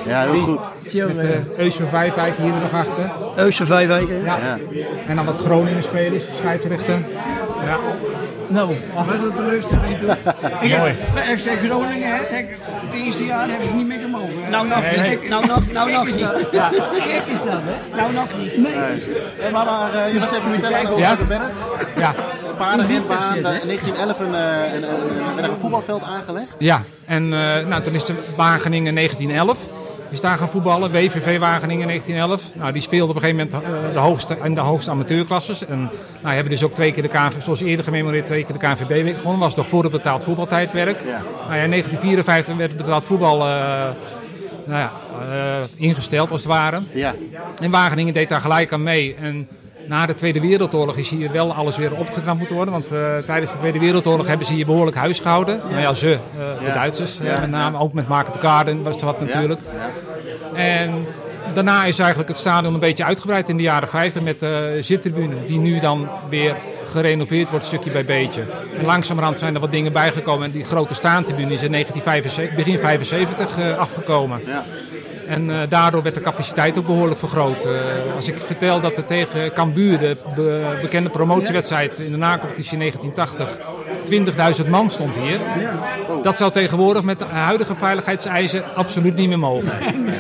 Ja, 0.08 0.22
heel 0.32 0.40
goed. 0.42 0.72
Met 0.94 1.22
de 1.22 1.42
Eusver 1.58 1.88
Vijfwijk 1.88 2.34
hier 2.38 2.48
nog 2.54 2.74
achter. 2.74 3.10
Eusje 3.36 3.66
vijf 3.66 3.88
weken. 3.88 4.24
Ja. 4.24 4.38
Ja. 4.38 4.58
En 5.08 5.16
dan 5.16 5.26
wat 5.26 5.38
Groningen 5.38 5.84
spelers, 5.84 6.24
scheidsrechter. 6.38 6.98
Ja. 7.66 7.78
Nou, 8.48 8.76
wat 8.96 9.06
een 9.14 9.34
teleurstelling 9.36 9.98
toen. 10.00 10.10
Ik 10.62 10.72
heb 10.72 10.96
bij 11.14 11.38
FC 11.38 11.48
Groningen, 11.66 12.16
hè, 12.16 12.22
zeg, 12.30 12.46
het 12.66 12.94
eerste 12.94 13.26
jaar 13.26 13.50
heb 13.50 13.62
ik 13.62 13.74
niet 13.74 13.88
meer 13.88 14.00
gemogen. 14.00 14.44
hè. 14.44 14.50
Nou 14.50 14.68
nog 14.68 14.80
niet. 15.10 15.30
Nou 15.30 15.46
nog, 15.46 15.72
nou 15.72 15.92
nog 15.92 16.06
niet. 16.06 16.20
dat. 16.20 16.48
Ja. 16.52 16.70
Gek 16.94 17.24
is 17.26 17.38
dat, 17.38 17.60
hè? 17.64 17.96
Nou 17.98 18.14
nog 18.14 18.38
niet. 18.38 18.58
Nee. 18.58 18.74
Hey, 19.40 19.52
maar 19.52 19.66
maar 19.66 19.94
uh, 20.08 20.14
je 20.14 20.20
was 20.20 20.32
even 20.32 20.52
vertellen 20.52 20.88
over 20.88 21.00
Ja? 21.00 21.16
de 21.16 21.24
berg. 21.24 21.42
Ja. 21.98 22.12
De 22.12 22.54
paardenrenbaan. 22.58 23.42
daar 23.42 23.62
In 23.62 23.68
1911 23.68 24.20
een, 24.20 24.32
uh, 24.32 24.74
een, 24.74 24.84
een, 24.84 25.28
een, 25.28 25.36
werd 25.36 25.48
er 25.48 25.54
een 25.54 25.60
voetbalveld 25.60 26.04
aangelegd. 26.04 26.56
Ja, 26.60 26.84
en 27.06 27.24
uh, 27.24 27.66
nou, 27.68 27.82
toen 27.84 27.94
is 27.94 28.06
de 28.06 28.14
Wageningen 28.38 28.96
1911. 28.96 29.58
Is 30.10 30.22
daar 30.22 30.38
gaan 30.38 30.50
voetballen, 30.50 30.92
WVV 30.92 31.40
Wageningen 31.40 31.88
1911. 31.88 32.52
Nou, 32.54 32.72
die 32.72 32.82
speelde 32.82 33.10
op 33.10 33.16
een 33.16 33.22
gegeven 33.22 33.50
moment 33.52 33.88
uh, 33.88 33.94
de 33.94 34.00
hoogste, 34.00 34.38
in 34.44 34.56
de 34.56 34.62
hoogste 34.62 34.92
amateurklasses. 34.92 35.66
En 35.66 35.90
nou, 36.22 36.34
hebben 36.34 36.52
dus 36.52 36.64
ook 36.64 36.74
twee 36.74 36.92
keer 36.92 37.04
de 37.04 37.10
KNVB, 37.10 37.42
zoals 37.42 37.62
eerder 37.62 37.86
gememoreerd, 37.86 38.26
twee 38.26 38.44
keer 38.44 38.60
de 38.60 38.68
KNVB 38.68 39.16
gewonnen. 39.18 39.42
Was 39.42 39.56
nog 39.56 39.68
voor 39.68 39.84
het 39.84 39.92
betaald 39.92 40.24
voetbaltijdperk. 40.24 41.02
Ja. 41.02 41.22
Nou 41.48 41.56
ja, 41.56 41.64
in 41.64 41.70
1954 41.70 42.56
werd 42.56 42.72
het 42.72 42.82
betaald 42.82 43.06
voetbal 43.06 43.40
uh, 43.40 43.46
nou 44.66 44.80
ja, 44.80 44.92
ingesteld, 45.76 46.32
als 46.32 46.44
het 46.44 46.52
ware. 46.52 46.82
Ja. 46.94 47.14
En 47.60 47.72
Wageningen 47.72 48.14
deed 48.14 48.30
daar 48.30 48.42
gelijk 48.42 48.74
aan 48.74 48.84
mee. 48.84 49.16
En 49.16 49.48
na 49.88 50.06
de 50.06 50.16
Tweede 50.16 50.40
Wereldoorlog 50.40 50.98
is 50.98 51.10
hier 51.10 51.32
wel 51.32 51.54
alles 51.54 51.78
weer 51.78 51.96
opgeknapt 51.96 52.38
moeten 52.38 52.56
worden. 52.56 52.74
Want 52.74 52.94
uh, 52.94 53.18
tijdens 53.18 53.52
de 53.52 53.58
Tweede 53.58 53.80
Wereldoorlog 53.80 54.28
hebben 54.28 54.48
ze 54.48 54.54
hier 54.54 54.66
behoorlijk 54.66 54.98
huis 54.98 55.20
gehouden. 55.20 55.56
Ja. 55.56 55.70
Nou 55.70 55.82
ja, 55.82 55.94
ze, 55.94 56.08
uh, 56.08 56.60
de 56.60 56.66
Ja. 56.66 56.74
Duitsers 56.74 57.20
Ja, 57.24 57.40
met 57.40 57.50
name. 57.50 57.80
Ook 57.80 57.94
met 57.94 58.08
Market 58.08 58.38
Garden 58.38 58.84
was 58.84 59.00
er 59.00 59.06
wat 59.06 59.20
natuurlijk. 59.20 59.60
Ja. 60.54 60.60
En 60.60 61.06
daarna 61.54 61.84
is 61.84 62.00
eigenlijk 62.00 62.30
het 62.30 62.38
stadion 62.38 62.74
een 62.74 62.80
beetje 62.80 63.04
uitgebreid 63.04 63.50
in 63.50 63.58
de 63.58 63.64
jaren 63.64 63.88
50 63.88 64.22
met 64.22 64.40
de 64.40 64.78
zittribune. 64.82 65.46
Die 65.48 65.60
nu 65.60 65.80
dan 65.80 66.10
weer 66.30 66.56
gerenoveerd 66.92 67.50
wordt, 67.50 67.66
stukje 67.66 67.92
bij 67.92 68.06
beetje. 68.06 68.44
En 68.80 68.86
langzamerhand 68.86 69.40
zijn 69.40 69.54
er 69.54 69.60
wat 69.60 69.72
dingen 69.72 69.94
bijgekomen. 69.94 70.46
En 70.46 70.52
die 70.52 70.66
grote 70.66 70.94
staantribune 70.94 71.54
is 71.54 71.62
in 71.62 71.72
1975, 71.72 72.56
begin 72.56 72.80
75 72.80 73.58
uh, 73.58 73.78
afgekomen. 73.78 74.42
En 75.28 75.50
uh, 75.50 75.60
daardoor 75.70 76.04
werd 76.04 76.16
de 76.16 76.22
capaciteit 76.22 76.78
ook 76.78 76.86
behoorlijk 76.86 77.20
vergroot. 77.20 77.66
Uh, 77.66 77.72
als 78.16 78.28
ik 78.28 78.38
vertel 78.46 78.82
dat 78.82 78.98
er 78.98 79.06
tegen 79.06 79.54
Cambuur, 79.54 80.00
de 80.00 80.18
be 80.36 80.78
bekende 80.82 81.10
promotiewedstrijd 81.10 82.00
in 82.00 82.12
de 82.12 82.18
nacompetitie 82.18 82.78
1980, 82.78 84.64
20.000 84.64 84.70
man 84.70 84.90
stond 84.90 85.16
hier. 85.16 85.40
Dat 86.24 86.38
zou 86.38 86.52
tegenwoordig 86.52 87.04
met 87.04 87.20
de 87.20 87.26
huidige 87.26 87.76
veiligheidseisen 87.76 88.64
absoluut 88.76 89.16
niet 89.16 89.28
meer 89.28 89.40
mogen. 89.40 89.72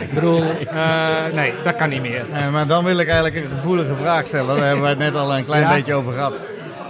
Ik 0.01 0.13
bedoel, 0.13 0.43
eh, 0.67 1.07
nee, 1.33 1.53
dat 1.63 1.75
kan 1.75 1.89
niet 1.89 2.01
meer. 2.01 2.25
Nee, 2.31 2.49
maar 2.49 2.67
dan 2.67 2.83
wil 2.83 2.97
ik 2.97 3.07
eigenlijk 3.07 3.35
een 3.35 3.49
gevoelige 3.51 3.95
vraag 3.95 4.27
stellen. 4.27 4.55
Daar 4.55 4.65
hebben 4.65 4.81
wij 4.81 4.89
het 4.89 4.99
net 4.99 5.15
al 5.15 5.35
een 5.37 5.45
klein 5.45 5.61
Ja. 5.61 5.73
beetje 5.73 5.93
over 5.93 6.13
gehad. 6.13 6.33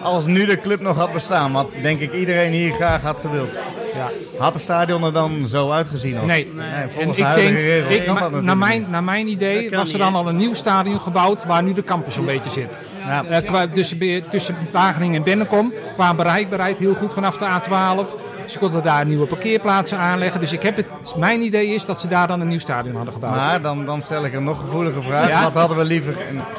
Als 0.04 0.25
nu 0.25 0.45
de 0.45 0.58
club 0.58 0.82
nog 0.82 0.97
had 0.97 1.13
bestaan, 1.13 1.51
wat 1.51 1.67
denk 1.82 1.99
ik 1.99 2.13
iedereen 2.13 2.51
hier 2.51 2.71
graag 2.73 3.01
had 3.01 3.19
gewild. 3.19 3.58
Ja. 3.95 4.12
Had 4.38 4.53
het 4.53 4.62
stadion 4.62 5.03
er 5.03 5.13
dan 5.13 5.47
zo 5.47 5.71
uitgezien? 5.71 6.19
Of? 6.19 6.25
Nee, 6.25 6.51
en 6.99 7.12
de 7.12 7.15
ik 7.15 7.36
denk, 7.36 8.41
naar, 8.41 8.58
mijn, 8.58 8.86
naar 8.89 9.03
mijn 9.03 9.27
idee 9.27 9.69
was 9.69 9.93
er 9.93 9.99
dan 9.99 10.15
al 10.15 10.27
een 10.27 10.36
nieuw 10.36 10.53
stadion 10.53 10.99
gebouwd 10.99 11.45
waar 11.45 11.63
nu 11.63 11.73
de 11.73 11.84
campus 11.84 12.13
zo'n 12.13 12.25
beetje 12.25 12.49
zit. 12.49 12.77
Ja. 13.05 13.25
Eh, 13.25 13.47
qua, 13.47 13.67
tussen, 13.67 14.29
tussen 14.29 14.55
Wageningen 14.71 15.15
en 15.15 15.23
Bennekom, 15.23 15.73
qua 15.93 16.13
bereikbaarheid 16.13 16.77
heel 16.77 16.95
goed 16.95 17.13
vanaf 17.13 17.38
de 17.38 17.45
A12. 17.45 18.23
Ze 18.45 18.60
konden 18.60 18.84
daar 18.84 19.05
nieuwe 19.05 19.25
parkeerplaatsen 19.25 19.97
aanleggen. 19.97 20.39
Dus 20.39 20.51
ik 20.51 20.62
heb 20.62 20.75
het, 20.75 20.86
mijn 21.17 21.41
idee 21.41 21.67
is 21.67 21.86
dat 21.86 21.99
ze 21.99 22.08
daar 22.08 22.27
dan 22.27 22.41
een 22.41 22.47
nieuw 22.47 22.60
stadion 22.60 22.95
hadden 22.95 23.13
gebouwd. 23.13 23.36
Maar 23.36 23.62
dan, 23.62 23.86
dan 23.86 24.01
stel 24.01 24.25
ik 24.25 24.34
een 24.34 24.43
nog 24.43 24.60
gevoelige 24.60 25.01
vraag. 25.01 25.27
Ja. 25.27 25.43
Wat 25.43 25.53
hadden 25.53 25.77
we 25.77 25.84
liever 25.84 26.17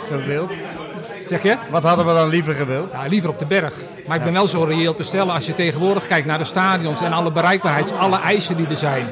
gewild? 0.09 0.53
Zeg 1.26 1.42
je? 1.42 1.56
Wat 1.70 1.82
hadden 1.82 2.06
we 2.06 2.12
dan 2.12 2.28
liever 2.28 2.54
gewild? 2.54 2.92
Ja, 2.92 3.06
liever 3.06 3.30
op 3.30 3.38
de 3.38 3.46
berg. 3.46 3.74
Maar 4.06 4.16
ik 4.16 4.24
ben 4.24 4.32
wel 4.32 4.46
zo 4.46 4.62
reëel 4.62 4.94
te 4.94 5.02
stellen, 5.02 5.34
als 5.34 5.46
je 5.46 5.54
tegenwoordig 5.54 6.06
kijkt 6.06 6.26
naar 6.26 6.38
de 6.38 6.44
stadions 6.44 7.00
en 7.00 7.12
alle 7.12 7.30
bereikbaarheids, 7.32 7.92
alle 7.92 8.20
eisen 8.20 8.56
die 8.56 8.66
er 8.66 8.76
zijn, 8.76 9.06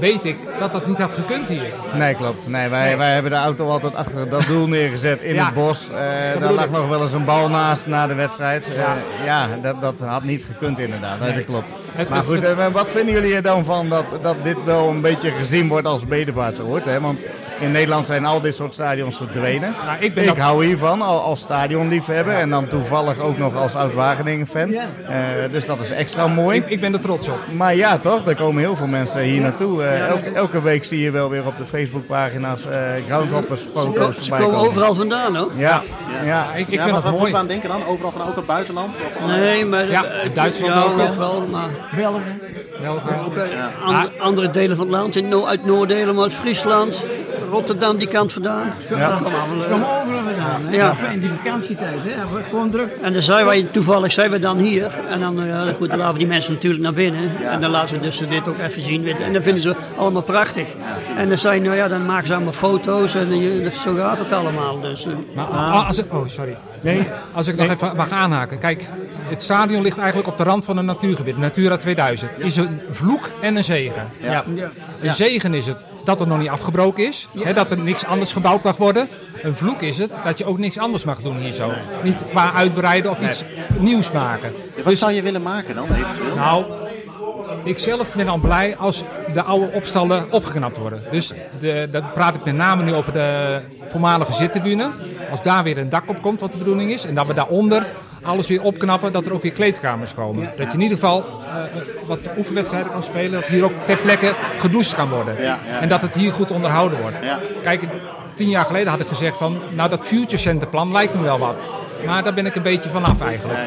weet 0.00 0.24
ik 0.24 0.36
dat 0.58 0.72
dat 0.72 0.86
niet 0.86 0.98
had 0.98 1.14
gekund 1.14 1.48
hier. 1.48 1.72
Nee, 1.94 2.14
klopt. 2.14 2.48
Nee, 2.48 2.68
wij, 2.68 2.96
wij 2.98 3.12
hebben 3.12 3.30
de 3.30 3.36
auto 3.36 3.68
altijd 3.68 3.94
achter 3.94 4.28
dat 4.28 4.46
doel 4.46 4.66
neergezet 4.68 5.20
in 5.20 5.34
Ja. 5.34 5.44
het 5.44 5.54
bos. 5.54 5.88
Eh, 5.90 6.40
daar 6.40 6.52
lag 6.52 6.64
ik. 6.64 6.70
nog 6.70 6.88
wel 6.88 7.02
eens 7.02 7.12
een 7.12 7.24
bal 7.24 7.48
naast 7.48 7.86
na 7.86 8.06
de 8.06 8.14
wedstrijd. 8.14 8.64
Eh, 8.68 8.74
Ja. 8.76 8.96
ja, 9.24 9.48
dat, 9.62 9.80
dat 9.80 10.00
had 10.08 10.22
niet 10.22 10.44
gekund 10.52 10.78
inderdaad. 10.78 11.20
Nee, 11.20 11.32
dat 11.32 11.44
klopt. 11.44 11.70
Het- 11.94 12.08
maar 12.08 12.24
goed, 12.24 12.42
het- 12.42 12.58
eh, 12.58 12.66
wat 12.72 12.88
vinden 12.90 13.14
jullie 13.14 13.34
er 13.34 13.42
dan 13.42 13.64
van 13.64 13.88
dat, 13.88 14.04
dat 14.22 14.36
dit 14.42 14.56
wel 14.64 14.88
een 14.88 15.00
beetje 15.00 15.30
gezien 15.30 15.68
wordt 15.68 15.86
als 15.86 16.06
bedevaartsoord? 16.06 16.84
Hè? 16.84 17.00
Want 17.00 17.22
in 17.60 17.70
Nederland 17.72 18.06
zijn 18.06 18.24
al 18.26 18.40
dit 18.40 18.54
soort 18.54 18.74
stadions 18.74 19.16
verdwenen. 19.16 19.74
Nou, 19.86 19.96
ik 20.00 20.14
ben 20.14 20.22
ik 20.22 20.28
dat- 20.28 20.38
hou 20.38 20.64
hiervan 20.64 21.02
al, 21.02 21.20
als 21.22 21.40
stadionliefhebber 21.40 22.34
en 22.34 22.50
dan 22.50 22.68
toevallig 22.68 23.18
ook 23.18 23.38
nog 23.38 23.56
als 23.56 23.74
oud-Wageningen-fan. 23.74 24.70
Ja. 24.70 24.82
Eh, 25.08 25.52
dus 25.52 25.66
dat 25.66 25.80
is 25.80 25.90
extra 25.90 26.26
mooi. 26.26 26.56
Ik, 26.58 26.66
ik 26.70 26.80
ben 26.80 26.92
er 26.92 27.00
trots 27.00 27.28
op. 27.28 27.38
Maar 27.56 27.74
ja, 27.74 27.98
toch? 27.98 28.26
Er 28.26 28.36
komen 28.36 28.62
heel 28.62 28.76
veel 28.76 28.86
mensen 28.86 29.20
hier 29.20 29.40
naartoe. 29.40 29.82
Eh, 29.94 30.08
elke, 30.08 30.30
elke 30.30 30.62
week 30.62 30.84
zie 30.84 31.00
je 31.00 31.10
wel 31.10 31.30
weer 31.30 31.46
op 31.46 31.56
de 31.56 31.64
Facebookpagina's 31.66 32.66
eh 32.66 32.78
groundhoppers 33.06 33.60
foto's 33.74 34.24
Ze 34.24 34.30
komen 34.30 34.58
overal 34.58 34.94
vandaan 34.94 35.36
hoor. 35.36 35.50
Ja, 35.56 35.82
ja. 36.24 36.52
Ik, 36.54 36.68
ik 36.68 36.74
ja, 36.74 36.84
vind 36.84 37.02
wat 37.02 37.18
mooi. 37.18 37.34
aan 37.34 37.46
denken 37.46 37.68
dan? 37.68 37.84
Overal 37.86 38.10
van 38.10 38.26
ook 38.28 38.36
het 38.36 38.46
buitenland? 38.46 39.00
Of, 39.00 39.26
Nee, 39.26 39.64
maar 39.64 39.90
Ja, 39.90 40.04
Duitsland 40.34 40.74
ja, 40.74 40.82
ook 40.82 40.96
wel. 40.96 41.16
wel. 41.16 41.40
Maar 41.50 41.68
Belgen. 41.96 42.38
ook 43.26 43.34
andere, 43.84 44.08
andere 44.18 44.50
delen 44.50 44.76
van 44.76 44.86
het 44.86 44.94
land, 44.96 45.12
uit 45.48 45.64
Noord-Nederland, 45.66 46.20
uit 46.20 46.34
Friesland, 46.34 47.02
Rotterdam 47.50 47.96
die 47.98 48.06
kant 48.08 48.32
vandaan. 48.32 48.72
Ja. 48.90 49.06
Kom 49.22 49.32
allemaal, 49.34 49.60
Ze 49.60 49.66
eh, 49.68 49.72
overal 49.74 50.22
vandaan. 50.24 50.62
Hè? 50.66 50.76
Ja. 50.76 50.94
In 51.12 51.20
die 51.20 51.30
vakantietijd. 51.42 51.98
Hè? 52.02 52.42
Gewoon 52.48 52.70
druk. 52.70 52.96
En 53.02 53.12
dan 53.12 53.22
zijn 53.22 53.44
wij, 53.46 53.66
toevallig 53.70 54.12
zijn 54.12 54.30
we 54.30 54.38
dan 54.38 54.58
hier. 54.58 54.90
En 55.08 55.20
dan, 55.20 55.44
eh, 55.44 55.62
goed, 55.78 55.88
dan 55.88 55.98
laten 55.98 56.12
we 56.12 56.18
die 56.18 56.28
mensen 56.28 56.52
natuurlijk 56.52 56.82
naar 56.82 56.92
binnen. 56.92 57.30
En 57.50 57.60
dan 57.60 57.70
laten 57.70 57.94
we 57.94 58.00
dus 58.00 58.18
dit 58.28 58.48
ook 58.48 58.58
even 58.58 58.82
zien. 58.82 59.02
weet. 59.02 59.20
En 59.20 59.32
dat 59.32 59.42
vinden 59.42 59.62
ze 59.62 59.74
allemaal 59.96 60.22
prachtig. 60.22 60.66
En 61.16 61.28
dan, 61.28 61.38
zijn, 61.38 61.62
nou 61.62 61.76
ja, 61.76 61.88
dan 61.88 62.06
maken 62.06 62.26
ze 62.26 62.34
allemaal 62.34 62.52
foto's 62.52 63.14
en 63.14 63.30
eh, 63.32 63.70
zo 63.84 63.94
gaat 63.94 64.18
het 64.18 64.32
allemaal. 64.32 64.80
Dus, 64.80 65.06
Maar 65.34 65.46
a- 65.46 65.84
als 65.86 65.98
ik, 65.98 66.14
oh, 66.14 66.28
sorry. 66.28 66.56
Nee, 66.80 67.06
Als 67.32 67.46
ik 67.46 67.56
nog 67.56 67.68
even 67.68 67.96
mag 67.96 68.10
aanhaken. 68.10 68.58
Kijk, 68.58 68.84
het 69.28 69.42
stadion 69.42 69.82
ligt 69.82 69.98
eigenlijk 69.98 70.28
op 70.28 70.36
de 70.36 70.42
rand 70.42 70.64
van 70.64 70.76
een 70.76 70.84
natuurgebied. 70.84 71.38
Natura 71.38 71.76
2000. 71.76 72.30
Is 72.36 72.56
een 72.56 72.80
vloek 72.90 73.30
en 73.40 73.56
een 73.56 73.64
zegen. 73.64 74.08
Ja. 74.20 74.44
Een 75.00 75.14
zegen 75.14 75.54
is 75.54 75.66
het 75.66 75.84
dat 76.04 76.20
het 76.20 76.28
nog 76.28 76.38
niet 76.38 76.48
afgebroken 76.48 77.06
is. 77.06 77.28
Hè, 77.38 77.52
dat 77.52 77.70
er 77.70 77.78
niks 77.78 78.04
anders 78.04 78.32
gebouwd 78.32 78.62
mag 78.62 78.76
worden. 78.76 79.08
Een 79.42 79.56
vloek 79.56 79.82
is 79.82 79.98
het 79.98 80.18
dat 80.24 80.38
je 80.38 80.44
ook 80.44 80.58
niks 80.58 80.78
anders 80.78 81.04
mag 81.04 81.20
doen 81.20 81.36
hier 81.36 81.52
zo. 81.52 81.70
Niet 82.02 82.24
qua 82.30 82.52
uitbreiden 82.52 83.10
of 83.10 83.20
iets 83.20 83.44
nieuws 83.78 84.12
maken. 84.12 84.52
Wat 84.84 84.96
zou 84.96 85.12
je 85.12 85.22
willen 85.22 85.42
maken 85.42 85.74
dan 85.74 85.92
eventueel? 85.92 86.34
Nou, 86.34 86.64
ik 87.62 87.78
zelf 87.78 88.12
ben 88.12 88.28
al 88.28 88.38
blij 88.38 88.76
als 88.76 89.04
de 89.34 89.42
oude 89.42 89.70
opstallen 89.72 90.32
opgeknapt 90.32 90.76
worden. 90.76 91.02
Dus 91.10 91.32
de, 91.60 91.88
dat 91.92 92.14
praat 92.14 92.34
ik 92.34 92.44
met 92.44 92.54
name 92.54 92.82
nu 92.82 92.94
over 92.94 93.12
de 93.12 93.60
voormalige 93.86 94.32
zittribune. 94.32 94.90
Als 95.30 95.42
daar 95.42 95.64
weer 95.64 95.78
een 95.78 95.88
dak 95.88 96.08
op 96.08 96.22
komt, 96.22 96.40
wat 96.40 96.52
de 96.52 96.58
bedoeling 96.58 96.90
is. 96.90 97.04
En 97.04 97.14
dat 97.14 97.26
we 97.26 97.34
daaronder 97.34 97.86
alles 98.22 98.46
weer 98.46 98.62
opknappen, 98.62 99.12
dat 99.12 99.26
er 99.26 99.32
ook 99.32 99.42
weer 99.42 99.52
kleedkamers 99.52 100.14
komen. 100.14 100.50
Dat 100.56 100.66
je 100.66 100.72
in 100.72 100.80
ieder 100.80 100.98
geval 100.98 101.24
eh, 101.24 101.54
wat 102.06 102.18
oefenwedstrijden 102.38 102.92
kan 102.92 103.02
spelen. 103.02 103.32
Dat 103.40 103.44
hier 103.44 103.64
ook 103.64 103.72
ter 103.84 103.96
plekke 103.96 104.34
gedoucht 104.58 104.94
kan 104.94 105.08
worden. 105.08 105.34
Ja, 105.42 105.58
ja. 105.66 105.80
En 105.80 105.88
dat 105.88 106.02
het 106.02 106.14
hier 106.14 106.32
goed 106.32 106.50
onderhouden 106.50 107.00
wordt. 107.00 107.16
Kijk, 107.62 107.84
tien 108.34 108.48
jaar 108.48 108.64
geleden 108.64 108.88
had 108.88 109.00
ik 109.00 109.08
gezegd 109.08 109.36
van, 109.36 109.58
nou 109.70 109.88
dat 109.88 110.04
Future 110.04 110.38
Center 110.38 110.68
plan 110.68 110.92
lijkt 110.92 111.14
me 111.14 111.22
wel 111.22 111.38
wat. 111.38 111.62
Maar 112.06 112.22
daar 112.24 112.34
ben 112.34 112.46
ik 112.46 112.56
een 112.56 112.62
beetje 112.62 112.90
vanaf 112.90 113.20
eigenlijk. 113.20 113.58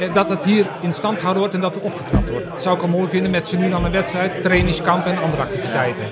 Eh, 0.00 0.14
Dat 0.14 0.28
het 0.28 0.44
hier 0.44 0.66
in 0.80 0.92
stand 0.92 1.16
gehouden 1.16 1.40
wordt 1.40 1.54
en 1.56 1.60
dat 1.60 1.74
het 1.74 1.84
opgeknapt 1.84 2.30
wordt. 2.30 2.46
Dat 2.48 2.62
zou 2.62 2.76
ik 2.76 2.82
al 2.82 2.88
mooi 2.88 3.08
vinden 3.08 3.30
met 3.30 3.46
ze 3.48 3.56
nu 3.56 3.70
dan 3.70 3.84
een 3.84 3.90
wedstrijd, 3.92 4.42
trainingskamp 4.42 5.06
en 5.06 5.18
andere 5.22 5.42
activiteiten. 5.42 6.04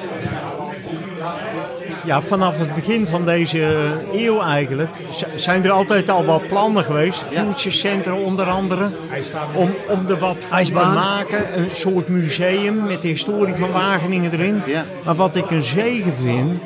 Ja, 2.04 2.20
vanaf 2.22 2.58
het 2.58 2.74
begin 2.74 3.06
van 3.06 3.24
deze 3.24 3.60
eeuw 4.12 4.40
eigenlijk 4.40 4.90
zijn 5.34 5.64
er 5.64 5.70
altijd 5.70 6.10
al 6.10 6.24
wat 6.24 6.46
plannen 6.48 6.84
geweest. 6.84 7.24
Future 7.30 7.70
Center 7.70 8.14
onder 8.14 8.46
andere. 8.48 8.88
Om, 9.52 9.70
om 9.88 10.08
er 10.08 10.18
wat 10.18 10.36
van 10.38 10.48
te 10.48 10.54
IJsbaan. 10.54 10.94
maken. 10.94 11.58
Een 11.58 11.68
soort 11.72 12.08
museum 12.08 12.82
met 12.86 13.02
de 13.02 13.08
historie 13.08 13.54
van 13.58 13.70
Wageningen 13.72 14.32
erin. 14.32 14.62
Ja. 14.66 14.84
Maar 15.04 15.14
wat 15.14 15.36
ik 15.36 15.50
een 15.50 15.62
zegen 15.62 16.14
vind, 16.22 16.60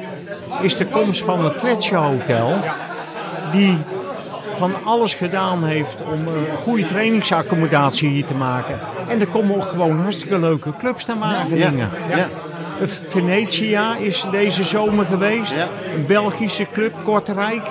is 0.61 0.77
de 0.77 0.87
komst 0.87 1.25
van 1.25 1.45
het 1.45 1.55
Fletcher 1.57 1.99
Hotel. 1.99 2.55
Die 3.53 3.79
van 4.61 4.85
alles 4.85 5.15
gedaan 5.15 5.65
heeft 5.65 5.97
om 6.13 6.27
een 6.27 6.47
goede 6.63 6.87
trainingsaccommodatie 6.87 8.09
hier 8.09 8.25
te 8.25 8.35
maken. 8.35 8.81
En 9.09 9.21
er 9.21 9.27
komen 9.27 9.57
ook 9.57 9.63
gewoon 9.65 9.99
hartstikke 9.99 10.39
leuke 10.39 10.77
clubs 10.79 11.07
naar. 11.07 11.47
Ja. 11.57 11.71
ja. 12.09 12.29
Venetia 13.09 13.97
is 13.97 14.25
deze 14.31 14.65
zomer 14.65 15.05
geweest. 15.05 15.53
Ja. 15.55 15.69
Een 15.95 16.07
Belgische 16.07 16.67
club, 16.73 16.93
Kortrijk. 17.05 17.63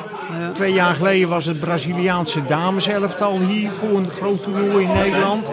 Twee 0.54 0.74
jaar 0.74 0.96
geleden 0.96 1.30
was 1.30 1.46
het 1.46 1.60
Braziliaanse 1.60 2.46
dameselftal 2.46 3.40
hier 3.40 3.70
voor 3.80 3.98
een 3.98 4.10
groot 4.18 4.44
toernooi 4.44 4.86
in 4.86 4.92
Nederland. 4.94 5.48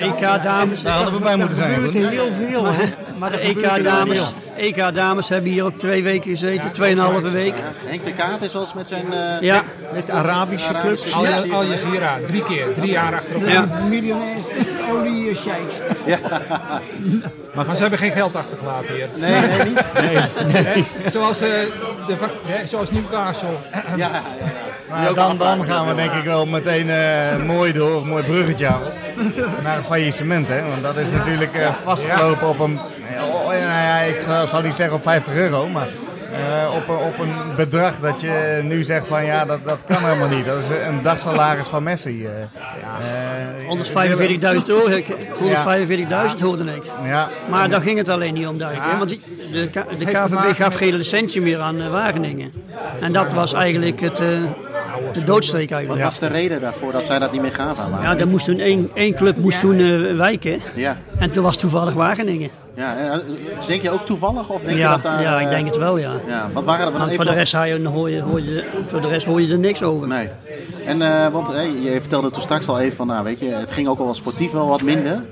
EK 0.00 0.42
dames. 0.42 0.82
Daar 0.82 0.92
hadden 0.92 1.14
we 1.14 1.20
bij 1.20 1.36
moeten 1.36 1.56
Er 1.56 1.62
zijn. 1.62 1.74
gebeurt 1.74 1.92
Jeroen. 1.92 2.10
heel 2.10 2.48
veel. 2.48 2.64
hè. 2.64 2.84
Maar 3.18 3.30
de 3.30 3.38
Er 3.38 3.46
gebeurt 3.46 3.66
heel 3.66 3.76
EK 3.76 3.84
dames. 3.84 4.20
EK 4.56 4.94
dames 4.94 5.28
hebben 5.28 5.50
hier 5.50 5.64
ook 5.64 5.78
twee 5.78 6.02
weken 6.02 6.30
gezeten, 6.30 6.72
tweeënhalve 6.72 7.30
week. 7.30 7.54
Henk 7.84 8.04
de 8.04 8.12
Kaat 8.12 8.42
is 8.42 8.52
wel 8.52 8.62
eens 8.62 8.74
met 8.74 8.88
zijn... 8.88 9.12
eh, 9.12 9.40
Ja, 9.40 9.64
Met 9.92 10.10
Arabische 10.10 10.72
clubs. 10.82 11.12
Al, 11.12 11.64
Jazeera, 11.64 12.18
drie 12.26 12.42
keer, 12.42 12.66
drie 12.74 12.90
jaar 12.90 13.14
achter 13.14 13.34
elkaar. 13.34 13.52
Ja. 13.52 13.84
Miljonairs, 13.88 14.46
olie 14.92 15.34
sheiks. 15.34 15.80
Maar 17.64 17.74
ze 17.76 17.80
hebben 17.80 17.98
geen 17.98 18.12
geld 18.12 18.36
achtergelaten 18.36 18.94
hier. 18.94 19.08
Nee, 19.16 19.40
nee, 19.40 19.64
niet. 19.64 19.82
Hè? 19.92 21.10
Zoals, 21.10 21.40
eh, 21.40 21.48
de, 22.06 22.16
hè, 22.46 22.66
zoals 22.66 22.90
Newcastle. 22.90 23.48
Ja, 23.72 23.96
ja, 23.96 24.08
ja. 24.08 24.20
Maar 24.90 25.14
dan, 25.14 25.36
dan 25.36 25.64
gaan 25.64 25.86
we 25.86 25.94
denk 25.94 26.12
ik 26.12 26.24
wel 26.24 26.46
meteen 26.46 26.90
eh, 26.90 27.36
mooi 27.46 27.72
door, 27.72 28.00
een 28.00 28.08
mooi 28.08 28.24
bruggetje 28.24 28.66
Harold, 28.66 28.92
naar 29.62 29.76
het 29.76 29.84
faillissement. 29.84 30.48
Hè? 30.48 30.62
Want 30.68 30.82
dat 30.82 30.96
is 30.96 31.10
natuurlijk 31.10 31.54
eh, 31.54 31.68
vastgelopen 31.84 32.48
op 32.48 32.58
een, 32.58 32.78
oh, 33.20 33.46
nou 33.46 33.54
ja, 33.62 33.98
ik 33.98 34.16
zou- 34.26 34.46
zou 34.48 34.62
niet 34.64 34.74
zeggen 34.76 34.96
op 34.96 35.02
50 35.02 35.34
euro, 35.34 35.68
maar 35.68 35.86
eh, 36.38 36.74
op, 36.74 36.88
een- 36.88 37.04
op 37.06 37.18
een 37.18 37.56
bedrag 37.56 37.92
dat 38.00 38.20
je 38.20 38.60
nu 38.64 38.82
zegt 38.84 39.06
van 39.06 39.24
ja, 39.24 39.44
dat, 39.44 39.58
dat 39.64 39.78
kan 39.86 39.96
helemaal 40.04 40.28
niet. 40.36 40.46
Dat 40.46 40.58
is 40.58 40.64
een 40.88 41.02
dagsalaris 41.02 41.66
van 41.66 41.82
Messi. 41.82 42.24
eh. 42.26 42.30
Eh, 42.42 43.68
145.000 43.68 44.68
euro, 44.68 44.86
ik- 44.86 45.06
145.000 45.38 46.40
hoorde 46.40 46.64
ik. 46.64 46.82
Ja, 47.04 47.28
Maar 47.50 47.68
daar 47.68 47.80
ging 47.80 47.98
het 47.98 48.08
alleen 48.08 48.34
niet 48.34 48.46
om, 48.46 48.58
duidelijk. 48.58 48.90
hè, 48.90 48.96
Want 48.98 49.08
die- 49.10 49.20
de, 49.52 49.70
de 49.98 50.04
KVB 50.04 50.54
gaf 50.56 50.74
geen 50.74 50.94
licentie 50.94 51.40
meer 51.40 51.60
aan 51.60 51.80
eh, 51.80 51.90
Wageningen. 51.90 52.52
En 53.00 53.12
dat 53.12 53.32
was 53.32 53.52
eigenlijk 53.52 54.00
het, 54.00 54.20
eh, 54.20 54.26
de 55.12 55.24
doodsteek 55.24 55.68
Wat 55.70 55.78
eigenlijk. 55.78 56.04
was 56.04 56.18
de 56.18 56.26
reden 56.26 56.60
daarvoor 56.60 56.92
dat 56.92 57.04
zij 57.06 57.18
dat 57.18 57.32
niet 57.32 57.40
meer 57.42 57.52
gaven 57.52 57.82
aan 57.82 58.02
Ja, 58.02 58.16
er 58.16 58.28
moest 58.28 58.44
toen 58.44 58.58
één, 58.58 58.90
één 58.94 59.14
club 59.14 59.36
moest 59.36 59.60
toen 59.60 59.78
eh, 59.78 60.16
wijken. 60.16 60.60
Ja. 60.74 60.96
En 61.18 61.32
toen 61.32 61.42
was 61.42 61.56
toevallig 61.56 61.94
Wageningen. 61.94 62.50
Ja. 62.76 62.96
eh, 62.96 63.18
Denk 63.66 63.82
je 63.82 63.90
ook 63.90 64.06
toevallig? 64.06 64.48
Of 64.48 64.60
denk 64.60 64.70
je 64.72 64.76
Ja, 64.78 64.90
dat 64.90 65.02
daar, 65.02 65.22
ja, 65.22 65.38
ik 65.38 65.46
eh, 65.46 65.50
denk 65.52 65.66
het 65.66 65.76
wel, 65.76 65.96
ja. 65.98 66.12
Ja, 66.26 66.50
wat 66.52 66.64
waren 66.64 66.86
er? 66.86 66.92
Want 66.98 67.14
voor 67.14 67.24
de, 67.24 67.32
rest 67.32 67.52
hoor 67.52 67.66
je, 67.66 67.88
hoor 67.88 68.10
je, 68.40 68.50
je, 68.54 68.64
voor 68.86 69.00
de 69.00 69.08
rest 69.08 69.26
hoor 69.26 69.40
je 69.40 69.52
er 69.52 69.58
niks 69.58 69.82
over. 69.82 70.08
Nee. 70.08 70.28
En 70.86 71.02
eh, 71.02 71.26
want 71.32 71.48
hey, 71.52 71.70
je 71.80 72.00
vertelde 72.00 72.30
toen 72.30 72.42
straks 72.42 72.68
al 72.68 72.78
even 72.80 72.96
van, 72.96 73.06
nou 73.06 73.24
weet 73.24 73.38
je, 73.40 73.48
het 73.48 73.72
ging 73.72 73.88
ook 73.88 73.98
al 73.98 74.04
wel 74.04 74.14
sportief 74.14 74.52
wel 74.52 74.68
wat 74.68 74.82
minder. 74.82 75.22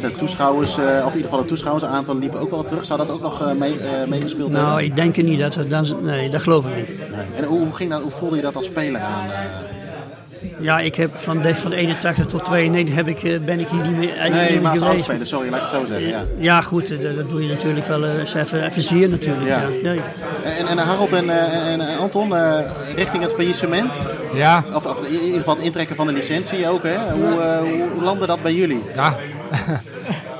De 0.00 0.14
toeschouwers, 0.14 0.78
eh, 0.78 0.84
of 0.84 1.10
in 1.10 1.16
ieder 1.16 1.22
geval 1.22 1.38
de 1.40 1.44
toeschouwersaantallen 1.44 2.20
liepen 2.20 2.40
ook 2.40 2.50
wel 2.50 2.64
terug. 2.64 2.84
Zou 2.84 2.98
dat 2.98 3.10
ook 3.10 3.20
nog 3.20 3.42
eh, 3.46 3.52
mee, 3.52 3.78
eh, 3.78 4.08
meegespeeld 4.08 4.50
Nou, 4.50 4.66
hebben? 4.66 4.84
ik 4.84 4.96
denk 4.96 5.16
het 5.16 5.26
niet. 5.26 5.40
Dat, 5.40 5.56
dat, 5.68 6.02
nee, 6.02 6.30
dat 6.30 6.42
geloof 6.42 6.66
ik 6.66 6.76
niet. 6.76 6.88
Nee. 6.88 7.26
En 7.36 7.44
hoe, 7.44 7.58
hoe, 7.58 7.72
ging 7.74 7.90
dat, 7.90 8.02
hoe 8.02 8.10
voelde 8.10 8.36
je 8.36 8.42
dat 8.42 8.56
als 8.56 8.64
speler 8.64 9.00
aan? 9.00 9.26
Eh? 10.42 10.64
Ja, 10.64 10.80
ik 10.80 10.94
heb 10.94 11.10
van 11.16 11.42
de, 11.42 11.54
van 11.54 11.72
81 11.72 12.26
tot 12.26 12.44
92 12.44 12.94
heb 12.94 13.08
ik, 13.08 13.22
eh, 13.22 13.38
ben 13.40 13.60
ik 13.60 13.68
hier 13.68 13.82
niet 13.82 13.96
meer, 13.96 14.16
eigenlijk 14.16 14.34
Nee, 14.34 14.50
niet 14.52 14.62
maar 14.62 14.70
als 14.70 14.80
geweest. 14.80 14.94
oudspeler, 14.94 15.26
sorry, 15.26 15.50
laat 15.50 15.60
ik 15.62 15.66
het 15.70 15.80
zo 15.80 15.86
zeggen. 15.86 16.08
Ja. 16.08 16.24
Ja, 16.38 16.60
goed, 16.62 16.90
eh, 16.90 17.02
dat, 17.02 17.16
dat 17.16 17.28
doe 17.30 17.42
je 17.46 17.48
natuurlijk 17.52 17.86
wel 17.86 18.04
eh, 18.04 18.18
eens 18.18 18.34
even, 18.34 18.64
even 18.66 18.82
zeer 18.82 19.08
natuurlijk. 19.08 19.46
Ja. 19.48 19.60
Ja. 19.60 19.68
Nee. 19.82 20.00
En, 20.58 20.66
en 20.66 20.78
Harold 20.78 21.12
en, 21.12 21.30
eh, 21.30 21.72
en 21.72 21.80
eh, 21.80 21.98
Anton, 21.98 22.36
eh, 22.36 22.58
richting 22.96 23.22
het 23.22 23.32
faillissement, 23.32 23.94
Ja, 24.34 24.64
of, 24.74 24.86
of 24.86 25.06
in 25.06 25.20
ieder 25.20 25.38
geval 25.38 25.54
het 25.54 25.64
intrekken 25.64 25.96
van 25.96 26.06
de 26.06 26.12
licentie 26.12 26.68
ook, 26.68 26.82
hè? 26.82 26.96
Hoe, 27.12 27.40
eh, 27.40 27.58
hoe, 27.58 27.82
hoe 27.94 28.02
landde 28.02 28.26
dat 28.26 28.42
bij 28.42 28.54
jullie? 28.54 28.80
ja. 28.94 29.16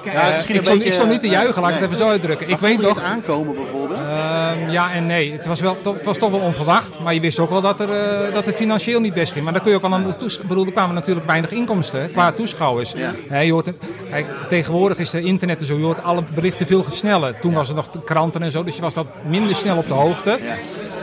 Ja, 0.04 0.10
het 0.10 0.28
is 0.28 0.34
misschien 0.34 0.56
ik, 0.56 0.62
stond, 0.64 0.86
ik 0.86 0.92
stond 0.92 1.10
niet 1.10 1.20
te 1.20 1.28
juichen, 1.28 1.62
laat 1.62 1.70
ik 1.70 1.76
het 1.76 1.84
even 1.84 1.98
zo 1.98 2.08
uitdrukken. 2.08 2.48
Ik 2.48 2.58
weet 2.58 2.80
nog, 2.80 2.94
het 2.94 3.04
aankomen 3.04 3.54
bijvoorbeeld? 3.54 4.00
Ehm, 4.00 4.70
ja 4.70 4.92
en 4.92 5.06
nee. 5.06 5.32
Het 5.32 5.46
was, 5.46 5.60
wel, 5.60 5.76
het 5.82 6.04
was 6.04 6.18
toch 6.18 6.30
wel 6.30 6.40
onverwacht. 6.40 7.00
Maar 7.00 7.14
je 7.14 7.20
wist 7.20 7.38
ook 7.38 7.50
wel 7.50 7.60
dat, 7.60 7.80
er, 7.80 7.90
eh, 7.90 8.34
dat 8.34 8.46
het 8.46 8.54
financieel 8.54 9.00
niet 9.00 9.14
best 9.14 9.32
ging. 9.32 9.44
Maar 9.44 9.52
dan 9.52 9.62
kun 9.62 9.70
je 9.70 9.76
ook 9.76 9.82
wel 9.82 9.94
aan 9.94 10.04
de 10.04 10.16
toeschouwers... 10.16 10.48
bedoel, 10.48 10.66
er 10.66 10.72
kwamen 10.72 10.94
natuurlijk 10.94 11.26
weinig 11.26 11.50
inkomsten 11.50 12.12
qua 12.12 12.32
toeschouwers. 12.32 12.92
Ja. 12.96 13.14
Hè, 13.28 13.40
je 13.40 13.52
hoort, 13.52 13.72
kijk, 14.10 14.26
tegenwoordig 14.48 14.98
is 14.98 15.12
het 15.12 15.24
internet 15.24 15.60
en 15.60 15.66
zo. 15.66 15.76
Je 15.76 15.84
hoort 15.84 16.02
alle 16.02 16.22
berichten 16.34 16.66
veel 16.66 16.84
sneller. 16.90 17.40
Toen 17.40 17.52
was 17.52 17.68
er 17.68 17.74
nog 17.74 17.90
de 17.90 18.02
kranten 18.04 18.42
en 18.42 18.50
zo. 18.50 18.64
Dus 18.64 18.76
je 18.76 18.82
was 18.82 18.94
wat 18.94 19.06
minder 19.26 19.56
snel 19.56 19.76
op 19.76 19.86
de 19.86 19.94
hoogte. 19.94 20.38
Ja. 20.42 20.54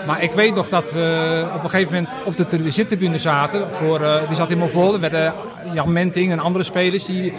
Maar 0.07 0.23
ik 0.23 0.31
weet 0.31 0.55
nog 0.55 0.69
dat 0.69 0.91
we 0.91 1.45
op 1.55 1.63
een 1.63 1.69
gegeven 1.69 1.93
moment 1.93 2.13
op 2.25 2.37
de 2.37 2.71
zittribune 2.71 3.17
zaten. 3.17 3.67
Voor, 3.73 4.01
eh, 4.01 4.27
die 4.27 4.35
zat 4.35 4.47
helemaal 4.47 4.69
vol. 4.69 4.93
Er 4.93 4.99
werden 4.99 5.33
Jan 5.73 5.93
Menting 5.93 6.31
en 6.31 6.39
andere 6.39 6.63
spelers 6.63 7.05
die... 7.05 7.33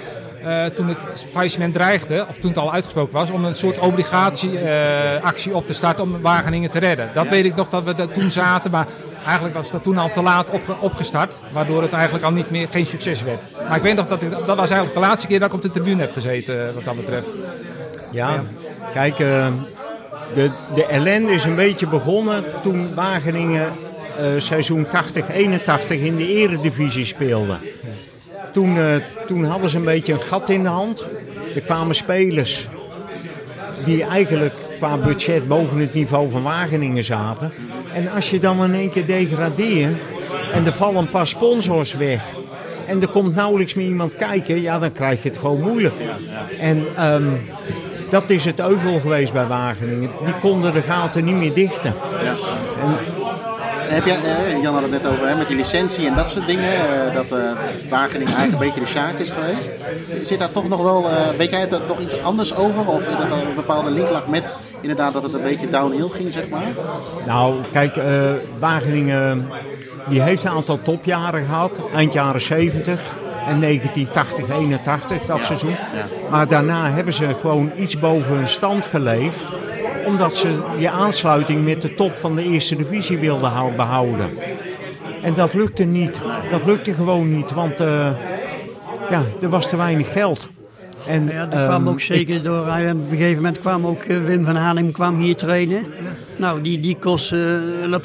eh, 0.44 0.64
toen 0.64 0.88
het 0.88 1.24
faillissement 1.32 1.74
dreigde, 1.74 2.26
of 2.28 2.36
toen 2.36 2.50
het 2.50 2.58
al 2.58 2.72
uitgesproken 2.72 3.12
was, 3.12 3.30
om 3.30 3.44
een 3.44 3.54
soort 3.54 3.78
obligatieactie 3.78 5.54
op 5.54 5.66
te 5.66 5.72
starten 5.72 6.04
om 6.04 6.20
Wageningen 6.20 6.70
te 6.70 6.78
redden. 6.78 7.10
Dat 7.14 7.28
weet 7.28 7.44
ik 7.44 7.54
nog 7.54 7.68
dat 7.68 7.84
we 7.84 7.94
dat 7.94 8.14
toen 8.14 8.30
zaten, 8.30 8.70
maar 8.70 8.86
eigenlijk 9.24 9.54
was 9.54 9.70
dat 9.70 9.82
toen 9.82 9.98
al 9.98 10.10
te 10.10 10.22
laat 10.22 10.50
opge- 10.50 10.76
opgestart, 10.80 11.40
waardoor 11.52 11.82
het 11.82 11.92
eigenlijk 11.92 12.24
al 12.24 12.32
niet 12.32 12.50
meer 12.50 12.68
geen 12.70 12.86
succes 12.86 13.22
werd. 13.22 13.44
Maar 13.68 13.76
ik 13.76 13.82
weet 13.82 13.96
nog 13.96 14.06
dat 14.06 14.22
ik, 14.22 14.30
dat 14.30 14.56
was 14.56 14.70
eigenlijk 14.70 14.94
de 14.94 15.00
laatste 15.00 15.26
keer 15.26 15.38
dat 15.38 15.48
ik 15.48 15.54
op 15.54 15.62
de 15.62 15.70
tribune 15.70 16.00
heb 16.00 16.12
gezeten, 16.12 16.68
eh, 16.68 16.74
wat 16.74 16.84
dat 16.84 16.96
betreft. 16.96 17.30
Ja, 18.10 18.42
kijk, 18.92 19.18
eh, 19.18 19.46
de, 20.34 20.50
de 20.74 20.86
ellende 20.86 21.32
is 21.32 21.44
een 21.44 21.54
beetje 21.54 21.86
begonnen 21.86 22.44
toen 22.62 22.94
Wageningen 22.94 23.72
eh, 24.18 24.26
seizoen 24.38 24.86
80-81 24.86 24.88
in 25.88 26.16
de 26.16 26.28
eredivisie 26.28 27.04
speelde. 27.04 27.58
Toen, 28.52 28.78
eh, 28.78 28.84
toen 29.26 29.44
hadden 29.44 29.70
ze 29.70 29.76
een 29.76 29.84
beetje 29.84 30.12
een 30.12 30.20
gat 30.20 30.50
in 30.50 30.62
de 30.62 30.68
hand. 30.68 31.06
Er 31.54 31.60
kwamen 31.60 31.94
spelers 31.94 32.68
die 33.84 34.04
eigenlijk 34.04 34.54
qua 34.78 34.96
budget 34.96 35.48
boven 35.48 35.78
het 35.78 35.94
niveau 35.94 36.30
van 36.30 36.42
Wageningen 36.42 37.04
zaten. 37.04 37.52
En 37.92 38.10
als 38.10 38.30
je 38.30 38.38
dan 38.38 38.64
in 38.64 38.74
één 38.74 38.90
keer 38.90 39.06
degradeert 39.06 39.96
en 40.52 40.66
er 40.66 40.72
vallen 40.72 41.00
een 41.00 41.10
paar 41.10 41.26
sponsors 41.26 41.94
weg 41.94 42.22
en 42.86 43.02
er 43.02 43.08
komt 43.08 43.34
nauwelijks 43.34 43.74
meer 43.74 43.86
iemand 43.86 44.16
kijken, 44.16 44.60
ja, 44.60 44.78
dan 44.78 44.92
krijg 44.92 45.22
je 45.22 45.28
het 45.28 45.38
gewoon 45.38 45.60
moeilijk. 45.60 45.94
En 46.58 46.86
ehm, 46.96 47.32
dat 48.08 48.30
is 48.30 48.44
het 48.44 48.60
euvel 48.60 49.00
geweest 49.00 49.32
bij 49.32 49.46
Wageningen. 49.46 50.10
Die 50.24 50.34
konden 50.40 50.72
de 50.72 50.82
gaten 50.82 51.24
niet 51.24 51.34
meer 51.34 51.54
dichten. 51.54 51.94
En 52.80 52.96
Heb 53.92 54.06
jij, 54.06 54.16
eh, 54.16 54.62
Jan 54.62 54.72
had 54.74 54.82
het 54.82 54.90
net 54.90 55.06
over 55.06 55.28
hè, 55.28 55.36
met 55.36 55.48
die 55.48 55.56
licentie 55.56 56.06
en 56.06 56.14
dat 56.14 56.26
soort 56.30 56.46
dingen. 56.46 56.70
eh, 56.72 57.14
dat 57.14 57.32
eh, 57.32 57.38
Wageningen 57.88 58.34
eigenlijk 58.34 58.52
een 58.52 58.68
beetje 58.68 58.80
de 58.80 58.86
sjaak 58.98 59.18
is 59.18 59.30
geweest. 59.30 59.74
Zit 60.28 60.38
daar 60.38 60.50
toch 60.50 60.68
nog 60.68 60.82
wel, 60.82 61.08
eh, 61.10 61.16
weet 61.38 61.50
jij 61.50 61.68
er 61.70 61.80
nog 61.88 62.00
iets 62.00 62.22
anders 62.22 62.56
over? 62.56 62.86
Of 62.88 63.04
dat 63.04 63.24
er 63.24 63.46
een 63.48 63.54
bepaalde 63.54 63.90
link 63.90 64.10
lag 64.10 64.28
met 64.28 64.54
inderdaad 64.80 65.12
dat 65.12 65.22
het 65.22 65.34
een 65.34 65.42
beetje 65.42 65.68
downhill 65.68 66.08
ging, 66.08 66.32
zeg 66.32 66.48
maar? 66.48 66.72
Nou, 67.26 67.54
kijk, 67.72 67.96
eh, 67.96 68.20
Wageningen 68.58 69.48
die 70.08 70.22
heeft 70.22 70.44
een 70.44 70.50
aantal 70.50 70.78
topjaren 70.82 71.44
gehad, 71.44 71.70
eind 71.94 72.12
jaren 72.12 72.40
70 72.42 73.00
en 73.48 73.58
1980, 73.58 74.48
81, 74.50 75.18
dat 75.26 75.40
seizoen. 75.44 75.76
Maar 76.30 76.48
daarna 76.48 76.90
hebben 76.90 77.14
ze 77.14 77.26
gewoon 77.40 77.72
iets 77.76 77.98
boven 77.98 78.34
hun 78.36 78.48
stand 78.48 78.84
geleefd, 78.84 79.36
omdat 80.06 80.36
ze 80.36 80.58
die 80.76 80.90
aansluiting 80.90 81.64
met 81.64 81.82
de 81.82 81.94
top 81.94 82.12
van 82.16 82.34
de 82.34 82.42
eerste 82.42 82.76
divisie 82.76 83.18
wilden 83.18 83.50
hou- 83.50 83.72
behouden. 83.74 84.30
En 85.22 85.34
dat 85.34 85.54
lukte 85.54 85.84
niet. 85.84 86.18
Dat 86.50 86.64
lukte 86.66 86.92
gewoon 86.92 87.36
niet, 87.36 87.52
want 87.52 87.80
eh, 87.80 88.08
ja, 89.10 89.22
er 89.40 89.48
was 89.48 89.68
te 89.68 89.76
weinig 89.76 90.12
geld. 90.12 90.48
En, 91.06 91.26
Ja, 91.26 91.40
er 91.40 91.48
kwam 91.48 91.82
ehm, 91.82 91.88
ook 91.88 92.00
zeker 92.00 92.42
door, 92.42 92.66
eh, 92.66 92.90
op 92.90 93.10
een 93.10 93.16
gegeven 93.18 93.36
moment 93.36 93.58
kwam 93.58 93.86
ook 93.86 94.02
eh, 94.02 94.16
Wim 94.24 94.44
van 94.44 94.56
Hanem 94.56 94.92
kwam 94.92 95.18
hier 95.18 95.36
trainen. 95.36 95.86
Nou, 96.36 96.62
die, 96.62 96.80
die 96.80 96.96
kost 97.00 97.32
eh 97.32 97.38
La 97.86 97.98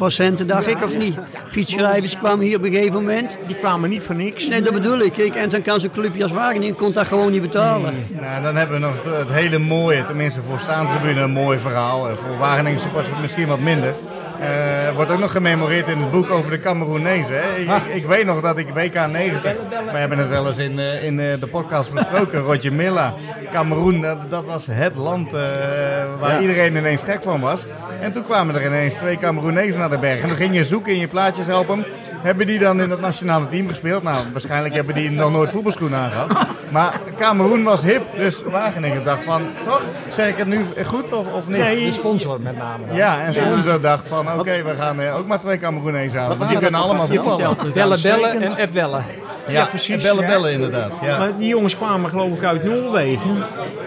dacht 0.45 0.67
ik, 0.67 0.83
of 0.83 0.97
niet? 0.97 1.17
Piet 1.51 1.69
Schrijvers 1.69 2.17
kwam 2.17 2.39
hier 2.39 2.57
op 2.57 2.63
een 2.63 2.71
gegeven 2.73 2.93
moment. 2.93 3.37
die 3.47 3.55
kwamen 3.55 3.89
niet 3.89 4.03
voor 4.03 4.15
niks. 4.15 4.47
Nee, 4.47 4.61
dat 4.61 4.73
bedoel 4.73 4.99
ik. 4.99 5.13
Kijk, 5.13 5.35
en 5.35 5.49
dan 5.49 5.61
kan 5.61 5.79
zo'n 5.79 5.91
clubje 5.91 6.23
als 6.23 6.31
Wageningen 6.31 6.75
kon 6.75 6.91
dat 6.91 7.07
gewoon 7.07 7.31
niet 7.31 7.41
betalen. 7.41 7.93
Nou, 8.21 8.43
dan 8.43 8.55
hebben 8.55 8.79
we 8.79 8.85
nog 8.85 8.95
het, 9.03 9.17
het 9.17 9.31
hele 9.31 9.57
mooie, 9.57 10.03
tenminste 10.05 10.39
voor 10.49 10.59
staantribune 10.59 11.21
een 11.21 11.31
mooi 11.31 11.59
verhaal. 11.59 12.09
En 12.09 12.17
voor 12.17 12.37
Wageningen 12.37 12.79
supporters 12.79 13.19
misschien 13.21 13.47
wat 13.47 13.59
minder. 13.59 13.93
Eh, 14.39 14.95
wordt 14.95 15.11
ook 15.11 15.19
nog 15.19 15.31
gememoreerd 15.31 15.87
in 15.87 15.97
het 15.97 16.11
boek 16.11 16.29
over 16.29 16.51
de 16.51 16.59
Cameroenezen. 16.59 17.35
Hè? 17.35 17.55
Ik, 17.55 17.69
ik, 17.69 17.95
ik 17.95 18.05
weet 18.05 18.25
nog 18.25 18.41
dat 18.41 18.57
ik 18.57 18.67
WK 18.73 19.07
90, 19.07 19.53
we 19.91 19.97
hebben 19.97 20.17
het 20.17 20.27
wel 20.27 20.47
eens 20.47 20.57
in, 20.57 20.79
eh, 20.79 21.03
in 21.03 21.19
eh, 21.19 21.39
de 21.39 21.47
podcast 21.47 21.93
besproken, 21.93 22.39
Roger 22.41 22.73
Milla. 22.73 23.13
Cameroen, 23.51 24.01
dat, 24.01 24.17
dat 24.29 24.45
was 24.45 24.65
het 24.71 24.95
land 24.95 25.31
waar 25.31 26.31
Ja. 26.33 26.39
iedereen 26.39 26.75
ineens 26.75 27.01
gek 27.01 27.23
van 27.23 27.39
was. 27.41 27.65
En 28.01 28.11
toen 28.11 28.25
kwamen 28.25 28.55
er 28.55 28.65
ineens 28.65 28.93
twee 28.93 29.17
Cameroenezen 29.17 29.79
naar 29.79 29.89
de 29.89 29.97
berg. 29.97 30.21
En 30.21 30.27
dan 30.27 30.37
ging 30.37 30.55
je 30.55 30.65
zoeken 30.65 30.93
in 30.93 30.99
je 30.99 31.07
plaatjesalbum. 31.07 31.85
Hebben 32.25 32.47
die 32.47 32.59
dan 32.59 32.81
in 32.81 32.89
het 32.89 33.01
nationale 33.01 33.47
team 33.49 33.67
gespeeld? 33.67 34.03
Nou, 34.03 34.17
waarschijnlijk 34.31 34.73
hebben 34.75 34.95
die 34.95 35.11
nog 35.11 35.31
nooit 35.31 35.49
voetbalschoenen 35.49 35.99
aangehad. 35.99 36.47
Maar 36.71 36.99
Cameroen 37.17 37.63
was 37.63 37.83
hip, 37.83 38.01
dus 38.17 38.41
Wageningen 38.43 39.03
dacht 39.03 39.23
van, 39.23 39.41
toch? 39.65 39.81
Zeg 40.09 40.29
ik 40.29 40.37
het 40.37 40.47
nu 40.47 40.65
goed 40.85 41.13
of, 41.13 41.33
of 41.33 41.47
niet? 41.47 41.57
De 41.57 41.89
sponsor 41.91 42.41
met 42.41 42.57
name. 42.57 42.85
dan. 42.87 42.95
Ja, 42.95 43.21
en 43.21 43.33
sponsor 43.33 43.81
dacht 43.81 44.07
van, 44.07 44.39
oké, 44.39 44.63
we 44.63 44.73
gaan 44.77 44.99
eh, 44.99 45.17
ook 45.17 45.27
maar 45.27 45.39
twee 45.39 45.57
Cameroenezen 45.57 46.19
halen. 46.19 46.37
Want 46.37 46.49
Die 46.49 46.59
kunnen 46.59 46.81
allemaal 46.81 47.05
voetballen. 47.05 47.57
Bellen, 47.73 48.01
bellen 48.01 48.41
en 48.41 48.57
app 48.57 48.73
bellen. 48.73 49.05
Ja, 49.47 49.65
precies, 49.65 49.95
En 49.95 50.01
bellen, 50.01 50.23
ja. 50.23 50.29
bellen 50.29 50.51
inderdaad. 50.51 50.97
Ja. 51.01 51.17
Maar 51.17 51.37
die 51.37 51.47
jongens 51.47 51.77
kwamen 51.77 52.09
geloof 52.09 52.37
ik 52.37 52.43
uit 52.43 52.63
Noorwegen, 52.63 53.43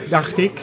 dacht 0.08 0.38
ik. 0.38 0.60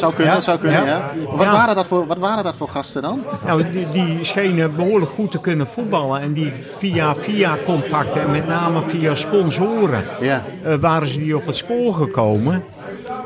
Zou 0.00 0.12
kunnen, 0.14 0.34
Ja, 0.34 0.40
zou 0.40 0.58
kunnen, 0.58 0.84
ja. 0.84 1.10
Wat, 1.30 1.46
waren 1.46 1.74
dat 1.74 1.86
voor, 1.86 2.06
wat 2.06 2.18
waren 2.18 2.44
dat 2.44 2.56
voor 2.56 2.68
gasten 2.68 3.02
dan? 3.02 3.22
Nou, 3.46 3.64
die, 3.72 3.88
die 3.90 4.18
schenen 4.24 4.76
behoorlijk 4.76 5.10
goed 5.10 5.30
te 5.30 5.40
kunnen 5.40 5.66
voetballen. 5.66 6.20
En 6.20 6.32
die 6.32 6.52
via, 6.78 7.14
via 7.14 7.56
contacten 7.64 8.20
en 8.22 8.30
met 8.30 8.46
name 8.46 8.82
via 8.86 9.14
sponsoren 9.14 10.04
Ja. 10.20 10.42
eh, 10.62 10.74
waren 10.80 11.08
ze 11.08 11.18
die 11.18 11.36
op 11.36 11.46
het 11.46 11.56
spoor 11.56 11.94
gekomen. 11.94 12.64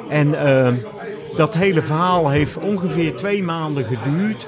En 0.08 0.46
eh, 0.46 0.72
dat 1.36 1.54
hele 1.54 1.82
verhaal 1.82 2.28
heeft 2.30 2.56
ongeveer 2.56 3.14
twee 3.16 3.42
maanden 3.42 3.84
geduurd. 3.84 4.46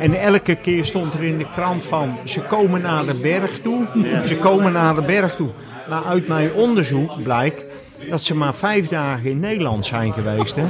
En 0.00 0.14
elke 0.20 0.54
keer 0.54 0.84
stond 0.84 1.14
er 1.14 1.22
in 1.24 1.38
de 1.38 1.46
krant 1.54 1.84
van 1.84 2.16
ze 2.24 2.40
komen 2.40 2.80
naar 2.82 3.06
de 3.06 3.14
berg 3.14 3.50
toe. 3.62 3.86
Ze 4.26 4.36
komen 4.36 4.72
naar 4.72 4.94
de 4.94 5.02
berg 5.02 5.36
toe. 5.36 5.48
Maar 5.88 6.04
uit 6.04 6.28
mijn 6.28 6.52
onderzoek 6.52 7.22
blijkt 7.22 7.64
dat 8.08 8.22
ze 8.22 8.34
maar 8.34 8.54
vijf 8.54 8.86
dagen 8.86 9.30
in 9.30 9.40
Nederland 9.40 9.86
zijn 9.86 10.12
geweest. 10.12 10.56
Hè? 10.56 10.68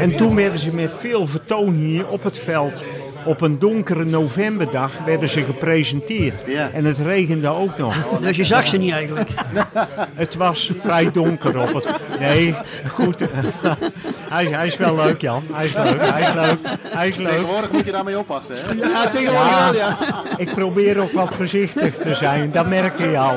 En 0.00 0.16
toen 0.16 0.34
werden 0.34 0.58
ze 0.58 0.74
met 0.74 0.90
veel 0.98 1.26
vertoon 1.26 1.74
hier 1.74 2.08
op 2.08 2.22
het 2.22 2.38
veld. 2.38 2.84
Op 3.26 3.40
een 3.40 3.58
donkere 3.58 4.04
novemberdag 4.04 4.92
werden 5.04 5.28
ze 5.28 5.44
gepresenteerd. 5.44 6.42
Ja. 6.46 6.70
En 6.72 6.84
het 6.84 6.98
regende 6.98 7.48
ook 7.48 7.78
nog. 7.78 7.94
Dus 8.20 8.36
je 8.36 8.44
zag 8.44 8.66
ze 8.66 8.76
niet 8.76 8.92
eigenlijk. 8.92 9.30
Het 10.14 10.34
was 10.34 10.72
vrij 10.80 11.10
donker 11.12 11.58
op 11.58 11.74
het. 11.74 11.88
Nee, 12.18 12.54
goed. 12.88 13.20
hij, 14.34 14.44
hij 14.46 14.66
is 14.66 14.76
wel 14.76 14.96
leuk, 14.96 15.20
Jan. 15.20 15.44
Hij 15.52 15.66
is 15.66 15.74
leuk. 15.74 16.00
Hij 16.00 16.22
is 16.22 16.32
leuk. 16.32 16.58
Hij 16.82 17.08
is 17.08 17.16
leuk. 17.16 17.28
Tegenwoordig 17.28 17.72
moet 17.72 17.84
je 17.84 17.92
daarmee 17.92 18.18
oppassen, 18.18 18.54
hè? 18.58 18.72
Ja, 18.72 19.08
tegenwoordig 19.08 19.50
Ja, 19.50 19.72
wel, 19.72 19.74
ja. 19.74 19.96
ik 20.36 20.54
probeer 20.54 21.00
ook 21.00 21.12
wat 21.12 21.34
voorzichtig 21.34 21.94
te 21.94 22.14
zijn. 22.14 22.50
Dat 22.50 22.68
merk 22.68 22.98
je 22.98 23.18
al. 23.18 23.34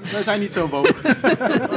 We 0.00 0.22
zijn 0.22 0.40
niet 0.40 0.52
zo 0.52 0.68
boog. 0.68 0.92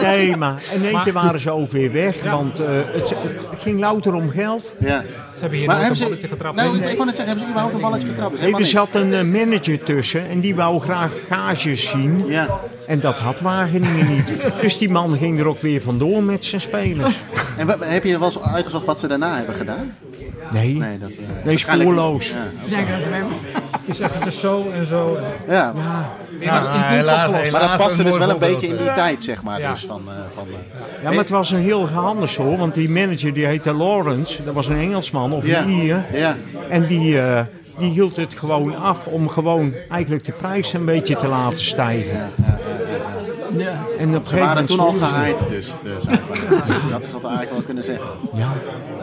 Nee, 0.01 0.37
maar 0.37 0.61
in 0.73 0.85
één 0.85 1.03
keer 1.03 1.13
waren 1.13 1.39
ze 1.39 1.51
ook 1.51 1.71
weer 1.71 1.91
weg. 1.91 2.23
Want 2.23 2.59
eh, 2.59 2.67
het, 2.69 3.09
het 3.09 3.61
ging 3.61 3.79
louter 3.79 4.13
om 4.13 4.29
geld. 4.29 4.71
Ja. 4.79 5.03
Ze 5.37 5.43
hebben 5.43 5.59
hier 5.59 5.67
Maar 5.67 5.77
hebben 5.79 5.97
een 5.97 6.03
balletje 6.03 6.27
ze, 6.27 6.33
getrapt. 6.33 6.55
nou, 6.55 6.77
ik, 6.77 6.89
ik 6.89 6.95
wou 6.95 7.05
net 7.05 7.15
zeggen, 7.15 7.25
hebben 7.25 7.43
ze 7.43 7.49
überhaupt 7.49 7.73
een 7.73 7.81
balletje 7.81 8.07
getrapt? 8.07 8.41
Nee, 8.41 8.55
er 8.55 8.65
zat 8.65 8.95
een 8.95 9.13
eh, 9.13 9.23
manager 9.23 9.83
tussen 9.83 10.29
en 10.29 10.39
die 10.39 10.55
wou 10.55 10.79
graag 10.79 11.11
gages 11.29 11.89
zien. 11.89 12.23
Ja. 12.27 12.59
En 12.87 12.99
dat 12.99 13.17
had 13.17 13.39
Wageningen 13.39 14.09
niet. 14.15 14.27
Dus 14.61 14.77
die 14.77 14.89
man 14.89 15.17
ging 15.17 15.39
er 15.39 15.45
ook 15.47 15.61
weer 15.61 15.81
vandoor 15.81 16.23
met 16.23 16.45
zijn 16.45 16.61
spelers. 16.61 17.15
En 17.57 17.67
heb 17.79 18.03
je 18.03 18.19
wel 18.19 18.27
eens 18.27 18.41
uitgezocht 18.41 18.85
wat 18.85 18.99
ze 18.99 19.07
daarna 19.07 19.35
hebben 19.35 19.55
gedaan? 19.55 19.95
Nee, 20.51 20.73
Nee, 20.73 20.97
dat, 20.99 21.09
eh, 21.09 21.17
nee 21.43 21.57
spoorloos. 21.57 22.27
Ja. 22.27 22.75
Hebben. 22.75 23.31
Het 23.71 23.95
is 23.95 23.99
echt 23.99 24.13
het 24.13 24.25
is 24.25 24.39
zo 24.39 24.65
en 24.73 24.85
zo. 24.85 25.17
Ja. 25.47 25.73
Ja, 25.75 26.09
in 26.39 26.49
helaas. 26.49 27.51
Maar 27.51 27.61
dat 27.61 27.77
paste 27.77 28.03
dus 28.03 28.17
wel 28.17 28.29
een 28.29 28.37
beetje 28.39 28.67
in 28.67 28.77
eh. 28.77 28.83
die 28.83 28.93
tijd, 28.93 29.23
zeg 29.23 29.43
maar. 29.43 29.59
Ja. 29.59 29.71
Dus 29.71 29.85
van, 29.85 30.01
eh, 30.07 30.13
van, 30.33 30.47
eh, 30.47 31.03
Ja, 31.03 31.09
maar 31.09 31.17
het 31.17 31.29
was 31.29 31.51
een 31.51 31.61
heel 31.61 31.85
gehandels 31.85 32.35
hoor. 32.35 32.57
Want 32.57 32.73
die 32.73 32.89
manager 32.89 33.33
die 33.33 33.45
heette 33.45 33.73
Lawrence. 33.73 34.43
Dat 34.43 34.53
was 34.53 34.67
een 34.67 34.79
Engelsman 34.79 35.33
of 35.33 35.45
Ja. 35.45 35.61
een 35.61 35.69
Ier. 35.69 36.05
Ja. 36.13 36.35
En 36.69 36.87
die, 36.87 37.19
eh, 37.21 37.41
die 37.77 37.89
hield 37.91 38.15
het 38.15 38.33
gewoon 38.33 38.75
af 38.75 39.05
om 39.05 39.29
gewoon 39.29 39.73
eigenlijk 39.89 40.25
de 40.25 40.31
prijs 40.31 40.73
een 40.73 40.85
beetje 40.85 41.17
te 41.17 41.27
laten 41.27 41.59
stijgen. 41.59 42.31
Ja. 43.57 43.73
En 43.99 44.15
op 44.15 44.21
een 44.23 44.27
Ze 44.27 44.37
waren 44.37 44.65
toen 44.65 44.79
al 44.79 44.91
gehaaid, 44.91 45.45
dus. 45.49 45.67
zaakwaarnemers. 45.99 46.89
dat 46.91 47.03
is 47.03 47.11
wat 47.11 47.21
we 47.21 47.27
eigenlijk 47.27 47.51
wel 47.51 47.61
kunnen 47.61 47.83
zeggen. 47.83 48.07
Ja. 48.33 48.47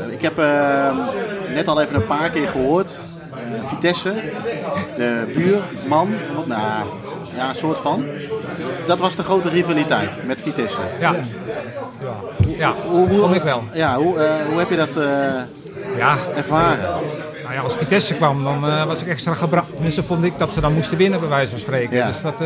Eh, 0.07 0.13
Ik 0.13 0.23
heb 0.23 0.39
eh, 0.39 0.91
net 1.55 1.69
al 1.69 1.81
even 1.81 1.95
een 1.95 2.07
paar 2.07 2.31
keer 2.31 2.49
gehoord. 2.49 2.99
eh, 3.31 3.69
Vitesse, 3.69 4.13
de 4.97 5.33
buurman, 5.37 6.09
nou 6.47 6.87
ja, 7.37 7.49
een 7.49 7.55
soort 7.55 7.79
van. 7.79 8.05
Dat 8.87 8.99
was 8.99 9.17
de 9.17 9.23
grote 9.23 9.49
rivaliteit 9.49 10.27
met 10.27 10.43
Vitesse. 10.43 10.81
Ja, 11.01 11.15
ja. 12.59 12.75
vond 13.19 13.35
ik 13.35 13.43
wel. 13.43 13.63
Ja, 13.73 13.97
hoe, 13.97 14.19
eh, 14.19 14.47
hoe 14.49 14.59
heb 14.59 14.71
je 14.71 14.77
dat 14.77 14.97
eh, 14.97 15.05
Ja, 15.97 16.17
ervaren? 16.37 16.89
Nou 17.43 17.55
ja, 17.55 17.61
als 17.61 17.75
Vitesse 17.75 18.15
kwam, 18.15 18.45
dan 18.45 18.69
eh, 18.69 18.85
was 18.85 19.03
ik 19.03 19.09
extra 19.09 19.35
gebracht. 19.35 19.67
Tenminste, 19.75 20.03
vond 20.03 20.25
ik 20.25 20.39
dat 20.39 20.53
ze 20.53 20.61
dan 20.61 20.75
moesten 20.75 20.97
winnen, 20.97 21.21
bij 21.21 21.29
wijze 21.29 21.51
van 21.51 21.59
spreken. 21.59 21.97
Ja. 21.97 22.07
Dus 22.07 22.23
dat 22.23 22.43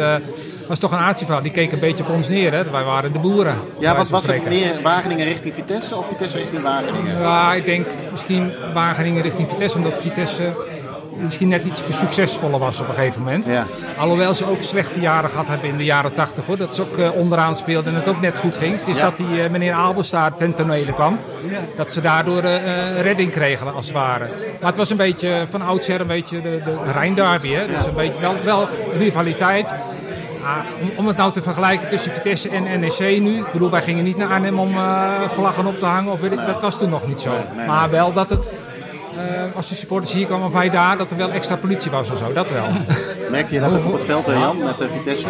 was 0.68 0.78
toch 0.78 0.92
een 0.92 0.98
aardje 0.98 1.40
Die 1.42 1.52
keken 1.52 1.72
een 1.74 1.80
beetje 1.80 2.04
op 2.04 2.10
ons 2.10 2.28
neer. 2.28 2.52
Hè. 2.52 2.70
Wij 2.70 2.84
waren 2.84 3.12
de 3.12 3.18
boeren. 3.18 3.60
Ja, 3.78 3.96
wat 3.96 4.08
was 4.08 4.26
het 4.26 4.48
meer 4.48 4.72
Wageningen 4.82 5.24
richting 5.26 5.54
Vitesse 5.54 5.96
of 5.96 6.08
Vitesse 6.08 6.36
richting 6.36 6.62
Wageningen? 6.62 7.20
Ja, 7.20 7.54
ik 7.54 7.64
denk 7.64 7.86
misschien 8.10 8.52
Wageningen 8.74 9.22
richting 9.22 9.48
Vitesse, 9.48 9.76
omdat 9.76 9.92
Vitesse 10.00 10.52
misschien 11.24 11.48
net 11.48 11.64
iets 11.64 11.82
succesvoller 11.90 12.58
was 12.58 12.80
op 12.80 12.88
een 12.88 12.94
gegeven 12.94 13.22
moment. 13.22 13.46
Ja. 13.46 13.66
Alhoewel 13.98 14.34
ze 14.34 14.50
ook 14.50 14.62
slechte 14.62 15.00
jaren 15.00 15.30
gehad 15.30 15.46
hebben 15.46 15.68
in 15.68 15.76
de 15.76 15.84
jaren 15.84 16.14
80 16.14 16.46
hoor. 16.46 16.56
Dat 16.56 16.74
ze 16.74 16.82
ook 16.82 16.98
eh, 16.98 17.12
onderaan 17.14 17.56
speelden 17.56 17.92
en 17.92 17.98
het 17.98 18.08
ook 18.08 18.20
net 18.20 18.38
goed 18.38 18.56
ging. 18.56 18.78
Het 18.78 18.88
is 18.88 18.96
Ja. 18.96 19.02
dat 19.02 19.16
die 19.16 19.42
eh, 19.42 19.50
meneer 19.50 19.72
Abels 19.72 20.10
daar 20.10 20.34
ten 20.36 20.54
tonele 20.54 20.92
kwam. 20.92 21.18
Dat 21.76 21.92
ze 21.92 22.00
daardoor 22.00 22.42
eh, 22.42 23.00
redding 23.00 23.30
kregen 23.30 23.74
als 23.74 23.86
het 23.86 23.94
ware. 23.94 24.26
Maar 24.60 24.68
het 24.68 24.76
was 24.76 24.90
een 24.90 24.96
beetje 24.96 25.46
van 25.50 25.62
oudsher 25.62 26.00
een 26.00 26.06
beetje 26.06 26.40
de, 26.42 26.60
de 26.64 26.76
Rijnderby. 26.92 27.52
Hè? 27.52 27.66
Dus 27.66 27.86
een 27.86 27.94
beetje 27.94 28.20
wel, 28.20 28.34
wel 28.44 28.68
rivaliteit. 28.98 29.74
Ah, 30.44 30.56
om, 30.82 30.90
om 30.96 31.06
het 31.06 31.16
nou 31.16 31.32
te 31.32 31.42
vergelijken 31.42 31.88
tussen 31.88 32.12
Vitesse 32.12 32.48
en 32.48 32.80
NEC 32.80 33.20
nu. 33.20 33.36
Ik 33.38 33.52
bedoel, 33.52 33.70
wij 33.70 33.82
gingen 33.82 34.04
niet 34.04 34.16
naar 34.16 34.28
Arnhem 34.28 34.58
om 34.58 34.72
vlaggen 35.32 35.66
op 35.66 35.78
te 35.78 35.84
hangen. 35.86 36.12
Of 36.12 36.20
weet 36.20 36.32
ik, 36.32 36.46
Dat 36.46 36.62
was 36.62 36.78
toen 36.78 36.90
nog 36.90 37.06
niet 37.06 37.20
zo. 37.20 37.30
Nee, 37.30 37.38
nee, 37.56 37.66
maar 37.66 37.90
wel 37.90 38.12
dat 38.12 38.30
het, 38.30 38.48
eh, 39.18 39.56
als 39.56 39.68
de 39.68 39.74
supporters 39.74 40.12
hier 40.12 40.26
kwamen 40.26 40.52
wij 40.52 40.70
daar, 40.70 40.96
dat 40.96 41.10
er 41.10 41.16
wel 41.16 41.30
extra 41.30 41.56
politie 41.56 41.90
was 41.90 42.10
of 42.10 42.18
zo. 42.18 42.32
Dat 42.32 42.50
wel. 42.50 42.66
Merkte 43.30 43.54
je 43.54 43.60
dat 43.60 43.72
ook 43.72 43.86
op 43.86 43.92
het 43.92 44.04
veld, 44.04 44.28
eh, 44.28 44.40
Jan, 44.40 44.58
met 44.58 44.80
eh, 44.80 44.88
Vitesse? 44.90 45.28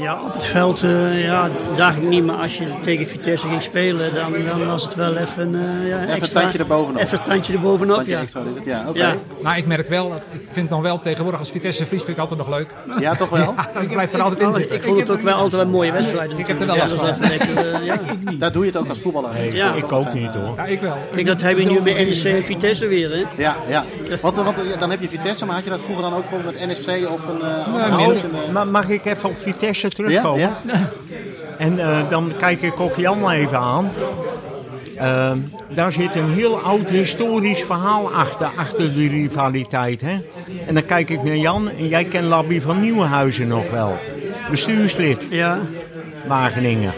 Ja, 0.00 0.20
op 0.26 0.34
het 0.34 0.46
veld, 0.46 0.82
eh, 0.82 1.24
ja, 1.24 1.48
dacht 1.76 1.96
ik 1.96 2.02
niet, 2.02 2.24
maar 2.24 2.36
als 2.36 2.56
je 2.56 2.64
tegen 2.82 3.06
Vitesse 3.08 3.46
ging 3.48 3.62
spelen, 3.62 4.14
dan, 4.14 4.32
dan 4.46 4.66
was 4.66 4.82
het 4.84 4.94
wel 4.94 5.16
even, 5.16 5.54
eh 5.54 5.88
ja, 5.88 6.14
een 6.14 6.28
tandje 6.32 6.58
erbovenop. 6.58 7.00
Even 7.02 7.18
een 7.18 7.24
tandje 7.24 7.52
erbovenop, 7.52 7.96
Tandje 7.96 8.12
ja. 8.12 8.20
extra 8.20 8.40
is 8.50 8.56
het, 8.56 8.64
ja. 8.64 8.84
Oké. 8.88 8.98
Ja. 8.98 9.14
Nou, 9.42 9.56
ik 9.56 9.66
merk 9.66 9.88
wel, 9.88 10.08
dat- 10.08 10.20
ik 10.32 10.46
vind 10.52 10.68
dan 10.70 10.82
wel 10.82 11.00
tegenwoordig 11.00 11.40
als 11.40 11.50
Vitesse 11.50 11.82
verliest, 11.84 12.04
vind 12.04 12.16
ik 12.16 12.22
altijd 12.22 12.40
nog 12.48 12.48
leuk. 12.58 12.68
Ja, 13.00 13.14
toch 13.14 13.28
wel? 13.28 13.54
Ik 13.82 13.88
blijf 13.92 14.12
er 14.12 14.20
altijd 14.22 14.40
in 14.40 14.52
zitten. 14.54 14.76
ik 14.76 14.82
vond 14.82 14.98
het 14.98 15.10
ook 15.10 15.20
wel 15.20 15.34
altijd 15.34 15.62
wel 15.62 15.70
mooie 15.70 15.92
wedstrijden. 15.92 16.38
Ik 16.38 16.46
heb 16.46 16.60
er 16.60 16.66
wel 16.66 16.74
Ja, 16.76 16.88
van. 16.88 17.06
even 17.08 17.28
lekker, 17.28 17.72
eh, 17.74 17.84
ja. 17.84 17.96
Daar 18.38 18.52
doe 18.52 18.64
je 18.64 18.70
het 18.70 18.78
ook 18.80 18.88
als 18.88 18.98
voetballer. 19.00 19.54
Ja. 19.54 19.72
Ik 19.74 19.92
ook 19.92 20.12
niet 20.14 20.30
hoor. 20.34 20.52
Ja, 20.56 20.64
ik 20.64 20.80
wel. 20.80 20.96
Kijk, 21.14 21.26
dat 21.26 21.40
hebben 21.40 21.64
we 21.64 21.70
nu 21.70 21.80
met 21.80 21.94
NEC 22.24 22.24
en 22.36 22.44
Vitesse 22.44 22.86
weer, 22.86 23.10
hè. 23.10 23.24
Ja, 23.36 23.56
ja. 23.68 23.84
Want, 24.20 24.38
eh, 24.38 24.44
want 24.44 24.56
eh, 24.58 24.78
dan 24.78 24.90
heb 24.90 25.00
je 25.00 25.08
Vitesse, 25.08 25.44
maar 25.46 25.54
had 25.54 25.64
je 25.64 25.70
dat 25.70 25.80
vroeger 25.82 26.02
dan 26.04 26.14
ook 26.14 26.20
bijvoorbeeld 26.20 26.66
met 26.66 26.68
NSC 26.78 27.08
of 27.10 27.26
een... 27.26 27.40
eh, 27.42 27.66
andere 27.66 27.96
Nee, 27.96 28.14
eh, 28.46 28.52
Ma- 28.52 28.64
mag 28.64 28.88
ik 28.88 29.04
even 29.04 29.28
op 29.28 29.34
Vitesse 29.42 29.81
ja, 29.88 29.94
terugkomen? 29.96 30.40
ja? 30.40 30.52
En 31.58 31.78
eh, 31.78 32.08
dan 32.08 32.32
kijk 32.38 32.62
ik 32.62 32.80
ook 32.80 32.96
Jan 32.96 33.30
even 33.30 33.58
aan. 33.58 33.90
Ehm, 34.96 35.38
daar 35.74 35.92
zit 35.92 36.16
een 36.16 36.32
heel 36.32 36.58
oud 36.58 36.88
historisch 36.90 37.62
verhaal 37.62 38.12
achter, 38.12 38.50
achter 38.56 38.92
die 38.92 39.08
rivaliteit. 39.10 40.00
Hè? 40.00 40.18
En 40.66 40.74
dan 40.74 40.84
kijk 40.84 41.10
ik 41.10 41.22
naar 41.22 41.36
Jan 41.36 41.70
en 41.70 41.88
jij 41.88 42.04
kent 42.04 42.24
Labby 42.24 42.60
van 42.60 42.80
Nieuwenhuizen 42.80 43.48
nog 43.48 43.70
wel. 43.70 43.96
Bestuurslid 44.50 45.20
Ja, 45.30 45.58
Wageningen. 46.26 46.92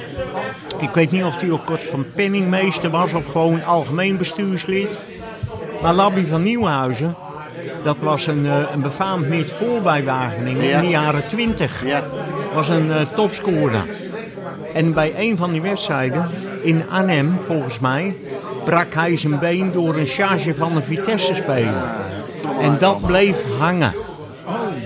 Ik 0.81 0.91
weet 0.91 1.11
niet 1.11 1.25
of 1.25 1.41
hij 1.41 1.51
ook 1.51 1.67
kort 1.67 1.85
van 1.85 2.05
penningmeester 2.15 2.91
was 2.91 3.13
of 3.13 3.27
gewoon 3.33 3.65
algemeen 3.65 4.17
bestuurslid. 4.17 4.99
Maar 5.83 5.93
Labby 5.95 6.25
van 6.27 6.43
Nieuwenhuizen, 6.43 7.15
dat 7.83 7.97
was 8.01 8.27
een, 8.27 8.47
eh, 8.47 8.59
een 8.73 8.81
befaamd 8.83 9.29
midvoor 9.29 9.81
bij 9.83 10.05
Wageningen 10.05 10.65
Ja. 10.65 10.77
in 10.79 10.85
de 10.85 10.91
jaren 10.91 11.29
20 11.29 11.87
Ja. 11.87 12.03
Was 12.55 12.69
een 12.69 12.93
eh, 12.93 13.01
topscorer. 13.15 13.85
En 14.75 14.93
bij 14.93 15.13
een 15.17 15.37
van 15.37 15.53
die 15.53 15.63
wedstrijden 15.63 16.29
in 16.63 16.91
Arnhem, 16.91 17.39
volgens 17.47 17.79
mij, 17.79 18.17
brak 18.65 18.95
hij 18.95 19.17
zijn 19.17 19.39
been 19.39 19.73
door 19.73 19.97
een 19.97 20.07
charge 20.07 20.55
van 20.55 20.77
een 20.77 20.83
Vitesse-speler. 20.83 21.83
En 22.61 22.79
dat 22.79 23.07
bleef 23.07 23.37
hangen. 23.59 23.95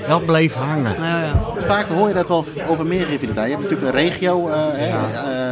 Dat 0.09 0.27
bleef 0.27 0.55
hangen. 0.55 0.95
ja, 0.99 1.23
ja. 1.23 1.35
Vaak 1.57 1.89
hoor 1.89 2.09
je 2.09 2.15
dat 2.15 2.29
wel 2.29 2.45
over 2.67 2.87
meer 2.87 3.07
rivaliteit. 3.07 3.51
Je 3.51 3.57
hebt 3.57 3.71
natuurlijk 3.71 3.97
een 3.97 4.03
regio 4.05 4.49
eh, 4.49 4.95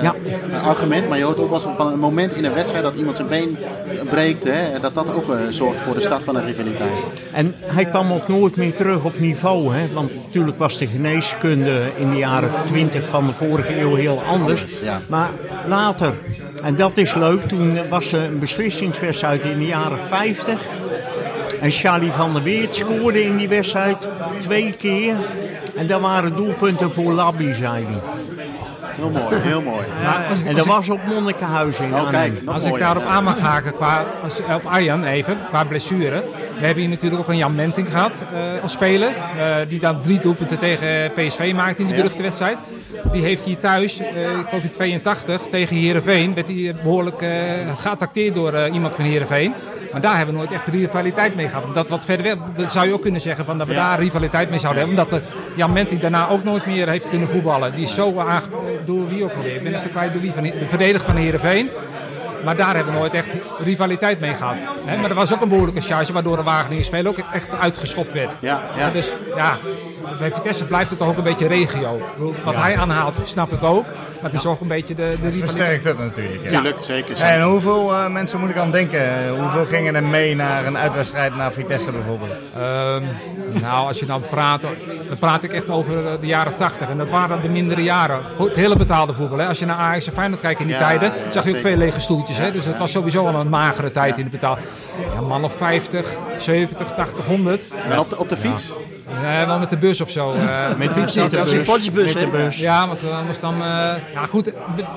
eh, 0.02 0.66
argument, 0.66 1.08
maar 1.08 1.18
je 1.18 1.24
hoort 1.24 1.38
ook 1.38 1.50
wel 1.50 1.60
van 1.60 1.92
een 1.92 1.98
moment 1.98 2.32
in 2.32 2.44
een 2.44 2.54
wedstrijd 2.54 2.84
dat 2.84 2.94
iemand 2.94 3.16
zijn 3.16 3.28
been 3.28 3.58
breekt. 4.10 4.44
Hè, 4.44 4.80
dat 4.80 4.94
dat 4.94 5.14
ook 5.14 5.30
eh, 5.30 5.38
zorgt 5.48 5.80
voor 5.80 5.94
de 5.94 6.00
start 6.00 6.24
van 6.24 6.36
een 6.36 6.44
rivaliteit. 6.44 7.10
En 7.32 7.54
hij 7.60 7.84
kwam 7.84 8.12
ook 8.12 8.28
nooit 8.28 8.56
meer 8.56 8.74
terug 8.74 9.04
op 9.04 9.18
niveau. 9.18 9.76
Hè? 9.76 9.92
Want 9.92 10.14
natuurlijk 10.24 10.58
was 10.58 10.78
de 10.78 10.86
geneeskunde 10.86 11.80
in 11.96 12.10
de 12.10 12.16
jaren 12.16 12.50
20 12.66 13.08
van 13.08 13.26
de 13.26 13.32
vorige 13.34 13.80
eeuw 13.80 13.94
heel 13.94 14.22
anders. 14.26 14.80
Maar 15.06 15.30
later, 15.66 16.14
en 16.62 16.76
dat 16.76 16.96
is 16.96 17.14
leuk, 17.14 17.48
toen 17.48 17.88
was 17.88 18.12
er 18.12 18.22
een 18.22 18.38
beslissingswedstrijd 18.38 19.44
in 19.44 19.58
de 19.58 19.66
jaren 19.66 19.98
50. 20.08 20.58
En 21.60 21.70
Charlie 21.70 22.10
van 22.10 22.32
der 22.32 22.42
Weert 22.42 22.74
scoorde 22.74 23.24
in 23.24 23.36
die 23.36 23.48
wedstrijd 23.48 23.96
twee 24.40 24.72
keer. 24.72 25.14
En 25.76 25.86
dat 25.86 26.00
waren 26.00 26.36
doelpunten 26.36 26.92
voor 26.92 27.12
Labby, 27.12 27.52
zei 27.54 27.84
hij. 27.84 28.00
Heel 28.96 29.10
mooi, 29.10 29.36
heel 29.36 29.60
mooi. 29.62 29.86
En 30.46 30.54
dat 30.54 30.66
was 30.66 30.88
op 30.88 31.00
Monnikenhuizen 31.06 31.84
in 31.84 31.94
Oh 31.94 32.10
kijk, 32.10 32.40
Als 32.46 32.64
ik 32.64 32.78
daarop 32.78 33.04
aan 33.04 33.24
mag 33.24 33.38
haken, 33.38 33.74
qua, 33.74 34.04
als, 34.22 34.40
op 34.54 34.64
Arjan 34.64 35.04
even, 35.04 35.38
qua 35.48 35.64
blessure. 35.64 36.22
We 36.58 36.64
hebben 36.64 36.82
hier 36.82 36.92
natuurlijk 36.92 37.22
ook 37.22 37.28
een 37.28 37.36
Jan 37.36 37.54
Menting 37.54 37.90
gehad 37.90 38.24
eh, 38.32 38.62
als 38.62 38.72
speler. 38.72 39.08
eh, 39.08 39.56
die 39.68 39.80
dan 39.80 40.00
drie 40.02 40.20
doelpunten 40.20 40.58
tegen 40.58 41.12
PSV 41.12 41.52
maakte 41.54 41.80
in 41.82 41.86
die 41.86 41.96
beruchte 41.96 42.22
wedstrijd. 42.22 42.56
Die 43.12 43.22
heeft 43.22 43.44
hier 43.44 43.58
thuis, 43.58 44.00
eh, 44.00 44.06
ik 44.38 44.46
geloof 44.48 44.62
in 44.62 44.70
82, 44.70 45.40
tegen 45.50 45.76
Heerenveen, 45.76 46.34
werd 46.34 46.48
hij 46.48 46.68
eh, 46.68 46.74
behoorlijk 46.82 47.22
eh 47.22 47.30
geattacteerd 47.78 48.34
door 48.34 48.68
iemand 48.68 48.94
van 48.94 49.04
Heerenveen. 49.04 49.54
Maar 49.96 50.04
daar 50.04 50.16
hebben 50.16 50.34
we 50.34 50.40
nooit 50.40 50.52
echt 50.52 50.66
rivaliteit 50.66 51.34
mee 51.36 51.48
gehad. 51.48 51.64
Omdat 51.64 51.88
wat 51.88 52.04
verder 52.04 52.26
weg, 52.26 52.34
dat 52.56 52.72
zou 52.72 52.86
je 52.86 52.92
ook 52.92 53.02
kunnen 53.02 53.20
zeggen 53.20 53.44
van 53.44 53.58
dat 53.58 53.66
we 53.66 53.72
Ja. 53.72 53.88
daar 53.88 53.98
rivaliteit 53.98 54.50
mee 54.50 54.58
zouden 54.58 54.82
hebben. 54.82 55.04
Omdat 55.04 55.20
de 55.20 55.26
Jan 55.56 55.72
Menting 55.72 56.00
daarna 56.00 56.28
ook 56.28 56.44
nooit 56.44 56.66
meer 56.66 56.88
heeft 56.88 57.08
kunnen 57.08 57.28
voetballen. 57.28 57.74
Die 57.74 57.84
is 57.84 57.94
zo 57.94 58.18
aange... 58.18 58.40
Door 58.84 59.08
wie 59.08 59.24
ook 59.24 59.32
alweer? 59.36 59.54
Ik 59.54 59.62
ben 59.62 59.74
even 59.78 59.90
kwijt 59.90 60.12
door 60.12 60.20
wie. 60.22 60.32
Van, 60.32 60.42
de 60.42 60.66
verdediger 60.68 61.06
van 61.06 61.16
Heerenveen. 61.16 61.68
Maar 62.44 62.56
daar 62.56 62.74
hebben 62.74 62.92
we 62.92 62.98
nooit 62.98 63.14
echt 63.14 63.26
rivaliteit 63.64 64.20
mee 64.20 64.34
gehad. 64.34 64.54
Maar 64.84 65.10
er 65.10 65.14
was 65.14 65.32
ook 65.34 65.40
een 65.42 65.48
behoorlijke 65.48 65.80
charge 65.80 66.12
waardoor 66.12 66.36
de 66.36 66.42
Wageningen 66.42 66.84
spelen 66.84 67.10
ook 67.10 67.18
echt 67.32 67.48
uitgeschopt 67.60 68.12
werd. 68.12 68.32
Ja, 68.38 68.62
ja. 68.76 68.90
Dus 68.90 69.08
ja, 69.36 69.56
bij 70.18 70.30
Vitesse 70.34 70.64
blijft 70.64 70.90
het 70.90 70.98
toch 70.98 71.08
ook 71.08 71.16
een 71.16 71.22
beetje 71.22 71.46
regio. 71.46 72.00
Wat 72.44 72.54
hij 72.54 72.76
aanhaalt 72.76 73.14
snap 73.22 73.52
ik 73.52 73.62
ook. 73.62 73.84
Maar 73.84 74.30
het 74.30 74.40
is 74.40 74.46
ook 74.46 74.60
een 74.60 74.68
beetje 74.68 74.94
de, 74.94 75.02
de 75.22 75.28
rivaliteit. 75.28 75.50
Versterkt 75.50 75.84
het 75.84 75.98
natuurlijk. 75.98 76.42
Ja. 76.42 76.48
Tuurlijk, 76.48 76.76
zeker. 76.80 77.20
En 77.20 77.42
hoeveel 77.42 77.92
eh, 77.92 78.08
mensen 78.08 78.40
moet 78.40 78.48
ik 78.50 78.56
aan 78.56 78.70
denken? 78.70 79.28
Hoeveel 79.40 79.64
gingen 79.64 79.94
er 79.94 80.02
mee 80.04 80.34
naar 80.34 80.66
een 80.66 80.76
uitwedstrijd 80.78 81.36
naar 81.36 81.52
Vitesse 81.52 81.90
bijvoorbeeld? 81.90 82.30
Ehm, 82.54 83.02
nou, 83.60 83.86
als 83.86 83.98
je 83.98 84.06
dan 84.06 84.22
praat, 84.30 84.62
dan 84.62 85.18
praat 85.18 85.42
ik 85.42 85.52
echt 85.52 85.70
over 85.70 86.06
eh, 86.06 86.12
de 86.20 86.26
jaren 86.26 86.56
80. 86.56 86.88
En 86.88 86.98
dat 86.98 87.10
waren 87.10 87.42
de 87.42 87.48
mindere 87.48 87.82
jaren. 87.82 88.20
Het 88.38 88.54
hele 88.56 88.76
betaalde 88.76 89.14
voetbal. 89.14 89.38
Hè. 89.38 89.46
Als 89.46 89.58
je 89.58 89.66
naar 89.66 89.76
Ajax 89.76 90.06
en 90.06 90.12
Feyenoord 90.12 90.40
kijkt 90.40 90.60
in 90.60 90.66
die 90.66 90.76
Ja, 90.76 90.82
tijden, 90.88 91.08
ja, 91.08 91.14
zag 91.14 91.32
je 91.32 91.38
ook 91.38 91.44
zeker. 91.44 91.60
veel 91.60 91.76
lege 91.76 92.00
stoeltjes. 92.00 92.38
Hè. 92.38 92.52
Dus 92.52 92.64
het 92.64 92.78
was 92.78 92.90
sowieso 92.90 93.26
al 93.26 93.34
een 93.34 93.48
magere 93.48 93.92
tijd 93.92 94.16
in 94.16 94.22
het 94.22 94.32
betaal. 94.32 94.58
Ja, 95.14 95.20
man 95.20 95.44
of 95.44 95.52
50, 95.56 96.06
70, 96.38 96.92
80, 96.94 97.26
100. 97.26 97.68
En 97.90 97.98
op 97.98 98.10
de, 98.10 98.18
op 98.18 98.28
de 98.28 98.36
fiets? 98.36 98.72
Nee, 99.22 99.46
wel 99.46 99.58
met 99.58 99.70
de 99.70 99.76
bus 99.76 100.00
of 100.00 100.10
zo. 100.10 100.32
eh, 100.32 100.74
Met 100.76 100.90
fiets 100.90 101.12
de 101.12 101.20
is- 101.42 101.48
supportersbus, 101.48 102.12
Met 102.14 102.22
de 102.22 102.28
bus. 102.28 102.56
Ja, 102.56 102.86
want 102.86 103.00
eh, 103.02 103.18
anders 103.18 103.40
dan... 103.40 103.54
eh, 103.54 103.60
ja 104.12 104.24
goed, 104.28 104.52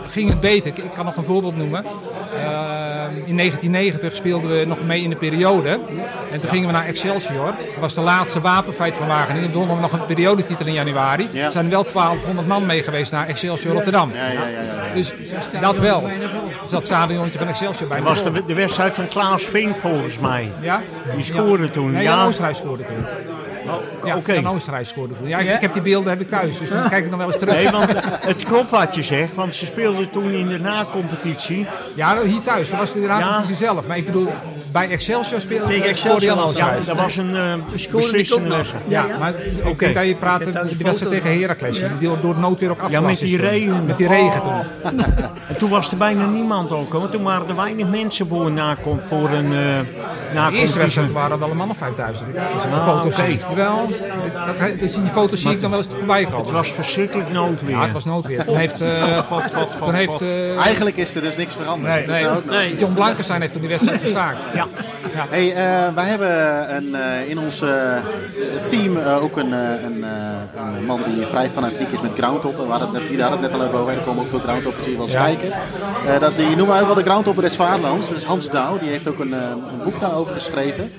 ging 0.10 0.30
het 0.30 0.40
beter. 0.40 0.68
Ik, 0.76 0.84
kan 0.94 1.06
nog 1.06 1.16
een 1.16 1.24
voorbeeld 1.24 1.58
noemen. 1.58 1.84
Eh, 1.86 2.42
in 3.26 3.38
1990 3.38 4.16
speelden 4.16 4.50
we 4.60 4.66
nog 4.66 4.78
mee 4.86 5.02
in 5.04 5.10
de 5.10 5.16
periode. 5.16 5.80
En 6.32 6.40
toen 6.40 6.50
gingen 6.50 6.68
we 6.68 6.74
naar 6.74 6.86
Excelsior. 6.86 7.46
Dat 7.46 7.56
was 7.80 7.94
de 7.94 8.02
laatste 8.02 8.42
wapenfeit 8.42 8.96
van 8.96 9.08
Wageningen. 9.08 9.52
Toen 9.52 9.68
we 9.68 9.82
nog 9.82 9.92
een 9.92 10.06
periodetitel 10.06 10.66
in 10.66 10.74
januari. 10.74 11.30
Ja. 11.32 11.46
Er 11.46 11.52
zijn 11.52 11.70
wel 11.70 11.84
1200 11.94 12.48
man 12.48 12.66
mee 12.66 12.84
geweest 12.84 13.12
naar 13.12 13.28
Excelsior 13.28 13.74
Rotterdam. 13.74 14.12
Ja. 14.14 14.28
ja, 14.32 14.48
ja. 14.48 14.94
Dus 14.94 15.14
dat 15.62 15.80
wel. 15.80 16.10
Dat 16.70 16.86
stadionnetje 16.86 17.40
van 17.40 17.48
Excelsior 17.48 17.88
bij 17.88 17.98
Dat 18.02 18.08
was 18.08 18.24
de, 18.24 18.46
de 18.46 18.54
wedstrijd 18.54 18.96
van 18.96 19.08
Klaas 19.08 19.44
Vink 19.44 19.76
volgens 19.78 20.20
mij. 20.20 20.52
Ja? 20.62 20.82
Die 21.16 21.24
scoorde 21.24 21.72
toen. 21.72 21.92
Nee, 21.92 22.04
ja. 22.04 22.26
Oosterhuis 22.26 22.58
scoorde 22.58 22.84
toen. 22.86 23.06
Ja, 24.04 24.16
Oké. 24.16 24.34
Jan 24.34 24.48
Oosterhuis 24.48 24.90
scoorde 24.90 25.18
toen. 25.18 25.28
Ja, 25.28 25.38
ik, 25.38 25.54
ik 25.54 25.62
heb 25.62 25.74
die 25.74 25.82
beelden 25.82 26.10
heb 26.10 26.22
ik 26.22 26.30
thuis, 26.30 26.58
dus 26.58 26.70
dan 26.70 26.90
kijk 26.90 27.04
ik 27.04 27.10
nog 27.10 27.20
wel 27.20 27.28
eens 27.28 27.38
terug. 27.38 27.56
Nee, 27.56 27.70
want 27.70 27.94
het 28.04 28.44
klopt 28.44 28.72
wat 28.72 28.96
je 28.96 29.04
zegt, 29.04 29.36
want 29.36 29.54
ze 29.54 29.66
speelden 29.66 30.10
toen 30.10 30.32
in 30.32 30.48
de 30.48 30.60
na-competitie. 30.60 31.68
Ja, 31.96 32.22
hier 32.22 32.42
thuis. 32.42 32.70
Dat 32.70 32.80
was 32.80 32.92
de 32.92 33.06
raadcompetitie 33.06 33.56
zelf. 33.56 33.88
Maar 33.88 33.98
ik 33.98 34.06
bedoel, 34.06 34.32
bij 34.72 34.90
Excelsior 34.90 35.42
speelde 35.42 35.66
Tegen 35.68 35.84
eh, 35.84 35.90
Excelsior 35.90 36.54
Ja, 36.56 36.78
dat 36.86 36.96
was 36.96 37.16
een 37.16 37.30
uh, 37.30 37.54
beslissende 37.72 38.48
nog. 38.50 38.58
wedstrijd. 38.58 38.84
Ja, 38.88 39.02
Ja, 39.04 39.08
ja. 39.08 39.18
maar 39.18 39.34
denk 39.78 39.96
dat 39.96 40.06
je 40.06 40.16
praat 40.16 40.40
heb 40.40 40.52
thuis 40.52 40.70
die 40.70 40.78
een 40.80 40.86
wedstrijd 40.86 41.12
tegen 41.24 41.40
Heracles, 41.40 41.80
die 41.80 42.08
door, 42.08 42.22
door 42.22 42.38
nood 42.38 42.60
weer 42.60 42.70
ook 42.70 42.80
afgelast 42.80 43.04
Ja, 43.04 43.10
met 43.10 43.20
die 43.20 43.38
toen. 43.38 43.48
regen. 43.48 43.86
Met 43.86 43.98
die 43.98 44.08
regen 44.08 44.42
toen. 44.42 45.02
En 45.48 45.58
toen 45.58 45.70
was 45.70 45.92
er 45.92 45.98
bijna 45.98 46.26
niemand 46.26 46.72
ook, 46.72 46.92
hoor. 46.94 47.10
Toen 47.10 47.24
waren 47.24 47.48
er 47.50 47.56
weinig 47.56 47.88
mensen 47.88 48.28
voor, 48.28 48.52
nakom, 48.52 49.00
voor 49.08 49.30
een 49.30 49.46
uh, 49.46 50.50
De 50.52 50.58
eerste 50.58 50.78
wedstrijd 50.80 51.12
waren 51.12 51.32
er 51.32 51.40
wel 51.40 51.50
een 51.52 51.58
man 51.58 51.70
of 51.70 51.78
5000. 51.78 52.30
Ik 52.30 52.36
als 52.54 52.64
ik 52.64 52.70
de 52.70 52.76
Ah, 52.76 52.88
foto's 52.88 53.18
oké. 53.20 53.26
zie. 53.30 53.40
Jawel, 53.50 53.88
dat, 54.46 54.60
dat, 54.60 54.80
dus 54.80 54.94
die 54.94 55.10
foto's 55.14 55.42
zie 55.42 55.52
ik 55.52 55.62
dan 55.62 55.70
wel 55.70 55.80
eens 55.80 55.88
voorbij 55.98 56.24
komen. 56.24 56.38
Het 56.40 56.52
was 56.52 56.72
verschrikkelijk 56.72 57.30
noodweer. 57.32 57.70
ja, 57.76 57.82
het 57.84 57.92
was 57.92 58.06
noodweer. 58.06 58.46
Toen 58.46 58.56
heeft, 58.58 58.82
eh, 58.82 59.18
God, 59.18 59.44
God, 59.54 59.68
God, 59.78 59.84
toen 59.84 59.94
heeft 59.94 60.22
eh, 60.22 60.58
Eigenlijk 60.60 60.98
is 60.98 61.16
er 61.16 61.22
dus 61.22 61.36
niks 61.36 61.54
veranderd. 61.56 61.94
Nee, 61.94 62.06
Dat 62.06 62.16
nee, 62.16 62.24
nou 62.24 62.38
ook 62.38 62.46
nog. 62.46 62.56
Nee. 62.56 62.76
John 62.76 62.94
Blankenstein 62.94 63.42
heeft 63.42 63.52
toen 63.54 63.62
die 63.62 63.70
wedstrijd 63.70 64.02
gestaakt. 64.02 64.44
Ja, 64.60 64.68
Hey, 65.30 65.54
eh, 65.54 65.94
wij 65.94 66.06
hebben 66.06 66.32
een, 66.76 66.96
eh, 66.96 67.30
in 67.30 67.40
ons 67.40 67.62
eh, 67.62 67.96
team 68.68 68.98
ook 68.98 69.38
een, 69.38 69.52
een, 69.52 70.06
een 70.76 70.86
man 70.86 71.04
die 71.04 71.26
vrij 71.26 71.50
fanatiek 71.50 71.92
is 71.92 72.02
met 72.02 72.12
groundtoppen. 72.18 72.66
We 72.66 72.72
hadden 72.72 72.90
het 72.90 73.00
net, 73.00 73.10
jullie 73.10 73.24
hadden 73.24 73.42
het 73.42 73.52
net 73.52 73.60
al 73.60 73.68
even 73.68 73.80
over, 73.80 73.94
er 73.94 74.04
komen 74.04 74.24
ook 74.24 74.30
veel 74.30 74.40
groundtoppers 74.40 74.86
hier 74.86 74.98
wel 74.98 75.06
eens 75.06 75.16
kijken. 75.16 75.54
Dat, 76.20 76.36
die 76.36 76.56
noemen 76.56 76.76
we 76.76 76.82
ook 76.82 76.86
wel 76.86 76.96
de 76.96 77.04
groundtopper 77.04 77.44
des 77.44 77.56
vaderlands. 77.56 78.10
Dat 78.10 78.18
is 78.18 78.24
Hans 78.24 78.50
Douw, 78.50 78.80
die 78.80 78.90
heeft 78.90 79.08
ook 79.08 79.20
een, 79.20 79.32
een 79.32 79.84
boek 79.84 80.00
daarover 80.00 80.34
geschreven. 80.34 80.92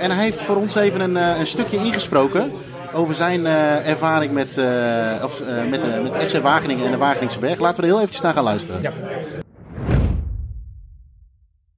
En 0.00 0.10
hij 0.10 0.24
heeft 0.24 0.40
voor 0.40 0.56
ons 0.56 0.74
even 0.74 1.00
een, 1.00 1.16
een 1.16 1.46
stukje 1.46 1.76
ingesproken 1.76 2.52
over 2.92 3.14
zijn 3.14 3.46
ervaring 3.84 4.32
met, 4.32 4.58
of, 5.24 5.40
met, 5.70 6.02
met 6.02 6.22
FC 6.22 6.42
Wageningen 6.42 6.84
en 6.84 6.90
de 6.90 6.98
Wageningse 6.98 7.38
Berg. 7.38 7.58
Laten 7.58 7.76
we 7.76 7.82
er 7.82 7.88
heel 7.88 8.00
eventjes 8.00 8.22
naar 8.22 8.34
gaan 8.34 8.44
luisteren. 8.44 8.82
Ja. 8.82 8.92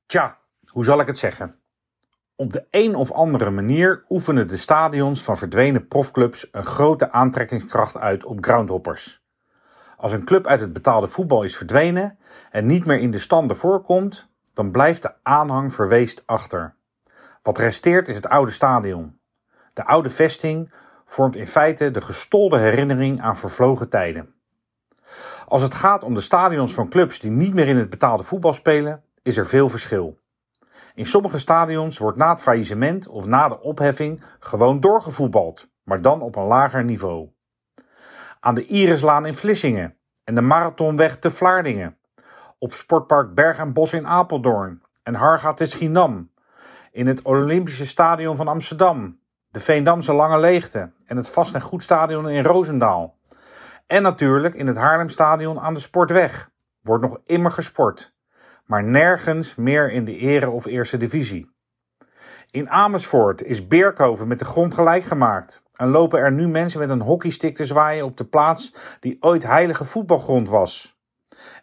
Tja, 0.06 0.36
hoe 0.72 0.84
zal 0.84 1.00
ik 1.00 1.06
het 1.06 1.18
zeggen? 1.18 1.54
Op 2.36 2.52
de 2.52 2.66
een 2.70 2.94
of 2.94 3.12
andere 3.12 3.50
manier 3.50 4.04
oefenen 4.08 4.48
de 4.48 4.56
stadions 4.56 5.22
van 5.22 5.36
verdwenen 5.36 5.86
profclubs 5.86 6.48
een 6.52 6.66
grote 6.66 7.10
aantrekkingskracht 7.10 7.96
uit 7.96 8.24
op 8.24 8.44
groundhoppers. 8.44 9.22
Als 9.96 10.12
een 10.12 10.24
club 10.24 10.46
uit 10.46 10.60
het 10.60 10.72
betaalde 10.72 11.08
voetbal 11.08 11.42
is 11.42 11.56
verdwenen 11.56 12.18
en 12.50 12.66
niet 12.66 12.84
meer 12.84 12.98
in 12.98 13.10
de 13.10 13.18
standen 13.18 13.56
voorkomt, 13.56 14.30
dan 14.54 14.70
blijft 14.70 15.02
de 15.02 15.12
aanhang 15.22 15.74
verweest 15.74 16.22
achter. 16.26 16.74
Wat 17.42 17.58
resteert 17.58 18.08
is 18.08 18.16
het 18.16 18.28
oude 18.28 18.52
stadion. 18.52 19.18
De 19.72 19.84
oude 19.84 20.10
vesting 20.10 20.72
vormt 21.04 21.36
in 21.36 21.46
feite 21.46 21.90
de 21.90 22.00
gestolde 22.00 22.58
herinnering 22.58 23.20
aan 23.20 23.36
vervlogen 23.36 23.88
tijden. 23.88 24.34
Als 25.46 25.62
het 25.62 25.74
gaat 25.74 26.04
om 26.04 26.14
de 26.14 26.20
stadions 26.20 26.74
van 26.74 26.88
clubs 26.88 27.18
die 27.18 27.30
niet 27.30 27.54
meer 27.54 27.66
in 27.66 27.76
het 27.76 27.90
betaalde 27.90 28.22
voetbal 28.22 28.54
spelen, 28.54 29.02
is 29.22 29.36
er 29.36 29.46
veel 29.46 29.68
verschil. 29.68 30.20
In 30.94 31.06
sommige 31.06 31.38
stadions 31.38 31.98
wordt 31.98 32.18
na 32.18 32.30
het 32.30 32.40
faillissement 32.40 33.08
of 33.08 33.26
na 33.26 33.48
de 33.48 33.60
opheffing 33.60 34.22
gewoon 34.38 34.80
doorgevoetbald, 34.80 35.70
maar 35.82 36.02
dan 36.02 36.20
op 36.20 36.36
een 36.36 36.46
lager 36.46 36.84
niveau. 36.84 37.28
Aan 38.40 38.54
de 38.54 38.66
Irislaan 38.66 39.26
in 39.26 39.34
Vlissingen 39.34 39.96
en 40.24 40.34
de 40.34 40.40
Marathonweg 40.40 41.18
te 41.18 41.30
Vlaardingen, 41.30 41.96
op 42.58 42.74
Sportpark 42.74 43.34
Berg 43.34 43.58
en 43.58 43.72
Bos 43.72 43.92
in 43.92 44.06
Apeldoorn 44.06 44.82
en 45.02 45.14
Harga 45.14 45.52
te 45.52 45.66
Schiedam, 45.66 46.30
in 46.90 47.06
het 47.06 47.22
Olympische 47.22 47.86
Stadion 47.86 48.36
van 48.36 48.48
Amsterdam, 48.48 49.20
de 49.50 49.60
Veendamse 49.60 50.12
Lange 50.12 50.38
Leegte 50.38 50.92
en 51.06 51.16
het 51.16 51.28
Vast 51.28 51.54
en 51.54 51.60
Goed 51.60 51.82
Stadion 51.82 52.28
in 52.28 52.44
Roosendaal. 52.44 53.18
En 53.86 54.02
natuurlijk 54.02 54.54
in 54.54 54.66
het 54.66 54.76
Haarlemstadion 54.76 55.60
aan 55.60 55.74
de 55.74 55.80
Sportweg 55.80 56.50
wordt 56.80 57.02
nog 57.02 57.20
immer 57.24 57.50
gesport 57.50 58.11
maar 58.72 58.84
nergens 58.84 59.54
meer 59.54 59.90
in 59.90 60.04
de 60.04 60.16
ere 60.16 60.50
of 60.50 60.64
eerste 60.64 60.96
divisie. 60.96 61.50
In 62.50 62.70
Amersfoort 62.70 63.42
is 63.42 63.66
Beerkoven 63.66 64.28
met 64.28 64.38
de 64.38 64.44
grond 64.44 64.74
gelijk 64.74 65.04
gemaakt 65.04 65.62
en 65.74 65.88
lopen 65.88 66.18
er 66.18 66.32
nu 66.32 66.48
mensen 66.48 66.80
met 66.80 66.88
een 66.88 67.00
hockeystick 67.00 67.56
te 67.56 67.64
zwaaien 67.64 68.04
op 68.04 68.16
de 68.16 68.24
plaats 68.24 68.74
die 69.00 69.16
ooit 69.20 69.42
heilige 69.42 69.84
voetbalgrond 69.84 70.48
was. 70.48 70.98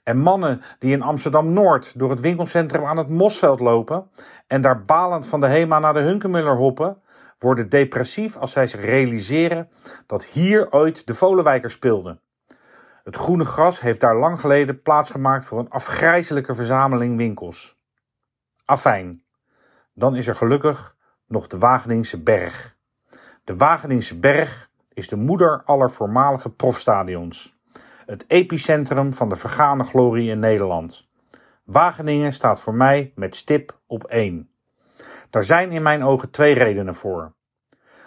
En 0.04 0.18
mannen 0.18 0.62
die 0.80 0.92
in 0.92 1.02
Amsterdam 1.02 1.54
Noord 1.54 2.00
door 2.00 2.10
het 2.10 2.20
winkelcentrum 2.20 2.86
aan 2.86 2.98
het 2.98 3.10
Mosveld 3.10 3.60
lopen 3.60 4.10
en 4.48 4.62
daar 4.62 4.86
balend 4.86 5.28
van 5.28 5.40
de 5.40 5.48
Hema 5.48 5.80
naar 5.80 5.94
de 5.94 6.00
Hunkemuller 6.00 6.56
hoppen, 6.56 7.02
worden 7.40 7.70
depressief 7.70 8.38
als 8.38 8.52
zij 8.52 8.68
zich 8.68 8.82
realiseren 8.82 9.70
dat 10.06 10.26
hier 10.26 10.72
ooit 10.72 11.08
de 11.08 11.16
Volenwijkers 11.16 11.74
speelden. 11.74 12.22
Het 13.04 13.16
groene 13.16 13.46
gras 13.46 13.82
heeft 13.82 14.00
daar 14.00 14.18
lang 14.18 14.40
geleden 14.40 14.82
plaatsgemaakt 14.82 15.46
voor 15.46 15.60
een 15.60 15.70
afgrijzelijke 15.70 16.56
verzameling 16.56 17.18
winkels. 17.18 17.78
Afijn, 18.66 19.24
dan 19.94 20.16
is 20.16 20.28
er 20.28 20.36
gelukkig 20.36 20.96
nog 21.28 21.48
de 21.48 21.58
Wageningse 21.58 22.22
Berg. 22.24 22.78
De 23.44 23.56
Wageningse 23.56 24.20
Berg 24.20 24.70
is 24.94 25.08
de 25.08 25.16
moeder 25.16 25.62
aller 25.66 25.92
voormalige 25.92 26.50
profstadions. 26.50 27.58
Het 28.06 28.26
epicentrum 28.28 29.14
van 29.14 29.30
de 29.30 29.36
vergane 29.36 29.84
glorie 29.84 30.30
in 30.30 30.40
Nederland. 30.40 31.10
Wageningen 31.64 32.34
staat 32.34 32.62
voor 32.62 32.74
mij 32.74 33.12
met 33.16 33.36
stip 33.36 33.80
op 33.88 34.04
één. 34.04 34.50
Daar 35.30 35.44
zijn 35.44 35.72
in 35.72 35.82
mijn 35.82 36.04
ogen 36.04 36.32
twee 36.32 36.54
redenen 36.54 36.96
voor. 36.96 37.34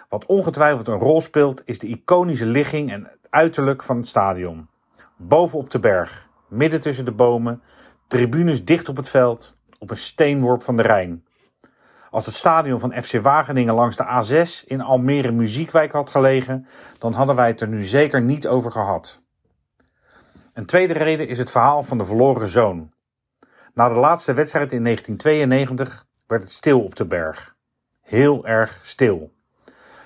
Wat 0.09 0.25
ongetwijfeld 0.25 0.87
een 0.87 0.99
rol 0.99 1.21
speelt 1.21 1.61
is 1.65 1.79
de 1.79 1.87
iconische 1.87 2.45
ligging 2.45 2.91
en 2.91 3.03
het 3.03 3.27
uiterlijk 3.29 3.83
van 3.83 3.97
het 3.97 4.07
stadion. 4.07 4.69
Boven 5.17 5.59
op 5.59 5.69
de 5.69 5.79
berg, 5.79 6.29
midden 6.47 6.79
tussen 6.79 7.05
de 7.05 7.11
bomen, 7.11 7.61
tribunes 8.07 8.65
dicht 8.65 8.89
op 8.89 8.95
het 8.95 9.09
veld, 9.09 9.55
op 9.79 9.89
een 9.89 9.97
steenworp 9.97 10.61
van 10.61 10.75
de 10.75 10.81
Rijn. 10.81 11.25
Als 12.09 12.25
het 12.25 12.35
stadion 12.35 12.79
van 12.79 13.03
FC 13.03 13.21
Wageningen 13.21 13.73
langs 13.73 13.95
de 13.95 14.03
A6 14.03 14.67
in 14.67 14.81
Almere 14.81 15.31
Muziekwijk 15.31 15.91
had 15.91 16.09
gelegen, 16.09 16.67
dan 16.99 17.13
hadden 17.13 17.35
wij 17.35 17.47
het 17.47 17.61
er 17.61 17.67
nu 17.67 17.83
zeker 17.83 18.21
niet 18.21 18.47
over 18.47 18.71
gehad. 18.71 19.21
Een 20.53 20.65
tweede 20.65 20.93
reden 20.93 21.27
is 21.27 21.37
het 21.37 21.51
verhaal 21.51 21.83
van 21.83 21.97
de 21.97 22.05
verloren 22.05 22.47
zoon. 22.47 22.91
Na 23.73 23.89
de 23.89 23.95
laatste 23.95 24.33
wedstrijd 24.33 24.71
in 24.71 24.83
1992 24.83 26.05
werd 26.27 26.43
het 26.43 26.51
stil 26.51 26.81
op 26.81 26.95
de 26.95 27.05
berg. 27.05 27.55
Heel 28.01 28.47
erg 28.47 28.79
stil. 28.81 29.31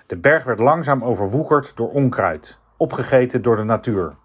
De 0.05 0.17
berg 0.17 0.43
werd 0.43 0.59
langzaam 0.59 1.03
overwoekerd 1.03 1.75
door 1.75 1.89
onkruid, 1.89 2.59
opgegeten 2.77 3.41
door 3.41 3.55
de 3.55 3.63
natuur. 3.63 4.15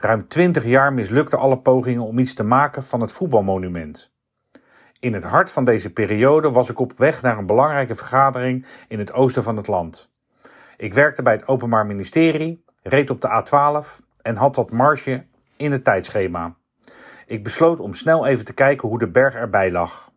Ruim 0.00 0.28
twintig 0.28 0.64
jaar 0.64 0.92
mislukten 0.92 1.38
alle 1.38 1.58
pogingen 1.58 2.02
om 2.02 2.18
iets 2.18 2.34
te 2.34 2.42
maken 2.42 2.82
van 2.82 3.00
het 3.00 3.12
voetbalmonument. 3.12 4.12
In 5.00 5.14
het 5.14 5.24
hart 5.24 5.50
van 5.50 5.64
deze 5.64 5.92
periode 5.92 6.50
was 6.50 6.70
ik 6.70 6.78
op 6.78 6.92
weg 6.96 7.22
naar 7.22 7.38
een 7.38 7.46
belangrijke 7.46 7.94
vergadering 7.94 8.66
in 8.88 8.98
het 8.98 9.12
oosten 9.12 9.42
van 9.42 9.56
het 9.56 9.66
land. 9.66 10.10
Ik 10.76 10.94
werkte 10.94 11.22
bij 11.22 11.32
het 11.32 11.48
Openbaar 11.48 11.86
Ministerie, 11.86 12.64
reed 12.82 13.10
op 13.10 13.20
de 13.20 13.28
A12 13.28 14.04
en 14.22 14.36
had 14.36 14.56
wat 14.56 14.70
marge 14.70 15.24
in 15.56 15.72
het 15.72 15.84
tijdschema. 15.84 16.54
Ik 17.26 17.42
besloot 17.42 17.80
om 17.80 17.94
snel 17.94 18.26
even 18.26 18.44
te 18.44 18.54
kijken 18.54 18.88
hoe 18.88 18.98
de 18.98 19.10
berg 19.10 19.34
erbij 19.34 19.70
lag. 19.70 20.10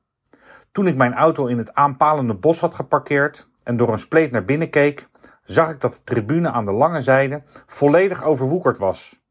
Toen 0.71 0.87
ik 0.87 0.95
mijn 0.95 1.13
auto 1.13 1.45
in 1.45 1.57
het 1.57 1.73
aanpalende 1.73 2.33
bos 2.33 2.59
had 2.59 2.73
geparkeerd 2.73 3.47
en 3.63 3.77
door 3.77 3.91
een 3.91 3.97
spleet 3.97 4.31
naar 4.31 4.45
binnen 4.45 4.69
keek, 4.69 5.07
zag 5.43 5.69
ik 5.69 5.81
dat 5.81 5.93
de 5.93 6.03
tribune 6.03 6.51
aan 6.51 6.65
de 6.65 6.71
lange 6.71 7.01
zijde 7.01 7.43
volledig 7.65 8.23
overwoekerd 8.23 8.77
was. 8.77 9.22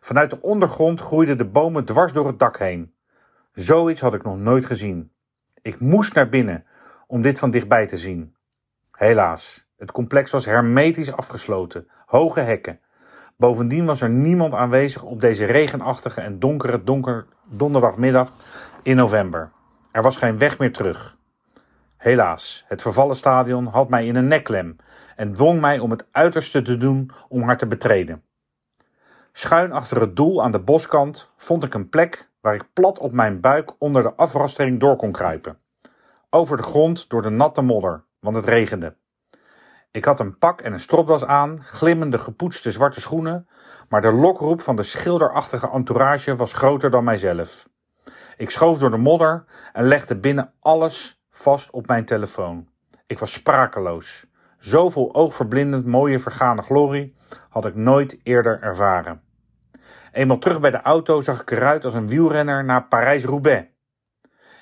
Vanuit 0.00 0.30
de 0.30 0.42
ondergrond 0.42 1.00
groeiden 1.00 1.36
de 1.36 1.44
bomen 1.44 1.84
dwars 1.84 2.12
door 2.12 2.26
het 2.26 2.38
dak 2.38 2.58
heen. 2.58 2.94
Zoiets 3.52 4.00
had 4.00 4.14
ik 4.14 4.22
nog 4.22 4.38
nooit 4.38 4.64
gezien. 4.64 5.10
Ik 5.62 5.80
moest 5.80 6.14
naar 6.14 6.28
binnen 6.28 6.64
om 7.06 7.22
dit 7.22 7.38
van 7.38 7.50
dichtbij 7.50 7.86
te 7.86 7.96
zien. 7.96 8.34
Helaas, 8.90 9.66
het 9.76 9.92
complex 9.92 10.30
was 10.30 10.44
hermetisch 10.44 11.12
afgesloten, 11.12 11.88
hoge 12.06 12.40
hekken. 12.40 12.80
Bovendien 13.36 13.84
was 13.84 14.00
er 14.00 14.10
niemand 14.10 14.54
aanwezig 14.54 15.02
op 15.02 15.20
deze 15.20 15.44
regenachtige 15.44 16.20
en 16.20 16.38
donkere 16.38 16.84
donker 16.84 17.26
donderdagmiddag 17.44 18.32
in 18.82 18.96
november. 18.96 19.50
Er 19.92 20.02
was 20.02 20.16
geen 20.16 20.38
weg 20.38 20.58
meer 20.58 20.72
terug. 20.72 21.16
Helaas, 21.96 22.64
het 22.68 22.82
vervallen 22.82 23.16
stadion 23.16 23.66
had 23.66 23.88
mij 23.88 24.06
in 24.06 24.16
een 24.16 24.28
nekklem 24.28 24.76
en 25.16 25.32
dwong 25.32 25.60
mij 25.60 25.78
om 25.78 25.90
het 25.90 26.06
uiterste 26.10 26.62
te 26.62 26.76
doen 26.76 27.10
om 27.28 27.42
haar 27.42 27.58
te 27.58 27.66
betreden. 27.66 28.22
Schuin 29.38 29.72
achter 29.72 30.00
het 30.00 30.16
doel 30.16 30.42
aan 30.42 30.52
de 30.52 30.58
boskant 30.58 31.30
vond 31.36 31.64
ik 31.64 31.74
een 31.74 31.88
plek 31.88 32.28
waar 32.40 32.54
ik 32.54 32.72
plat 32.72 32.98
op 32.98 33.12
mijn 33.12 33.40
buik 33.40 33.72
onder 33.78 34.02
de 34.02 34.14
afrastering 34.14 34.80
door 34.80 34.96
kon 34.96 35.12
kruipen. 35.12 35.58
Over 36.30 36.56
de 36.56 36.62
grond 36.62 37.08
door 37.08 37.22
de 37.22 37.30
natte 37.30 37.62
modder, 37.62 38.04
want 38.20 38.36
het 38.36 38.44
regende. 38.44 38.96
Ik 39.90 40.04
had 40.04 40.20
een 40.20 40.38
pak 40.38 40.60
en 40.60 40.72
een 40.72 40.80
stropdas 40.80 41.24
aan, 41.24 41.62
glimmende 41.62 42.18
gepoetste 42.18 42.70
zwarte 42.70 43.00
schoenen, 43.00 43.48
maar 43.88 44.00
de 44.00 44.12
lokroep 44.12 44.60
van 44.60 44.76
de 44.76 44.82
schilderachtige 44.82 45.70
entourage 45.70 46.36
was 46.36 46.52
groter 46.52 46.90
dan 46.90 47.04
mijzelf. 47.04 47.68
Ik 48.36 48.50
schoof 48.50 48.78
door 48.78 48.90
de 48.90 48.96
modder 48.96 49.44
en 49.72 49.88
legde 49.88 50.16
binnen 50.16 50.52
alles 50.60 51.22
vast 51.30 51.70
op 51.70 51.86
mijn 51.86 52.04
telefoon. 52.04 52.68
Ik 53.06 53.18
was 53.18 53.32
sprakeloos. 53.32 54.26
Zoveel 54.58 55.14
oogverblindend 55.14 55.86
mooie 55.86 56.18
vergane 56.18 56.62
glorie 56.62 57.16
had 57.48 57.64
ik 57.64 57.74
nooit 57.74 58.20
eerder 58.22 58.60
ervaren. 58.62 59.24
Eenmaal 60.16 60.38
terug 60.38 60.60
bij 60.60 60.70
de 60.70 60.82
auto 60.82 61.20
zag 61.20 61.40
ik 61.40 61.50
eruit 61.50 61.84
als 61.84 61.94
een 61.94 62.08
wielrenner 62.08 62.64
naar 62.64 62.84
Parijs-Roubaix. 62.84 63.66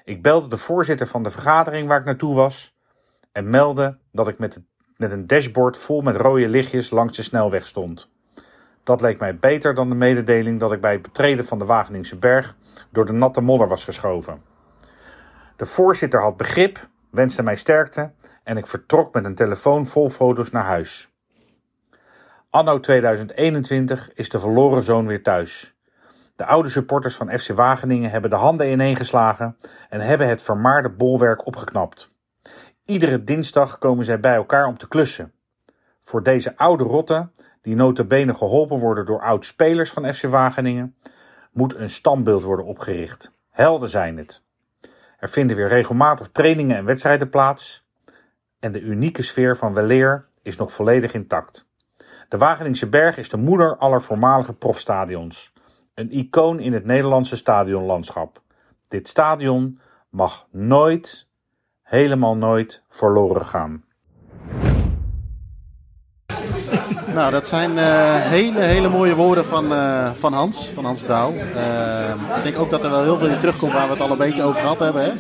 Ik 0.05 0.23
belde 0.23 0.49
de 0.49 0.57
voorzitter 0.57 1.07
van 1.07 1.23
de 1.23 1.31
vergadering 1.31 1.89
waar 1.89 1.99
ik 1.99 2.05
naartoe 2.05 2.35
was 2.35 2.77
en 3.33 3.51
meldde 3.51 3.99
dat 4.13 4.29
ik 4.29 4.39
met, 4.39 4.63
een 4.97 5.27
dashboard 5.27 5.77
vol 5.77 6.01
met 6.01 6.17
rode 6.17 6.49
lichtjes 6.49 6.91
langs 6.91 7.17
de 7.17 7.23
snelweg 7.23 7.67
stond. 7.67 8.11
Dat 8.83 9.01
leek 9.01 9.19
mij 9.19 9.39
beter 9.39 9.75
dan 9.75 9.89
de 9.89 9.95
mededeling 9.95 10.61
dat 10.61 10.73
ik 10.73 10.81
bij 10.81 10.93
het 10.93 11.03
betreden 11.03 11.45
van 11.45 11.59
de 11.59 11.65
Wageningse 11.65 12.17
berg 12.17 12.57
door 12.91 13.07
de 13.07 13.13
natte 13.13 13.41
modder 13.41 13.69
was 13.69 13.85
geschoven. 13.85 14.43
De 15.57 15.67
voorzitter 15.67 16.21
had 16.21 16.37
begrip, 16.37 16.89
wenste 17.11 17.43
mij 17.43 17.57
sterkte 17.57 18.13
en 18.43 18.57
ik 18.57 18.67
vertrok 18.67 19.15
met 19.15 19.25
een 19.25 19.35
telefoon 19.35 19.87
vol 19.87 20.11
foto's 20.11 20.51
naar 20.51 20.65
huis. 20.65 21.14
Anno 22.55 22.81
2021 22.81 24.13
is 24.13 24.29
de 24.29 24.39
verloren 24.39 24.83
zoon 24.83 25.07
weer 25.07 25.23
thuis. 25.23 25.75
De 26.37 26.47
oude 26.47 26.69
supporters 26.69 27.15
van 27.15 27.39
FC 27.39 27.49
Wageningen 27.49 28.11
hebben 28.11 28.31
de 28.31 28.37
handen 28.37 28.71
ineengeslagen 28.71 29.57
en 29.89 30.01
hebben 30.01 30.29
het 30.29 30.43
vermaarde 30.43 30.91
bolwerk 30.91 31.47
opgeknapt. 31.47 32.11
Iedere 32.85 33.25
dinsdag 33.25 33.79
komen 33.79 34.05
zij 34.05 34.21
bij 34.21 34.35
elkaar 34.35 34.67
om 34.67 34.79
te 34.79 34.89
klussen. 34.89 35.33
Voor 36.01 36.23
deze 36.23 36.57
oude 36.57 36.85
rotten, 36.85 37.33
die 37.63 37.75
notabene 37.75 38.35
geholpen 38.35 38.79
worden 38.79 39.07
door 39.07 39.21
oud-spelers 39.21 39.91
van 39.91 40.15
FC 40.15 40.23
Wageningen, 40.23 40.97
moet 41.53 41.75
een 41.75 41.91
standbeeld 41.91 42.43
worden 42.43 42.67
opgericht. 42.67 43.37
Helden 43.51 43.89
zijn 43.89 44.17
het. 44.17 44.43
Er 45.19 45.29
vinden 45.29 45.57
weer 45.57 45.69
regelmatig 45.69 46.29
trainingen 46.29 46.77
en 46.77 46.85
wedstrijden 46.85 47.29
plaats 47.29 47.87
en 48.59 48.73
de 48.73 48.81
unieke 48.81 49.23
sfeer 49.23 49.57
van 49.57 49.75
weleer 49.75 50.27
is 50.43 50.57
nog 50.57 50.73
volledig 50.73 51.15
intact. 51.15 51.73
De 52.29 52.39
Wageningse 52.39 52.89
Berg 52.89 53.17
is 53.17 53.29
de 53.29 53.37
moeder 53.37 53.77
aller 53.77 54.03
voormalige 54.03 54.53
profstadions. 54.53 55.53
Een 55.95 56.11
icoon 56.11 56.61
in 56.61 56.73
het 56.73 56.85
Nederlandse 56.85 57.37
stadionlandschap. 57.37 58.43
Dit 58.89 59.09
stadion 59.09 59.79
mag 60.09 60.47
nooit, 60.51 61.29
helemaal 61.83 62.37
nooit 62.37 62.83
verloren 62.89 63.45
gaan. 63.45 63.85
Nou, 67.15 67.31
dat 67.31 67.47
zijn 67.47 67.79
eh, 67.79 68.15
hele, 68.15 68.61
hele 68.61 68.89
mooie 68.89 69.15
woorden 69.15 69.45
van, 69.45 69.75
eh, 69.75 70.11
van 70.19 70.33
Hans, 70.33 70.71
van 70.75 70.85
Hans 70.85 71.07
Douw. 71.07 71.35
Eh, 71.55 72.11
ik 72.37 72.43
denk 72.43 72.59
ook 72.59 72.71
dat 72.71 72.85
er 72.85 72.91
wel 72.91 73.03
heel 73.03 73.19
veel 73.19 73.27
in 73.29 73.39
terugkomt 73.39 73.73
waar 73.73 73.87
we 73.87 73.93
het 73.93 74.03
al 74.03 74.11
een 74.11 74.19
beetje 74.19 74.43
over 74.43 74.61
gehad 74.61 74.79
hebben. 74.79 75.03
Hè? 75.03 75.11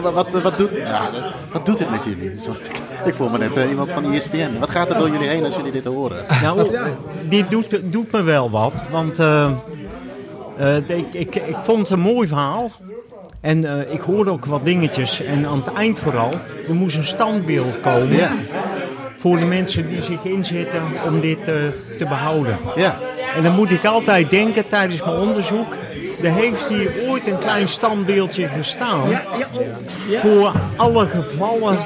Wat, 0.00 0.12
wat, 0.12 0.42
wat, 0.42 0.58
doet, 0.58 0.70
ja, 0.76 1.08
wat 1.52 1.66
doet 1.66 1.78
het 1.78 1.90
met 1.90 2.04
jullie? 2.04 2.30
Ik, 2.30 2.80
ik 3.04 3.14
voel 3.14 3.28
me 3.28 3.38
net 3.38 3.68
iemand 3.68 3.92
van 3.92 4.12
ESPN. 4.12 4.58
Wat 4.58 4.70
gaat 4.70 4.90
er 4.90 4.98
door 4.98 5.10
jullie 5.10 5.28
heen 5.28 5.44
als 5.44 5.56
jullie 5.56 5.72
dit 5.72 5.84
horen? 5.84 6.24
Nou, 6.42 6.78
dit 7.28 7.50
doet, 7.50 7.92
doet 7.92 8.12
me 8.12 8.22
wel 8.22 8.50
wat. 8.50 8.82
Want 8.90 9.18
ik, 10.86 11.06
ik, 11.12 11.34
ik 11.34 11.56
vond 11.62 11.78
het 11.78 11.90
een 11.90 12.00
mooi 12.00 12.28
verhaal. 12.28 12.70
En 13.40 13.90
ik 13.92 14.00
hoorde 14.00 14.30
ook 14.30 14.44
wat 14.44 14.64
dingetjes. 14.64 15.22
En 15.22 15.46
aan 15.46 15.62
het 15.64 15.74
eind 15.74 15.98
vooral, 15.98 16.30
er 16.68 16.74
moest 16.74 16.96
een 16.96 17.04
standbeeld 17.04 17.80
komen. 17.80 18.16
Ja. 18.16 18.32
Voor 19.24 19.38
de 19.38 19.44
mensen 19.44 19.88
die 19.88 20.02
zich 20.02 20.22
inzetten 20.22 20.82
om 21.06 21.20
dit 21.20 21.38
uh, 21.38 21.54
te 21.98 22.04
behouden. 22.08 22.58
Ja. 22.74 22.98
En 23.36 23.42
dan 23.42 23.54
moet 23.54 23.70
ik 23.70 23.84
altijd 23.84 24.30
denken 24.30 24.68
tijdens 24.68 25.04
mijn 25.04 25.16
onderzoek. 25.16 25.74
Er 26.22 26.32
heeft 26.32 26.68
hier 26.68 26.90
ooit 27.08 27.26
een 27.26 27.38
klein 27.38 27.68
standbeeldje 27.68 28.48
gestaan. 28.48 29.08
Ja, 29.08 29.22
ja, 29.38 29.46
ja. 30.08 30.20
Voor 30.20 30.52
alle 30.76 31.06
gevallen 31.06 31.78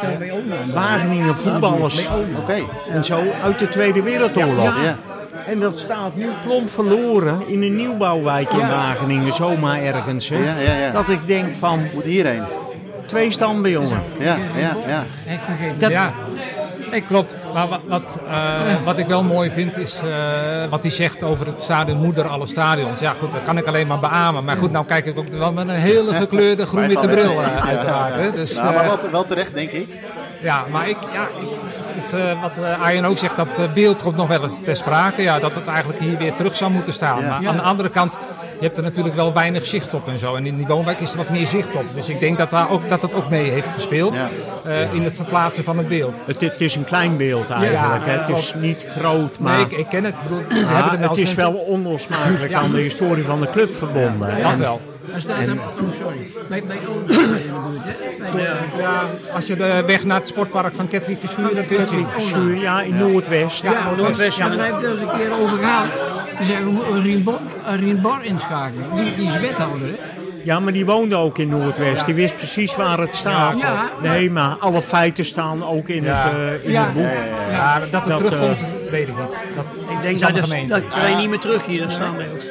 Wageningen 0.74 1.34
voetballers. 1.34 2.06
Oké. 2.38 2.58
En 2.90 3.04
zo 3.04 3.20
uit 3.42 3.58
de 3.58 3.68
Tweede 3.68 4.02
Wereldoorlog. 4.02 4.84
Ja. 4.84 4.98
En 5.46 5.60
dat 5.60 5.78
staat 5.78 6.16
nu 6.16 6.28
plomp 6.44 6.70
verloren 6.70 7.42
in 7.46 7.62
een 7.62 7.76
nieuwbouwwijk 7.76 8.52
in 8.52 8.68
Wageningen, 8.68 9.32
zomaar 9.32 9.82
ergens. 9.82 10.28
Hè? 10.28 10.36
Ja, 10.36 10.72
ja, 10.72 10.78
ja. 10.80 10.90
Dat 10.90 11.08
ik 11.08 11.26
denk 11.26 11.56
van, 11.56 11.80
Moet 11.94 12.04
hierheen. 12.04 12.42
twee 13.06 13.32
standbeelden. 13.32 14.02
Ja, 14.18 14.36
ja, 14.56 14.76
ja. 14.88 15.04
Ik 15.32 15.40
vergeet 15.40 15.80
Dat, 15.80 15.90
Ja, 15.90 16.12
klopt. 17.08 17.36
Maar 17.54 17.68
wat, 17.68 17.80
wat, 17.86 18.18
eh, 18.28 18.84
wat 18.84 18.98
ik 18.98 19.06
wel 19.06 19.22
mooi 19.22 19.50
vind 19.50 19.76
is 19.76 19.98
eh, 19.98 20.70
wat 20.70 20.82
hij 20.82 20.90
zegt 20.92 21.22
over 21.22 21.46
het 21.46 21.62
stadion 21.62 21.98
moeder 21.98 22.26
alle 22.28 22.46
stadions. 22.46 23.00
Ja 23.00 23.14
goed, 23.20 23.32
dat 23.32 23.42
kan 23.42 23.58
ik 23.58 23.66
alleen 23.66 23.86
maar 23.86 23.98
beamen. 23.98 24.44
Maar 24.44 24.56
goed, 24.56 24.70
nou 24.72 24.86
kijk 24.86 25.06
ik 25.06 25.18
ook 25.18 25.28
wel 25.28 25.52
met 25.52 25.68
een 25.68 25.74
hele 25.74 26.14
gekleurde 26.24 26.66
groen-witte 26.66 27.06
bril 27.08 27.30
eh, 27.30 27.36
Ja, 27.46 27.60
uiteraard. 27.66 28.14
ja, 28.14 28.20
hè. 28.20 28.32
Dus, 28.32 28.54
Nou, 28.54 28.74
maar 28.74 28.84
wel, 28.84 28.98
wel 29.10 29.24
terecht, 29.24 29.54
denk 29.54 29.70
ik. 29.70 29.88
ja, 30.42 30.64
maar 30.70 30.88
ik, 30.88 30.96
ja, 31.12 31.28
het, 31.76 31.90
het, 31.94 32.20
eh, 32.20 32.42
wat 32.42 32.52
eh, 32.64 32.82
Arjen 32.82 33.04
ook 33.04 33.18
zegt, 33.18 33.36
dat 33.36 33.74
beeld 33.74 34.02
komt 34.02 34.16
nog 34.16 34.28
wel 34.28 34.42
eens 34.42 34.60
ter 34.64 34.76
sprake. 34.76 35.22
Ja, 35.22 35.38
dat 35.38 35.54
het 35.54 35.66
eigenlijk 35.66 35.98
hier 35.98 36.18
weer 36.18 36.34
terug 36.34 36.56
zou 36.56 36.70
moeten 36.70 36.92
staan. 36.92 37.20
Ja. 37.20 37.40
Maar 37.40 37.48
aan 37.48 37.56
de 37.56 37.62
andere 37.62 37.90
kant, 37.90 38.18
je 38.58 38.64
hebt 38.64 38.76
er 38.76 38.82
natuurlijk 38.82 39.14
wel 39.14 39.32
weinig 39.32 39.66
zicht 39.66 39.94
op 39.94 40.08
en 40.08 40.18
zo. 40.18 40.34
En 40.34 40.46
in 40.46 40.56
die 40.56 40.66
woonwijk 40.66 41.00
is 41.00 41.10
er 41.10 41.16
wat 41.16 41.30
meer 41.30 41.46
zicht 41.46 41.74
op. 41.76 41.84
Dus 41.94 42.08
ik 42.08 42.20
denk 42.20 42.38
dat 42.38 42.50
daar 42.50 42.70
ook, 42.70 42.88
dat, 42.88 43.14
ook 43.14 43.30
mee 43.30 43.50
heeft 43.50 43.72
gespeeld 43.72 44.14
Ja. 44.14 44.30
eh, 44.64 44.94
in 44.94 45.02
het 45.02 45.16
verplaatsen 45.16 45.64
van 45.64 45.78
het 45.78 45.88
beeld. 45.88 46.22
het, 46.26 46.40
het 46.40 46.60
is 46.60 46.74
een 46.74 46.84
klein 46.84 47.16
beeld 47.16 47.50
eigenlijk. 47.50 48.04
hè. 48.06 48.12
Het 48.18 48.28
is 48.28 48.54
niet 48.56 48.84
groot, 48.98 49.38
maar 49.38 49.56
Nee, 49.56 49.64
ik, 49.64 49.72
ik 49.72 49.86
ken 49.88 50.04
het. 50.04 50.22
Bedoel, 50.22 50.38
er 50.48 50.98
wel 50.98 51.08
het 51.08 51.16
is 51.16 51.34
wel 51.34 51.52
onlosmakelijk 51.52 52.52
aan 52.54 52.70
de 52.70 52.80
historie 52.80 53.24
van 53.24 53.40
de 53.40 53.50
club 53.50 53.76
verbonden. 53.76 54.42
Dat 54.42 54.56
wel. 54.56 54.80
Staat 55.16 55.38
oh, 55.38 55.88
sorry. 56.02 56.30
Bij, 56.48 56.62
bij 56.64 56.78
Olden 56.88 57.16
in 57.16 57.26
de 57.28 57.68
buurt, 57.70 57.84
hè? 57.84 58.30
Bij, 58.32 58.46
eh, 58.46 58.78
Ja, 58.78 59.02
als 59.34 59.46
je 59.46 59.56
de 59.56 59.82
weg 59.86 60.04
naar 60.04 60.16
het 60.18 60.26
sportpark 60.26 60.74
van 60.74 60.88
Kettwig 60.88 61.18
Verschuur, 61.18 61.54
dan 61.54 61.66
kun 61.66 61.78
je 61.78 62.06
zien. 62.18 62.58
Ja, 62.58 62.82
in 62.82 62.96
Noordwest. 62.96 63.62
Ja, 63.62 63.90
Noordwest. 63.96 64.36
Ja, 64.38 64.48
daar 64.48 64.64
hebben 64.66 64.80
we 64.82 64.88
het 64.88 65.00
eens 65.00 65.10
een 65.12 65.18
keer 65.18 65.32
over 65.32 65.56
gehad. 65.58 65.86
Ze 66.38 66.44
zeggen, 66.44 66.64
we 66.66 66.70
moeten 66.70 67.46
Rien 67.76 68.22
inschakelen. 68.22 68.84
Die, 68.94 69.14
die 69.14 69.28
is 69.28 69.40
wethouder, 69.40 69.86
hè? 69.88 69.94
Ja, 70.44 70.60
maar 70.60 70.72
die 70.72 70.86
woonde 70.86 71.16
ook 71.16 71.38
in 71.38 71.48
Noordwest. 71.48 72.06
Die 72.06 72.14
wist 72.14 72.34
precies 72.34 72.76
waar 72.76 72.98
het 72.98 73.16
staat. 73.16 73.58
Ja. 73.58 73.90
Nee, 74.02 74.30
maar 74.30 74.56
alle 74.58 74.82
feiten 74.82 75.24
staan 75.24 75.64
ook 75.66 75.88
in, 75.88 76.02
Ja. 76.04 76.14
het, 76.22 76.32
eh, 76.60 76.64
in 76.64 76.70
Ja. 76.72 76.84
het 76.84 76.92
boek. 76.94 77.10
Ja, 77.50 77.74
dat 77.78 78.00
het 78.00 78.08
Dat, 78.08 78.18
terugkomt, 78.18 78.58
weet 78.90 79.08
ik 79.08 79.16
niet. 79.18 79.36
Dat 79.56 79.64
Ik 79.90 80.02
denk 80.02 80.14
is 80.14 80.20
dat, 80.20 80.34
dat, 80.34 80.68
dat 80.68 80.82
krijg 80.90 81.10
je 81.10 81.16
niet 81.16 81.28
meer 81.28 81.38
terug 81.38 81.66
hier, 81.66 81.80
dat 81.82 81.92
standbeeld. 81.92 82.44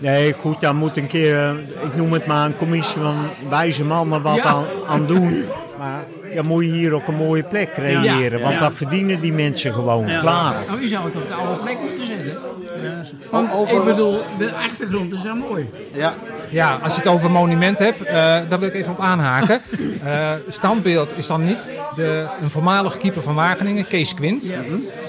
Nee, 0.00 0.32
goed, 0.40 0.60
daar 0.60 0.74
moet 0.74 0.96
een 0.96 1.06
keer, 1.06 1.36
eh, 1.38 1.50
ik 1.84 1.96
noem 1.96 2.12
het 2.12 2.26
maar 2.26 2.46
een 2.46 2.56
commissie 2.56 3.00
van 3.00 3.16
wijze 3.48 3.84
mannen 3.84 4.22
wat 4.22 4.36
Ja. 4.36 4.42
aan, 4.44 4.64
aan 4.88 5.06
doen. 5.06 5.44
Maar 5.78 6.04
dan 6.34 6.46
moet 6.48 6.64
je 6.64 6.70
hier 6.70 6.92
ook 6.92 7.06
een 7.08 7.14
mooie 7.16 7.42
plek 7.42 7.72
creëren. 7.74 8.38
Ja. 8.38 8.44
Want 8.44 8.54
Ja. 8.54 8.58
dat 8.60 8.72
verdienen 8.74 9.20
die 9.20 9.32
mensen 9.32 9.72
gewoon. 9.72 10.04
Klaar. 10.04 10.54
Nou, 10.68 10.80
je 10.80 10.86
zou 10.86 11.04
het 11.04 11.16
op 11.16 11.28
de 11.28 11.34
oude 11.34 11.62
plek 11.62 11.76
moeten 11.88 12.06
zetten. 12.06 12.36
Want 13.30 13.52
Over- 13.54 13.76
ik 13.76 13.84
bedoel, 13.84 14.20
de 14.38 14.52
achtergrond 14.54 15.12
is 15.12 15.22
wel 15.22 15.34
mooi. 15.34 15.70
Ja, 15.92 16.12
Ja, 16.50 16.78
als 16.82 16.92
je 16.94 16.98
het 17.00 17.08
over 17.10 17.30
monument 17.30 17.78
hebt, 17.78 18.02
eh, 18.02 18.14
daar 18.48 18.58
wil 18.58 18.68
ik 18.68 18.74
even 18.74 18.92
op 18.92 19.00
aanhaken. 19.00 19.60
Eh 20.04 20.32
standbeeld 20.48 21.16
is 21.16 21.26
dan 21.26 21.44
niet 21.44 21.66
de, 21.94 22.26
een 22.42 22.50
voormalige 22.50 22.98
keeper 22.98 23.22
van 23.22 23.34
Wageningen, 23.34 23.86
Kees 23.86 24.14
Quint. 24.14 24.44
Ja. 24.44 24.58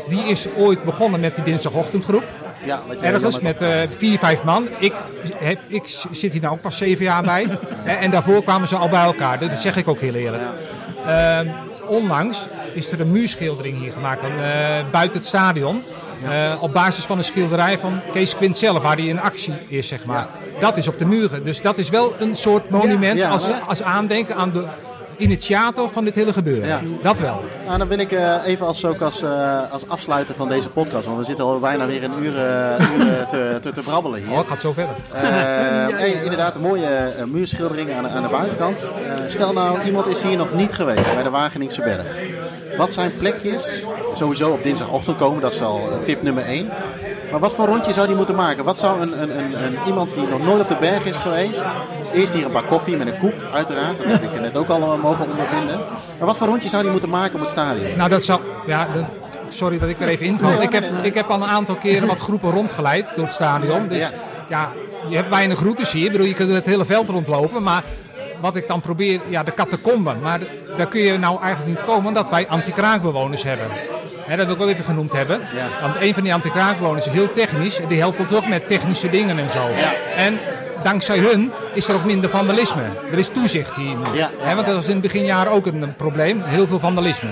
Die 0.10 0.24
is 0.24 0.48
ooit 0.58 0.84
begonnen 0.84 1.20
met 1.20 1.36
die 1.36 1.44
dinsdagochtendgroep. 1.44 2.24
Ja 2.64 2.82
wat 2.88 3.00
je 3.00 3.06
Ergens 3.06 3.40
met 3.40 3.62
eh, 3.62 3.80
vier, 3.98 4.20
vijf 4.20 4.44
man. 4.44 4.68
Ik, 4.78 4.94
heb, 5.36 5.60
ik 5.68 5.84
zit 6.12 6.32
hier 6.32 6.42
nou 6.42 6.54
ook 6.54 6.62
pas 6.62 6.78
zeven 6.78 7.06
jaar 7.06 7.24
bij. 7.24 7.58
en, 7.84 7.98
en 7.98 8.12
daarvoor 8.12 8.44
kwamen 8.44 8.68
ze 8.68 8.76
al 8.76 8.90
bij 8.90 9.04
elkaar. 9.04 9.40
Dat 9.40 9.60
zeg 9.60 9.76
ik 9.76 9.88
ook 9.88 10.00
heel 10.00 10.14
eerlijk. 10.14 10.44
Ehm, 11.06 11.48
onlangs 11.88 12.48
is 12.74 12.92
er 12.92 13.00
een 13.00 13.12
muurschildering 13.12 13.80
hier 13.80 13.92
gemaakt 13.92 14.22
dan, 14.22 14.32
eh, 14.32 14.92
buiten 14.92 15.20
het 15.20 15.28
stadion. 15.28 15.84
Eh, 16.30 16.54
op 16.60 16.74
basis 16.74 17.06
van 17.06 17.18
een 17.18 17.24
schilderij 17.24 17.78
van 17.78 18.00
Kees 18.12 18.36
Quint 18.36 18.58
zelf, 18.58 18.82
waar 18.82 18.96
hij 18.96 19.06
in 19.06 19.20
actie 19.20 19.54
is, 19.68 19.88
zeg 19.88 20.06
maar. 20.06 20.28
Dat 20.60 20.78
is 20.78 20.88
op 20.88 20.98
de 20.98 21.06
muren. 21.06 21.44
Dus 21.44 21.62
dat 21.62 21.78
is 21.78 21.90
wel 21.90 22.14
een 22.18 22.36
soort 22.36 22.70
monument 22.70 23.18
Ja. 23.20 23.30
Als, 23.30 23.52
als 23.68 23.82
aandenken 23.82 24.36
aan 24.36 24.52
de 24.52 24.66
initiator 25.22 25.90
van 25.90 26.04
dit 26.06 26.16
hele 26.16 26.34
gebeuren. 26.34 26.68
Ja. 26.68 26.80
Dat 27.02 27.20
wel. 27.20 27.42
Nou, 27.66 27.78
dan 27.78 27.88
wil 27.88 28.00
ik 28.00 28.12
eh, 28.12 28.36
even 28.46 28.66
als, 28.68 28.86
ook 28.86 29.02
als, 29.02 29.22
eh, 29.22 29.72
als 29.72 29.88
afsluiter 29.88 30.36
van 30.36 30.50
deze 30.50 30.70
podcast, 30.70 31.06
want 31.06 31.18
we 31.18 31.24
zitten 31.24 31.46
al 31.46 31.60
bijna 31.60 31.86
weer 31.86 32.04
een 32.04 32.24
uur, 32.24 32.38
eh, 32.38 32.90
uur 32.98 33.26
te, 33.26 33.60
te, 33.62 33.72
te 33.72 33.82
brabbelen 33.82 34.20
hier. 34.22 34.32
Oh, 34.32 34.38
het 34.38 34.48
gaat 34.48 34.62
zo 34.62 34.74
verder. 34.74 34.96
Hey, 35.12 36.12
inderdaad, 36.24 36.56
een 36.56 36.62
mooie 36.62 37.14
muurschildering 37.28 37.94
aan, 37.94 38.04
de- 38.04 38.10
aan 38.10 38.22
de 38.24 38.30
buitenkant. 38.30 38.88
Stel 39.28 39.54
nou, 39.54 39.82
iemand 39.86 40.08
is 40.08 40.22
hier 40.22 40.38
nog 40.38 40.54
niet 40.54 40.74
geweest 40.74 41.14
bij 41.14 41.24
de 41.24 41.30
Wageningse 41.30 41.82
Berg. 41.82 42.06
Wat 42.78 42.94
zijn 42.94 43.16
plekjes? 43.16 43.84
Sowieso 44.16 44.52
op 44.52 44.64
dinsdagochtend 44.64 45.18
komen, 45.18 45.42
dat 45.42 45.54
is 45.54 45.62
al 45.62 45.90
tip 46.04 46.22
nummer 46.22 46.44
1. 46.44 46.70
Maar 47.32 47.40
wat 47.40 47.54
voor 47.54 47.66
rondje 47.66 47.94
zou 47.94 48.08
die 48.08 48.16
moeten 48.16 48.36
maken? 48.36 48.64
Wat 48.64 48.78
zou 48.78 49.02
een, 49.02 49.22
een, 49.22 49.38
een, 49.40 49.64
een, 49.64 49.78
iemand 49.88 50.14
die 50.14 50.28
nog 50.28 50.40
nooit 50.46 50.62
op 50.62 50.68
de 50.68 50.76
berg 50.80 51.06
is 51.06 51.18
geweest... 51.18 51.66
Eerst 52.14 52.34
hier 52.34 52.46
een 52.46 52.52
bak 52.52 52.68
koffie 52.68 52.98
met 52.98 53.08
een 53.08 53.18
koek, 53.18 53.34
uiteraard. 53.54 53.98
Dat 53.98 54.06
heb 54.08 54.24
ik 54.24 54.42
net 54.42 54.58
ook 54.58 54.68
al 54.70 54.82
eh, 54.82 55.02
mogen 55.02 55.30
ondervinden. 55.30 55.80
Maar 56.18 56.28
wat 56.28 56.38
voor 56.38 56.48
rondje 56.48 56.70
zou 56.70 56.82
die 56.82 56.92
moeten 56.92 57.10
maken 57.10 57.34
op 57.36 57.40
het 57.40 57.50
stadion? 57.50 57.98
Nou, 57.98 58.10
dat 58.10 58.24
zou. 58.24 58.40
Ja, 58.66 58.88
dat- 58.94 59.04
sorry 59.50 59.80
dat 59.80 59.90
ik 59.90 60.00
er 60.02 60.08
even 60.08 60.26
inval. 60.26 60.62
Ik 60.62 60.72
heb, 60.72 60.84
ik 61.04 61.14
heb 61.14 61.28
al 61.30 61.42
een 61.42 61.48
aantal 61.50 61.76
keren 61.76 62.08
wat 62.08 62.20
groepen 62.20 62.52
rondgeleid 62.52 63.12
door 63.16 63.26
het 63.26 63.34
stadion. 63.34 63.88
Dus 63.88 63.98
Ja. 64.00 64.10
ja, 64.50 64.72
je 65.10 65.16
hebt 65.16 65.30
weinig 65.30 65.60
routes 65.62 65.92
hier. 65.92 66.06
Ik 66.06 66.12
bedoel, 66.12 66.28
je 66.28 66.34
kunt 66.34 66.52
het 66.52 66.66
hele 66.66 66.86
veld 66.86 67.10
rondlopen. 67.10 67.64
Maar 67.64 67.84
wat 68.42 68.56
ik 68.56 68.68
dan 68.68 68.82
probeer, 68.82 69.20
ja, 69.30 69.44
de 69.44 69.54
catacomben. 69.54 70.20
Maar 70.22 70.40
daar 70.78 70.88
kun 70.88 71.02
je 71.02 71.18
nou 71.18 71.42
eigenlijk 71.42 71.78
niet 71.78 71.86
komen, 71.86 72.08
omdat 72.08 72.30
wij 72.30 72.48
anti-kraakbewoners 72.48 73.44
hebben. 73.44 73.68
Dat 74.38 74.46
wil 74.46 74.56
ik 74.56 74.62
ook 74.62 74.70
even 74.70 74.86
genoemd 74.86 75.14
hebben. 75.14 75.40
Ja. 75.56 75.82
Want 75.82 75.96
een 76.02 76.14
van 76.14 76.24
die 76.24 76.34
anti-kraakbewoners 76.34 77.06
is 77.06 77.12
heel 77.12 77.32
technisch. 77.32 77.80
En 77.80 77.88
die 77.88 78.00
helpt 78.00 78.20
ons 78.20 78.34
ook 78.34 78.48
met 78.48 78.68
technische 78.68 79.10
dingen 79.10 79.40
en 79.40 79.50
zo. 79.50 79.68
En 80.16 80.40
dankzij 80.84 81.18
hun 81.18 81.52
is 81.74 81.88
er 81.88 81.96
ook 81.96 82.06
minder 82.06 82.30
vandalisme. 82.30 82.84
Er 83.12 83.18
is 83.18 83.28
toezicht 83.28 83.76
hier 83.76 83.96
nu. 83.96 84.04
Ja, 84.14 84.30
want 84.56 84.66
dat 84.66 84.76
was 84.76 84.86
in 84.86 84.92
het 84.92 85.02
beginjaren 85.02 85.52
ook 85.52 85.66
een, 85.66 85.96
probleem. 85.96 86.42
Heel 86.44 86.68
veel 86.68 86.80
vandalisme. 86.80 87.30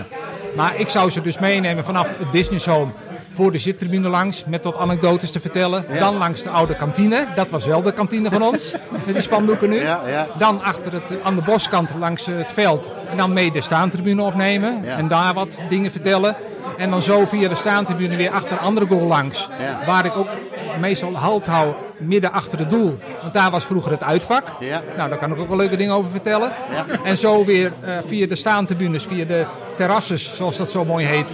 Maar 0.55 0.79
ik 0.79 0.89
zou 0.89 1.09
ze 1.09 1.21
dus 1.21 1.39
meenemen 1.39 1.83
vanaf 1.83 2.07
het 2.17 2.31
business 2.31 2.65
home 2.65 2.91
voor 3.33 3.51
de 3.51 3.57
zittribune 3.57 4.09
langs 4.09 4.45
met 4.45 4.63
wat 4.63 4.77
anekdotes 4.77 5.31
te 5.31 5.39
vertellen. 5.39 5.85
Dan 5.99 6.17
langs 6.17 6.43
de 6.43 6.49
oude 6.49 6.75
kantine. 6.75 7.27
Dat 7.35 7.49
was 7.49 7.65
wel 7.65 7.81
de 7.81 7.91
kantine 7.91 8.29
van 8.29 8.41
ons. 8.41 8.71
met 9.05 9.13
die 9.13 9.21
spandoeken 9.21 9.69
nu. 9.69 9.81
Ja, 9.81 10.01
ja. 10.07 10.27
Dan 10.37 10.63
achter 10.63 10.93
het, 10.93 11.21
aan 11.23 11.35
de 11.35 11.41
boskant 11.41 11.89
langs 11.99 12.25
het 12.25 12.51
veld. 12.53 12.91
En 13.09 13.17
dan 13.17 13.33
mee 13.33 13.51
de 13.51 13.61
staantribune 13.61 14.21
opnemen. 14.21 14.81
Ja. 14.83 14.97
En 14.97 15.07
daar 15.07 15.33
wat 15.33 15.59
dingen 15.69 15.91
vertellen. 15.91 16.35
En 16.77 16.89
dan 16.89 17.01
zo 17.01 17.25
via 17.25 17.49
de 17.49 17.55
staantribune 17.55 18.15
weer 18.15 18.31
achter 18.31 18.51
een 18.51 18.59
andere 18.59 18.87
goal 18.87 19.07
langs. 19.07 19.49
Ja. 19.59 19.85
Waar 19.85 20.05
ik 20.05 20.17
ook 20.17 20.27
meestal 20.79 21.15
halt 21.15 21.47
hou 21.47 21.73
midden 21.97 22.31
achter 22.31 22.59
het 22.59 22.69
doel. 22.69 22.97
Want 23.21 23.33
daar 23.33 23.51
was 23.51 23.65
vroeger 23.65 23.91
het 23.91 24.03
uitvak. 24.03 24.43
Ja. 24.59 24.81
Nou, 24.97 25.09
daar 25.09 25.17
kan 25.17 25.31
ik 25.31 25.37
ook 25.37 25.47
wel 25.47 25.57
leuke 25.57 25.77
dingen 25.77 25.93
over 25.93 26.11
vertellen. 26.11 26.51
Ja. 26.71 26.85
En 27.03 27.17
zo 27.17 27.45
weer 27.45 27.73
eh, 27.81 27.97
via 28.05 28.27
de 28.27 28.35
staantribunes, 28.35 29.03
via 29.03 29.25
de 29.25 29.45
terrasses, 29.75 30.35
zoals 30.35 30.57
dat 30.57 30.69
zo 30.69 30.85
mooi 30.85 31.05
heet. 31.05 31.29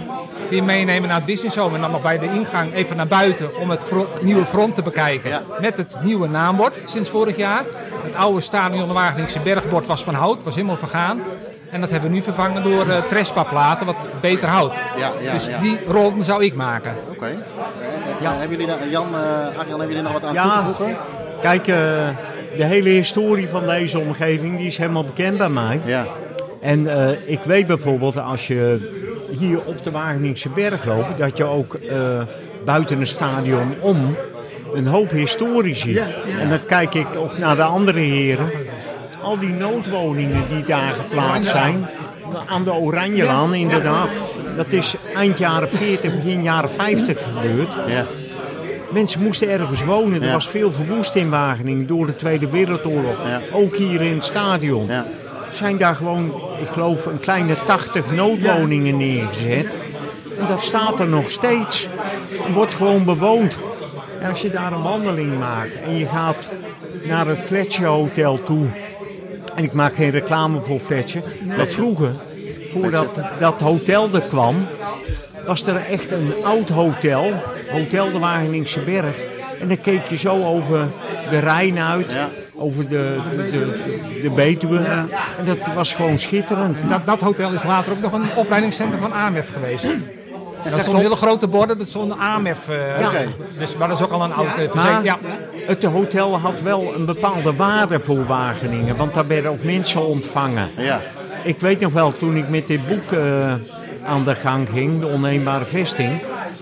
Weer 0.50 0.64
meenemen 0.64 1.08
naar 1.08 1.16
het 1.16 1.26
business 1.26 1.56
home. 1.56 1.74
En 1.74 1.80
dan 1.80 1.90
nog 1.90 2.02
bij 2.02 2.18
de 2.18 2.26
ingang 2.26 2.74
even 2.74 2.96
naar 2.96 3.06
buiten 3.06 3.56
om 3.60 3.70
het 3.70 3.84
nieuwe 4.20 4.44
front 4.44 4.74
te 4.74 4.82
bekijken. 4.82 5.42
Met 5.60 5.76
het 5.76 5.98
nieuwe 6.02 6.28
naambord 6.28 6.82
sinds 6.84 7.08
vorig 7.08 7.36
jaar. 7.36 7.64
Het 8.04 8.14
oude 8.14 8.40
stadion 8.40 8.88
de 8.88 8.94
Wageningse 8.94 9.40
bergbord 9.40 9.86
was 9.86 10.04
van 10.04 10.14
hout, 10.14 10.42
was 10.42 10.54
helemaal 10.54 10.76
vergaan. 10.76 11.20
En 11.70 11.80
dat 11.80 11.90
hebben 11.90 12.10
we 12.10 12.16
nu 12.16 12.22
vervangen 12.22 12.62
door 12.62 12.88
eh 12.88 13.02
Trespa-platen, 13.02 13.86
wat 13.86 14.08
beter 14.20 14.48
hout. 14.48 14.80
Ja, 14.98 15.10
ja, 15.22 15.32
dus 15.32 15.46
ja. 15.46 15.58
die 15.58 15.78
rol 15.88 16.12
zou 16.20 16.44
ik 16.44 16.54
maken. 16.54 16.94
Oké. 17.10 17.26
Eh, 17.26 18.30
hebben 18.38 18.50
jullie 18.50 18.66
daar, 18.66 18.88
Jan, 18.88 19.14
eh 19.14 19.20
Arjan, 19.58 19.78
hebben 19.80 19.86
jullie 19.88 20.02
nog 20.02 20.12
wat 20.12 20.24
aan 20.24 20.34
toe 20.34 20.44
Ja. 20.44 20.56
te 20.58 20.64
voegen? 20.64 20.96
Kijk, 21.40 21.60
eh, 21.60 21.76
de 22.56 22.64
hele 22.64 22.88
historie 22.88 23.48
van 23.48 23.66
deze 23.66 23.98
omgeving 23.98 24.56
die 24.56 24.66
is 24.66 24.76
helemaal 24.76 25.04
bekend 25.04 25.38
bij 25.38 25.48
mij. 25.48 25.80
Ja. 25.84 26.04
En 26.60 26.86
eh, 26.86 27.10
ik 27.24 27.40
weet 27.44 27.66
bijvoorbeeld 27.66 28.16
als 28.18 28.46
je 28.46 28.90
hier 29.38 29.58
op 29.64 29.84
de 29.84 29.90
Wageningse 29.90 30.48
berg 30.48 30.84
loopt, 30.84 31.18
dat 31.18 31.36
je 31.36 31.44
ook 31.44 31.74
eh, 31.74 31.98
buiten 32.64 32.98
het 32.98 33.08
stadion 33.08 33.74
om 33.80 34.16
een 34.74 34.86
hoop 34.86 35.10
historie 35.10 35.74
ziet. 35.74 36.00
En 36.40 36.48
dan 36.48 36.58
kijk 36.66 36.94
ik 36.94 37.06
ook 37.16 37.38
naar 37.38 37.56
de 37.56 37.62
andere 37.62 37.98
heren. 38.00 38.50
Al 39.26 39.38
die 39.38 39.48
noodwoningen 39.48 40.42
die 40.48 40.64
daar 40.64 40.90
geplaatst 40.92 41.50
zijn, 41.50 41.86
aan 42.46 42.64
de 42.64 42.72
Oranjelaan 42.72 43.54
inderdaad. 43.54 44.08
Dat 44.56 44.72
is 44.72 44.94
eind 45.14 45.38
jaren 45.38 45.68
40, 45.68 46.14
begin 46.14 46.42
jaren 46.42 46.70
50 46.70 47.18
gebeurd. 47.34 47.74
Ja. 47.86 48.06
Mensen 48.90 49.22
moesten 49.22 49.48
ergens 49.48 49.84
wonen. 49.84 50.20
Er 50.20 50.26
Ja. 50.26 50.32
was 50.32 50.48
veel 50.48 50.72
verwoest 50.72 51.14
in 51.14 51.30
Wageningen 51.30 51.86
door 51.86 52.06
de 52.06 52.16
Tweede 52.16 52.48
Wereldoorlog. 52.50 53.16
Ja. 53.24 53.40
Ook 53.52 53.76
hier 53.76 54.00
in 54.00 54.14
het 54.14 54.24
stadion. 54.24 54.86
Ja. 54.86 55.06
Zijn 55.52 55.78
daar 55.78 55.94
gewoon, 55.94 56.24
ik 56.60 56.68
geloof, 56.72 57.06
een 57.06 57.20
kleine 57.20 57.56
80 57.64 58.10
noodwoningen 58.10 58.96
neergezet. 58.96 59.76
En 60.38 60.46
dat 60.48 60.62
staat 60.62 61.00
er 61.00 61.08
nog 61.08 61.30
steeds. 61.30 61.88
Wordt 62.54 62.74
gewoon 62.74 63.04
bewoond. 63.04 63.56
En 64.20 64.28
als 64.30 64.40
je 64.40 64.50
daar 64.50 64.72
een 64.72 64.82
wandeling 64.82 65.38
maakt 65.38 65.72
en 65.84 65.96
je 65.98 66.06
gaat 66.06 66.48
naar 67.04 67.26
het 67.26 67.38
Fletcher 67.46 67.86
Hotel 67.86 68.40
toe. 68.44 68.66
En 69.56 69.64
ik 69.64 69.72
maak 69.72 69.94
geen 69.94 70.10
reclame 70.10 70.60
voor 70.60 70.80
Fletcher. 70.80 71.22
Dat 71.56 71.74
vroeger, 71.74 72.12
voordat 72.72 73.20
dat 73.38 73.60
hotel 73.60 74.08
er 74.12 74.22
kwam, 74.22 74.66
was 75.46 75.66
er 75.66 75.76
echt 75.76 76.12
een 76.12 76.32
oud 76.42 76.68
hotel, 76.68 77.32
Hotel 77.70 78.10
de 78.10 78.18
Wageningse 78.18 78.80
Berg. 78.80 79.16
En 79.60 79.68
dan 79.68 79.80
keek 79.80 80.06
je 80.06 80.16
zo 80.16 80.44
over 80.44 80.86
de 81.30 81.38
Rijn 81.38 81.78
uit, 81.78 82.12
Ja. 82.12 82.28
over 82.54 82.88
de, 82.88 83.18
de, 83.36 83.80
de, 84.22 84.30
Betuwe. 84.30 84.78
En 85.38 85.44
dat 85.44 85.58
was 85.74 85.94
gewoon 85.94 86.18
schitterend. 86.18 86.78
Dat, 86.88 87.06
dat 87.06 87.20
hotel 87.20 87.52
is 87.52 87.64
later 87.64 87.92
ook 87.92 88.00
nog 88.00 88.12
een 88.12 88.24
opleidingscentrum 88.36 89.00
van 89.00 89.12
AMF 89.12 89.52
geweest. 89.52 89.86
Dat 90.70 90.80
stonden 90.80 91.02
hele 91.02 91.16
grote 91.16 91.48
borden, 91.48 91.78
dat 91.78 91.88
stond 91.88 92.12
AMF. 92.18 92.68
eh, 92.68 93.00
Ja. 93.00 93.10
dus, 93.58 93.76
maar 93.76 93.88
dat 93.88 93.98
is 93.98 94.04
ook 94.04 94.10
al 94.12 94.22
een 94.22 94.32
oud 94.34 94.46
uh, 94.58 94.74
Maar 94.74 95.04
Ja. 95.04 95.18
het 95.66 95.84
hotel 95.84 96.38
had 96.38 96.60
wel 96.62 96.94
een 96.94 97.04
bepaalde 97.04 97.54
waarde 97.54 98.00
voor 98.04 98.26
Wageningen, 98.26 98.96
want 98.96 99.14
daar 99.14 99.26
werden 99.26 99.50
ook 99.50 99.62
mensen 99.62 100.06
ontvangen. 100.06 100.68
Ja. 100.76 101.00
Ik 101.44 101.60
weet 101.60 101.80
nog 101.80 101.92
wel, 101.92 102.12
toen 102.12 102.36
ik 102.36 102.48
met 102.48 102.68
dit 102.68 102.88
boek 102.88 103.12
eh, 103.12 103.52
aan 104.06 104.24
de 104.24 104.34
gang 104.34 104.68
ging, 104.72 105.00
De 105.00 105.06
Onneembare 105.06 105.64
Vesting, 105.64 106.10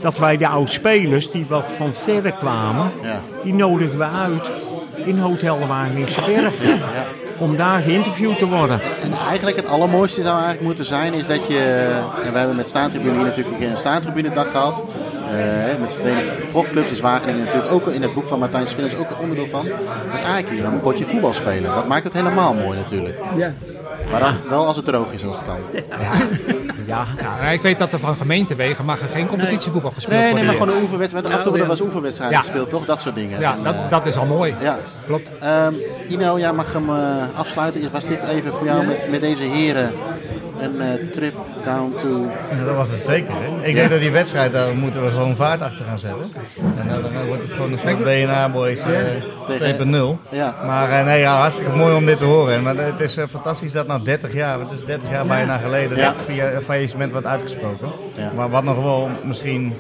dat 0.00 0.18
wij 0.18 0.36
de 0.36 0.48
oud-spelers 0.48 1.30
die 1.30 1.46
wat 1.48 1.64
van 1.76 1.92
verder 2.05 2.32
kwamen, 2.32 2.90
Ja. 3.02 3.20
die 3.42 3.55
nodigden 3.55 3.98
we 3.98 4.05
uit 4.05 4.50
in 5.05 5.18
Hotel 5.18 5.59
Wageningse 5.68 6.20
Berg. 6.26 6.52
Om 7.39 7.57
daar 7.57 7.80
geïnterviewd 7.80 8.39
te 8.39 8.47
worden. 8.47 8.80
En 9.03 9.12
eigenlijk 9.12 9.57
het 9.57 9.68
allermooiste 9.68 10.22
zou 10.22 10.35
eigenlijk 10.35 10.62
moeten 10.62 10.85
zijn 10.85 11.14
is 11.14 11.26
dat 11.26 11.47
je, 11.47 11.89
en 12.24 12.32
we 12.32 12.39
hebben 12.39 12.57
met 12.57 12.68
Staantribune 12.68 13.14
hier 13.14 13.24
natuurlijk 13.24 13.61
een 13.61 13.76
Staantribune 13.76 14.30
dag 14.30 14.51
gehad. 14.51 14.85
Eh, 15.30 15.80
met 15.80 15.93
verdwenen 15.93 16.24
profclubs 16.51 16.91
is 16.91 17.01
Wageningen 17.01 17.45
natuurlijk 17.45 17.72
ook 17.72 17.87
in 17.87 18.03
het 18.03 18.14
boek 18.14 18.28
van 18.28 18.39
Martijn 18.39 18.66
Svillens 18.66 18.95
ook 18.95 19.11
een 19.11 19.18
onderdeel 19.18 19.49
van. 19.49 19.64
Dus 20.12 20.20
eigenlijk 20.20 20.49
hier 20.49 20.64
een 20.64 20.80
potje 20.80 21.05
voetbal 21.05 21.32
spelen. 21.32 21.74
Dat 21.74 21.89
maakt 21.89 22.05
het 22.05 22.12
helemaal 22.12 22.55
mooi 22.55 22.78
natuurlijk. 22.78 23.18
Ja. 23.37 23.53
Maar 24.11 24.20
dan 24.20 24.36
wel 24.49 24.66
als 24.66 24.76
het 24.76 24.84
droog 24.84 25.12
is 25.12 25.24
als 25.26 25.36
het 25.36 25.47
kan. 25.47 25.59
Ja, 26.86 27.07
Ja, 27.40 27.49
ik 27.51 27.61
weet 27.62 27.78
dat 27.78 27.92
er 27.92 27.99
van 28.01 28.16
gemeentewegen 28.16 28.84
mag 28.84 29.01
er 29.01 29.09
geen 29.09 29.26
competitievoetbal 29.26 29.90
gespeeld 29.90 30.12
Nee, 30.20 30.22
nee, 30.22 30.30
worden. 30.30 30.47
maar 30.47 30.61
gewoon 30.62 30.76
een 30.76 30.82
oefenwedstrijd. 30.82 31.24
Af 31.26 31.30
en 31.32 31.38
toe 31.38 31.49
worden 31.49 31.66
wel 31.68 31.76
eens 31.76 31.84
oefenwedstrijden 31.86 32.36
Ja. 32.38 32.42
gespeeld, 32.45 32.70
toch? 32.70 32.84
Dat 32.84 33.01
soort 33.01 33.14
dingen. 33.14 33.40
Ja, 33.40 33.55
En, 33.57 33.62
dat, 33.62 33.74
eh, 33.74 33.90
dat 33.90 34.07
is 34.07 34.16
al 34.16 34.26
mooi. 34.26 34.55
ja. 34.61 34.78
Klopt. 35.07 35.30
Ehm, 35.40 35.72
Ino, 36.09 36.38
jij 36.38 36.53
mag 36.53 36.72
hem 36.72 36.88
eh, 36.90 36.97
afsluiten. 37.34 37.90
Was 37.92 38.05
dit 38.05 38.18
even 38.30 38.53
voor 38.55 38.66
jou 38.66 38.84
met, 38.86 39.11
met 39.11 39.20
deze 39.20 39.42
heren 39.42 39.92
een 40.61 40.80
eh, 40.80 41.11
trip 41.11 41.34
down 41.64 41.94
to... 42.00 42.30
Ja, 42.59 42.64
dat 42.64 42.76
was 42.76 42.90
het 42.90 43.00
zeker. 43.00 43.34
Hè? 43.34 43.66
Ik 43.66 43.74
denk 43.74 43.90
dat 43.90 44.00
die 44.00 44.11
wedstrijd, 44.11 44.52
daar 44.52 44.74
moeten 44.74 45.05
we 45.05 45.11
gewoon 45.11 45.36
vaart 45.36 45.61
achter 45.61 45.84
gaan 45.84 45.98
zetten. 45.98 46.32
En 46.80 46.88
dan, 46.88 47.02
dan 47.02 47.26
wordt 47.26 47.42
het 47.42 47.52
gewoon 47.52 47.72
een 47.72 47.78
soort 47.78 47.98
DNA 48.05 48.48
Boys 48.48 48.78
eh 48.80 49.80
2.0. 49.80 50.28
Ja. 50.28 50.55
Maar 50.66 50.90
eh, 50.90 51.05
nee, 51.05 51.20
ja, 51.20 51.38
hartstikke 51.38 51.76
mooi 51.76 51.94
om 51.94 52.07
dit 52.07 52.18
te 52.18 52.24
horen. 52.24 52.62
Maar 52.62 52.76
het 52.76 53.00
is 53.00 53.16
eh, 53.16 53.24
fantastisch 53.28 53.72
dat 53.72 53.86
na 53.86 53.98
30 53.98 54.32
jaar, 54.32 54.59
het 54.61 54.70
is 54.70 54.84
30 54.84 55.11
jaar 55.11 55.26
bijna 55.26 55.57
geleden, 55.59 55.98
Ja. 55.98 56.05
dat 56.05 56.14
via 56.26 56.50
een 56.52 56.62
faillissement 56.62 57.12
wordt 57.12 57.26
uitgesproken. 57.26 57.88
Ja. 58.14 58.32
Maar 58.36 58.50
wat 58.50 58.64
nog 58.64 58.82
wel 58.82 59.09
misschien 59.24 59.74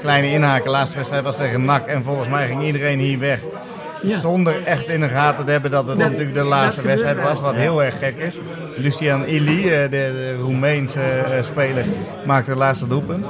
kleine 0.00 0.30
inhaken, 0.30 0.64
de 0.64 0.70
laatste 0.70 0.96
wedstrijd 0.96 1.24
was 1.24 1.36
tegen 1.36 1.64
NAC 1.64 1.86
en 1.86 2.02
volgens 2.04 2.28
mij 2.28 2.46
ging 2.46 2.62
iedereen 2.62 2.98
hier 2.98 3.18
weg. 3.18 3.40
Zonder 4.02 4.54
echt 4.64 4.88
in 4.88 5.00
de 5.00 5.08
gaten 5.08 5.44
te 5.44 5.50
hebben 5.50 5.70
dat 5.70 5.86
het 5.88 5.98
Dat- 5.98 6.08
natuurlijk 6.10 6.36
de 6.36 6.42
laatste 6.44 6.76
dat 6.82 6.90
wedstrijd 6.90 7.22
was, 7.22 7.40
wat 7.40 7.54
heel 7.54 7.82
erg 7.82 7.94
gek 7.98 8.16
is. 8.16 8.38
Lucian 8.76 9.26
Illy, 9.26 9.58
eh, 9.72 9.80
de, 9.82 9.88
de 9.90 10.36
Roemeense 10.40 11.00
eh, 11.00 11.42
speler, 11.44 11.84
maakte 12.24 12.50
het 12.50 12.58
laatste 12.58 12.86
doelpunt. 12.86 13.26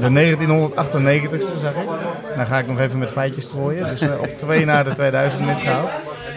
De 0.00 0.08
1998ste 0.08 1.60
zag 1.62 1.70
ik. 1.70 1.88
Dan 2.36 2.46
ga 2.46 2.58
ik 2.58 2.66
nog 2.68 2.80
even 2.80 2.98
met 2.98 3.10
feitjes 3.10 3.44
strooien. 3.44 3.88
Dus 3.88 4.00
eh, 4.00 4.08
op 4.20 4.38
2 4.38 4.64
na 4.64 4.82
de 4.82 4.92
2000 4.92 5.46
net 5.46 5.60
gehaald. 5.60 5.90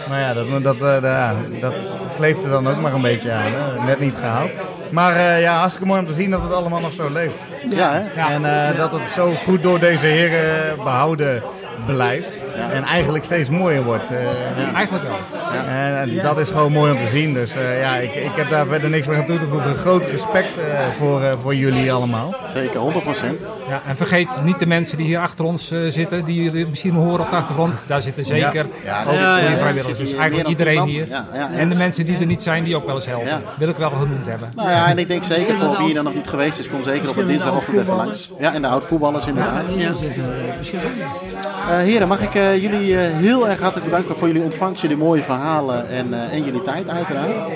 Maar 0.09 0.19
ja, 0.19 0.33
dat, 0.33 0.63
dat, 0.63 0.75
eh, 0.81 1.01
ja, 1.09 1.33
dat 1.61 1.73
kleeft 2.15 2.43
er 2.43 2.49
dan 2.49 2.67
ook 2.69 2.81
maar 2.81 2.93
een 2.93 3.01
beetje 3.01 3.31
aan. 3.31 3.51
Hè. 3.53 3.85
Net 3.85 3.99
niet 3.99 4.15
gehaald. 4.19 4.51
Maar 4.89 5.15
eh, 5.15 5.41
ja, 5.41 5.53
hartstikke 5.57 5.87
mooi 5.87 5.99
om 5.99 6.05
te 6.07 6.13
zien 6.13 6.29
dat 6.29 6.41
het 6.41 6.51
allemaal 6.53 6.79
nog 6.79 6.93
zo 6.93 7.09
leeft. 7.09 7.33
Ja, 7.69 7.91
hè? 7.93 8.33
En 8.33 8.45
eh, 8.45 8.77
dat 8.77 8.91
het 8.91 9.09
zo 9.15 9.33
goed 9.45 9.63
door 9.63 9.79
deze 9.79 10.05
heren 10.05 10.75
behouden 10.83 11.41
blijft. 11.85 12.27
En 12.71 12.83
eigenlijk 12.83 13.23
steeds 13.23 13.49
mooier 13.49 13.83
wordt. 13.83 14.07
Eh, 14.09 14.75
Eigenlijk 14.75 15.03
wel. 15.07 15.17
en 15.65 16.15
dat 16.21 16.37
is 16.37 16.47
gewoon 16.47 16.71
mooi 16.71 16.91
om 16.91 16.97
te 16.97 17.09
zien. 17.11 17.33
Dus 17.33 17.53
eh, 17.55 17.79
ja, 17.81 17.95
ik, 17.95 18.13
ik 18.15 18.31
heb 18.35 18.49
daar 18.49 18.65
verder 18.67 18.89
niks 18.89 19.07
meer 19.07 19.17
aan 19.17 19.25
toe 19.25 19.39
te 19.39 19.47
voegen. 19.49 19.75
Groot 19.75 20.03
respect 20.11 20.47
eh, 20.57 20.79
voor, 20.99 21.21
eh, 21.23 21.33
voor 21.41 21.55
jullie 21.55 21.93
allemaal. 21.93 22.35
Zeker, 22.53 22.79
100%. 22.79 23.45
Ja, 23.69 23.81
en 23.87 23.95
vergeet 23.97 24.27
niet 24.43 24.59
de 24.59 24.65
mensen 24.65 24.97
die 24.97 25.05
hier 25.05 25.19
achter 25.19 25.45
ons 25.45 25.71
eh, 25.71 25.79
zitten, 25.87 26.25
die 26.25 26.43
jullie 26.43 26.67
misschien 26.67 26.93
horen 26.93 27.19
op 27.19 27.29
de 27.29 27.35
achtergrond. 27.35 27.73
Daar 27.87 28.01
zitten 28.01 28.25
zeker 28.25 28.65
Ja, 28.83 28.99
ook 28.99 29.05
daar 29.15 29.39
zit, 29.39 29.45
goede 29.47 29.57
vrijwilligers. 29.57 29.97
Dus 29.97 30.13
eigenlijk 30.13 30.47
iedereen 30.49 30.81
hier. 30.81 31.07
Ja, 31.09 31.25
ja, 31.33 31.39
ja. 31.39 31.57
En 31.57 31.69
de 31.69 31.75
mensen 31.75 32.05
die 32.05 32.17
er 32.17 32.25
niet 32.25 32.41
zijn, 32.41 32.63
die 32.63 32.75
ook 32.75 32.85
wel 32.85 32.95
eens 32.95 33.05
helpen. 33.05 33.27
Ja. 33.27 33.41
Wil 33.57 33.69
ik 33.69 33.77
wel 33.77 33.89
genoemd 33.89 34.25
hebben. 34.27 34.49
Nou 34.55 34.69
ja, 34.69 34.87
en 34.87 34.97
ik 34.97 35.07
denk 35.07 35.23
zeker 35.23 35.55
voor 35.55 35.77
wie 35.77 35.97
er 35.97 36.03
nog 36.03 36.13
niet 36.13 36.27
geweest 36.27 36.59
is, 36.59 36.69
kom 36.69 36.83
zeker 36.83 37.09
op 37.09 37.17
een 37.17 37.27
dinsdagochtend 37.27 37.77
even 37.79 37.95
langs. 37.95 38.31
Ja, 38.39 38.53
en 38.53 38.61
de 38.61 38.67
oud-voetballers 38.67 39.25
inderdaad. 39.25 39.63
Ja, 39.75 39.87
er. 39.87 39.93
Eh, 41.69 41.77
heren, 41.77 42.07
mag 42.07 42.21
ik 42.21 42.33
eh, 42.49 42.61
jullie 42.61 42.99
eh, 42.99 43.17
heel 43.17 43.47
erg 43.49 43.59
hartelijk 43.59 43.89
bedanken 43.89 44.17
voor 44.17 44.27
jullie 44.27 44.43
ontvangst, 44.43 44.81
jullie 44.81 44.97
mooie 44.97 45.23
verhalen 45.23 45.89
en, 45.89 46.13
eh, 46.13 46.33
en 46.33 46.43
jullie 46.43 46.61
tijd 46.61 46.89
uiteraard. 46.89 47.49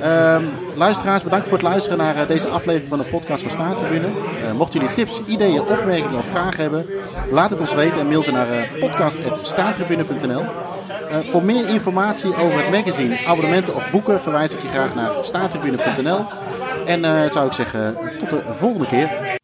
Ehm, 0.00 0.44
luisteraars, 0.74 1.22
bedankt 1.22 1.48
voor 1.48 1.58
het 1.58 1.66
luisteren 1.66 1.98
naar 1.98 2.26
deze 2.26 2.48
aflevering 2.48 2.88
van 2.88 2.98
de 2.98 3.04
podcast 3.04 3.42
van 3.42 3.50
Staantribune. 3.50 4.06
Eh 4.06 4.52
mochten 4.56 4.80
jullie 4.80 4.94
tips, 4.94 5.20
ideeën, 5.26 5.60
opmerkingen 5.60 6.18
of 6.18 6.26
vragen 6.26 6.62
hebben, 6.62 6.86
laat 7.30 7.50
het 7.50 7.60
ons 7.60 7.74
weten 7.74 7.98
en 7.98 8.06
mail 8.06 8.22
ze 8.22 8.32
naar 8.32 8.46
podcast.staantribune.nl. 8.80 10.40
Eh, 10.40 11.18
voor 11.30 11.42
meer 11.42 11.68
informatie 11.68 12.36
over 12.36 12.58
het 12.58 12.70
magazine, 12.70 13.26
abonnementen 13.26 13.74
of 13.74 13.90
boeken 13.90 14.20
verwijs 14.20 14.52
ik 14.52 14.60
je 14.60 14.68
graag 14.68 14.94
naar 14.94 15.10
staantribune.nl. 15.20 16.24
En 16.86 17.30
zou 17.30 17.46
ik 17.46 17.52
zeggen, 17.52 17.96
tot 18.18 18.30
de 18.30 18.42
volgende 18.54 18.86
keer. 18.86 19.36